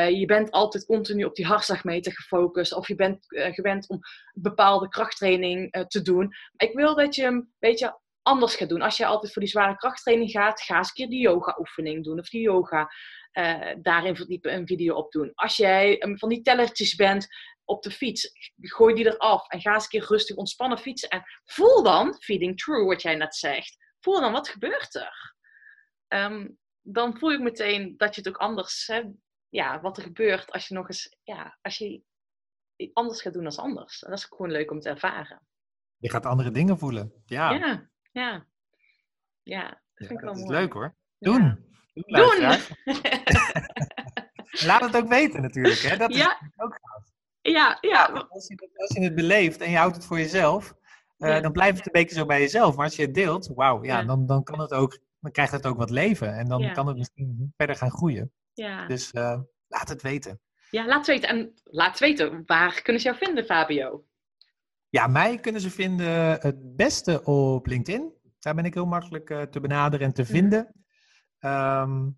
Je 0.09 0.23
bent 0.25 0.51
altijd 0.51 0.85
continu 0.85 1.23
op 1.23 1.35
die 1.35 1.45
hartslagmeter 1.45 2.11
gefocust. 2.11 2.73
Of 2.73 2.87
je 2.87 2.95
bent 2.95 3.25
gewend 3.27 3.89
om 3.89 3.99
bepaalde 4.33 4.89
krachttraining 4.89 5.85
te 5.87 6.01
doen. 6.01 6.33
Ik 6.57 6.73
wil 6.73 6.95
dat 6.95 7.15
je 7.15 7.23
een 7.23 7.53
beetje 7.59 7.99
anders 8.25 8.55
gaat 8.55 8.69
doen. 8.69 8.81
Als 8.81 8.97
je 8.97 9.05
altijd 9.05 9.33
voor 9.33 9.41
die 9.41 9.51
zware 9.51 9.77
krachttraining 9.77 10.31
gaat, 10.31 10.61
ga 10.61 10.77
eens 10.77 10.87
een 10.87 10.93
keer 10.93 11.09
die 11.09 11.21
yoga-oefening 11.21 12.03
doen. 12.03 12.19
Of 12.19 12.29
die 12.29 12.41
yoga 12.41 12.89
eh, 13.31 13.75
daarin 13.81 14.15
verdiepen, 14.15 14.53
een 14.53 14.67
video 14.67 14.95
op 14.95 15.11
doen. 15.11 15.31
Als 15.33 15.55
jij 15.55 15.99
eh, 15.99 16.17
van 16.17 16.29
die 16.29 16.41
tellertjes 16.41 16.95
bent 16.95 17.27
op 17.63 17.83
de 17.83 17.91
fiets, 17.91 18.31
gooi 18.55 18.95
die 18.95 19.05
eraf. 19.05 19.49
En 19.49 19.61
ga 19.61 19.73
eens 19.73 19.83
een 19.83 19.89
keer 19.89 20.07
rustig 20.07 20.35
ontspannen 20.35 20.77
fietsen. 20.77 21.09
En 21.09 21.23
voel 21.45 21.83
dan, 21.83 22.15
feeding 22.19 22.57
true, 22.57 22.85
wat 22.85 23.01
jij 23.01 23.15
net 23.15 23.35
zegt. 23.35 23.77
Voel 23.99 24.21
dan, 24.21 24.31
wat 24.31 24.49
gebeurt 24.49 24.95
er? 24.95 25.35
Ehm, 26.07 26.47
dan 26.81 27.17
voel 27.17 27.31
ik 27.31 27.39
meteen 27.39 27.93
dat 27.97 28.15
je 28.15 28.21
het 28.21 28.29
ook 28.29 28.41
anders, 28.41 28.87
hè, 28.87 29.01
ja, 29.49 29.81
wat 29.81 29.97
er 29.97 30.03
gebeurt 30.03 30.51
als 30.51 30.67
je 30.67 30.73
nog 30.73 30.87
eens, 30.87 31.17
ja, 31.23 31.57
als 31.61 31.77
je 31.77 32.03
anders 32.93 33.21
gaat 33.21 33.33
doen 33.33 33.43
dan 33.43 33.55
anders. 33.55 34.03
En 34.03 34.09
dat 34.09 34.19
is 34.19 34.25
gewoon 34.25 34.51
leuk 34.51 34.71
om 34.71 34.79
te 34.79 34.89
ervaren. 34.89 35.47
Je 35.97 36.09
gaat 36.09 36.25
andere 36.25 36.51
dingen 36.51 36.77
voelen. 36.77 37.23
Ja, 37.25 37.51
Ja, 37.51 37.89
ja. 38.15 38.45
Ja, 39.43 39.61
dat 39.69 39.79
Ja, 39.93 40.07
vind 40.07 40.11
ik 40.11 40.19
wel 40.19 40.29
dat 40.33 40.37
is 40.37 40.43
mooi. 40.49 40.57
leuk 40.59 40.73
hoor. 40.73 40.95
Doen. 41.19 41.65
Doen! 41.93 42.39
Laat 44.65 44.81
het 44.81 44.95
ook 44.95 45.07
weten 45.07 45.41
natuurlijk. 45.41 45.79
Hè? 45.79 45.97
Dat 45.97 46.09
is 46.09 46.17
Ja. 46.17 46.39
ook 46.55 46.79
gaaf. 46.81 47.03
ja, 47.41 47.77
ja, 47.81 48.05
Als 48.29 48.47
je, 48.47 48.53
het- 48.53 48.77
als 48.79 48.89
je 48.93 49.03
het 49.03 49.15
beleeft 49.15 49.61
en 49.61 49.69
je 49.71 49.77
houdt 49.77 49.95
het 49.95 50.05
voor 50.05 50.17
jezelf, 50.17 50.73
eh, 51.17 51.29
Ja. 51.29 51.39
dan 51.41 51.51
blijft 51.51 51.77
het 51.77 51.85
een 51.85 51.91
beetje 52.01 52.15
zo 52.15 52.25
bij 52.25 52.39
jezelf. 52.39 52.75
Maar 52.75 52.85
als 52.85 52.95
je 52.95 53.01
het 53.01 53.13
deelt, 53.13 53.47
wauw, 53.55 53.83
ja, 53.83 53.99
Ja. 53.99 54.05
Dan, 54.05 54.25
dan, 54.25 54.43
kan 54.43 54.59
het 54.59 54.73
ook, 54.73 54.99
dan 55.19 55.31
krijgt 55.31 55.51
het 55.51 55.65
ook 55.65 55.77
wat 55.77 55.89
leven. 55.89 56.33
En 56.33 56.47
dan 56.47 56.61
Ja. 56.61 56.71
kan 56.71 56.87
het 56.87 56.97
misschien 56.97 57.53
verder 57.57 57.75
gaan 57.75 57.91
groeien. 57.91 58.31
ja. 58.53 58.87
Dus 58.87 59.11
eh, 59.11 59.39
laat 59.67 59.89
het 59.89 60.01
weten. 60.01 60.39
ja, 60.71 60.85
laat 60.85 61.07
weten. 61.07 61.29
En 61.29 61.53
laat 61.63 61.99
weten, 61.99 62.43
waar 62.45 62.81
kunnen 62.81 63.01
ze 63.01 63.07
jou 63.07 63.19
vinden, 63.25 63.45
Fabio? 63.45 64.05
Ja, 64.95 65.07
mij 65.07 65.39
kunnen 65.39 65.61
ze 65.61 65.69
vinden 65.69 66.39
het 66.41 66.75
beste 66.75 67.23
op 67.23 67.67
LinkedIn. 67.67 68.13
Daar 68.39 68.55
ben 68.55 68.65
ik 68.65 68.73
heel 68.73 68.85
makkelijk 68.85 69.29
eh, 69.29 69.41
te 69.41 69.59
benaderen 69.59 70.05
en 70.05 70.13
te 70.13 70.25
vinden. 70.25 70.73
Ehm, 71.39 72.09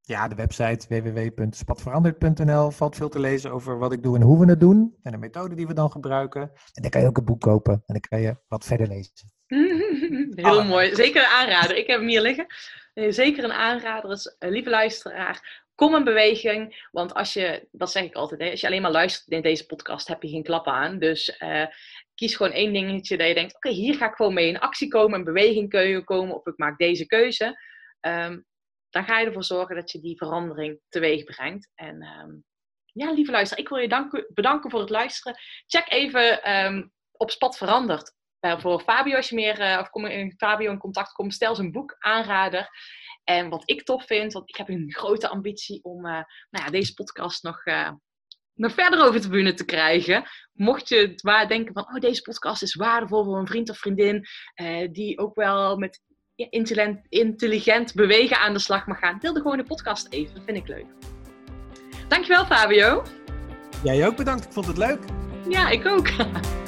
ja, 0.00 0.28
de 0.28 0.34
website 0.34 0.86
www.spatveranderd.nl 0.88 2.70
valt 2.70 2.96
veel 2.96 3.08
te 3.08 3.20
lezen 3.20 3.52
over 3.52 3.78
wat 3.78 3.92
ik 3.92 4.02
doe 4.02 4.16
en 4.16 4.22
hoe 4.22 4.38
we 4.38 4.50
het 4.50 4.60
doen. 4.60 4.96
En 5.02 5.12
de 5.12 5.18
methode 5.18 5.54
die 5.54 5.66
we 5.66 5.74
dan 5.74 5.90
gebruiken. 5.90 6.40
En 6.42 6.82
dan 6.82 6.90
kan 6.90 7.00
je 7.00 7.06
ook 7.06 7.18
een 7.18 7.24
boek 7.24 7.40
kopen 7.40 7.72
en 7.72 7.82
dan 7.86 8.00
kan 8.00 8.20
je 8.20 8.36
wat 8.48 8.64
verder 8.64 8.88
lezen. 8.88 9.32
Heel 10.44 10.64
mooi. 10.64 10.94
Zeker 10.94 11.20
een 11.20 11.28
aanrader. 11.28 11.76
Ik 11.76 11.86
heb 11.86 11.98
hem 11.98 12.08
hier 12.08 12.22
liggen. 12.22 12.46
Zeker 12.94 13.44
een 13.44 13.52
aanrader. 13.52 14.10
Dus, 14.10 14.36
uh, 14.38 14.50
lieve 14.50 14.70
luisteraar, 14.70 15.66
kom 15.78 15.94
in 15.94 16.04
beweging. 16.04 16.88
Want 16.90 17.14
als 17.14 17.32
je, 17.32 17.68
dat 17.70 17.90
zeg 17.90 18.02
ik 18.02 18.14
altijd, 18.14 18.40
hè, 18.40 18.50
als 18.50 18.60
je 18.60 18.66
alleen 18.66 18.82
maar 18.82 18.90
luistert 18.90 19.28
in 19.28 19.42
deze 19.42 19.66
podcast, 19.66 20.08
heb 20.08 20.22
je 20.22 20.28
geen 20.28 20.42
klap 20.42 20.66
aan. 20.66 20.98
Dus 20.98 21.38
uh, 21.38 21.66
kies 22.14 22.36
gewoon 22.36 22.52
één 22.52 22.72
dingetje 22.72 23.16
dat 23.16 23.28
je 23.28 23.34
denkt, 23.34 23.54
oké, 23.54 23.68
hier 23.68 23.94
ga 23.94 24.08
ik 24.08 24.14
gewoon 24.14 24.34
mee 24.34 24.48
in 24.48 24.58
actie 24.58 24.88
komen, 24.88 25.18
in 25.18 25.24
beweging 25.24 26.04
komen, 26.04 26.34
of 26.34 26.46
ik 26.46 26.56
maak 26.58 26.78
deze 26.78 27.06
keuze. 27.06 27.60
Um, 28.00 28.46
dan 28.90 29.04
ga 29.04 29.18
je 29.18 29.26
ervoor 29.26 29.44
zorgen 29.44 29.76
dat 29.76 29.90
je 29.90 30.00
die 30.00 30.16
verandering 30.16 30.80
teweeg 30.88 31.24
brengt. 31.24 31.70
En 31.74 32.02
um, 32.02 32.44
ja, 32.84 33.12
lieve 33.12 33.30
luisteraar, 33.30 33.64
ik 33.64 33.68
wil 33.68 33.78
je 33.78 33.88
danken, 33.88 34.26
bedanken 34.34 34.70
voor 34.70 34.80
het 34.80 34.90
luisteren. 34.90 35.38
Check 35.66 35.90
even 35.90 36.54
um, 36.64 36.92
op 37.12 37.30
Spat 37.30 37.56
Veranderd. 37.56 38.16
Uh, 38.40 38.60
voor 38.60 38.80
Fabio, 38.80 39.16
als 39.16 39.28
je 39.28 39.34
meer 39.34 39.60
uh, 39.60 39.78
of 39.80 39.90
kom 39.90 40.06
in 40.06 40.34
Fabio 40.36 40.70
in 40.70 40.78
contact 40.78 41.12
komt, 41.12 41.34
stel 41.34 41.54
zijn 41.54 41.72
boek 41.72 41.96
aanrader. 41.98 42.68
En 43.24 43.48
wat 43.48 43.62
ik 43.70 43.82
tof 43.82 44.06
vind, 44.06 44.32
want 44.32 44.48
ik 44.48 44.56
heb 44.56 44.68
een 44.68 44.92
grote 44.92 45.28
ambitie 45.28 45.82
om 45.82 46.06
uh, 46.06 46.12
nou 46.50 46.64
ja, 46.64 46.70
deze 46.70 46.94
podcast 46.94 47.42
nog, 47.42 47.62
nog 48.54 48.72
verder 48.72 49.04
over 49.04 49.20
de 49.20 49.28
bühne 49.28 49.54
te 49.54 49.64
krijgen. 49.64 50.24
Mocht 50.52 50.88
je 50.88 50.96
het 50.96 51.22
waar 51.22 51.48
denken 51.48 51.74
van, 51.74 51.82
oh, 51.82 52.00
deze 52.00 52.22
podcast 52.22 52.62
is 52.62 52.74
waardevol 52.74 53.24
voor 53.24 53.38
een 53.38 53.46
vriend 53.46 53.70
of 53.70 53.78
vriendin, 53.78 54.26
die 54.92 55.18
ook 55.18 55.34
wel 55.34 55.76
met 55.76 56.00
intelligent, 56.50 57.06
intelligent 57.08 57.94
bewegen 57.94 58.38
aan 58.38 58.52
de 58.52 58.58
slag 58.58 58.86
mag 58.86 58.98
gaan, 58.98 59.18
deel 59.18 59.32
de 59.32 59.40
gewoon 59.40 59.56
de 59.56 59.64
podcast 59.64 60.12
even. 60.12 60.34
Dat 60.34 60.44
vind 60.44 60.56
ik 60.56 60.68
leuk. 60.68 60.86
Dankjewel, 62.08 62.46
Fabio. 62.46 63.02
Jij 63.82 64.06
ook 64.06 64.16
bedankt. 64.16 64.44
Ik 64.44 64.52
vond 64.52 64.66
het 64.66 64.78
leuk. 64.78 65.00
Ja, 65.48 65.68
ik 65.68 65.86
ook. 65.86 66.08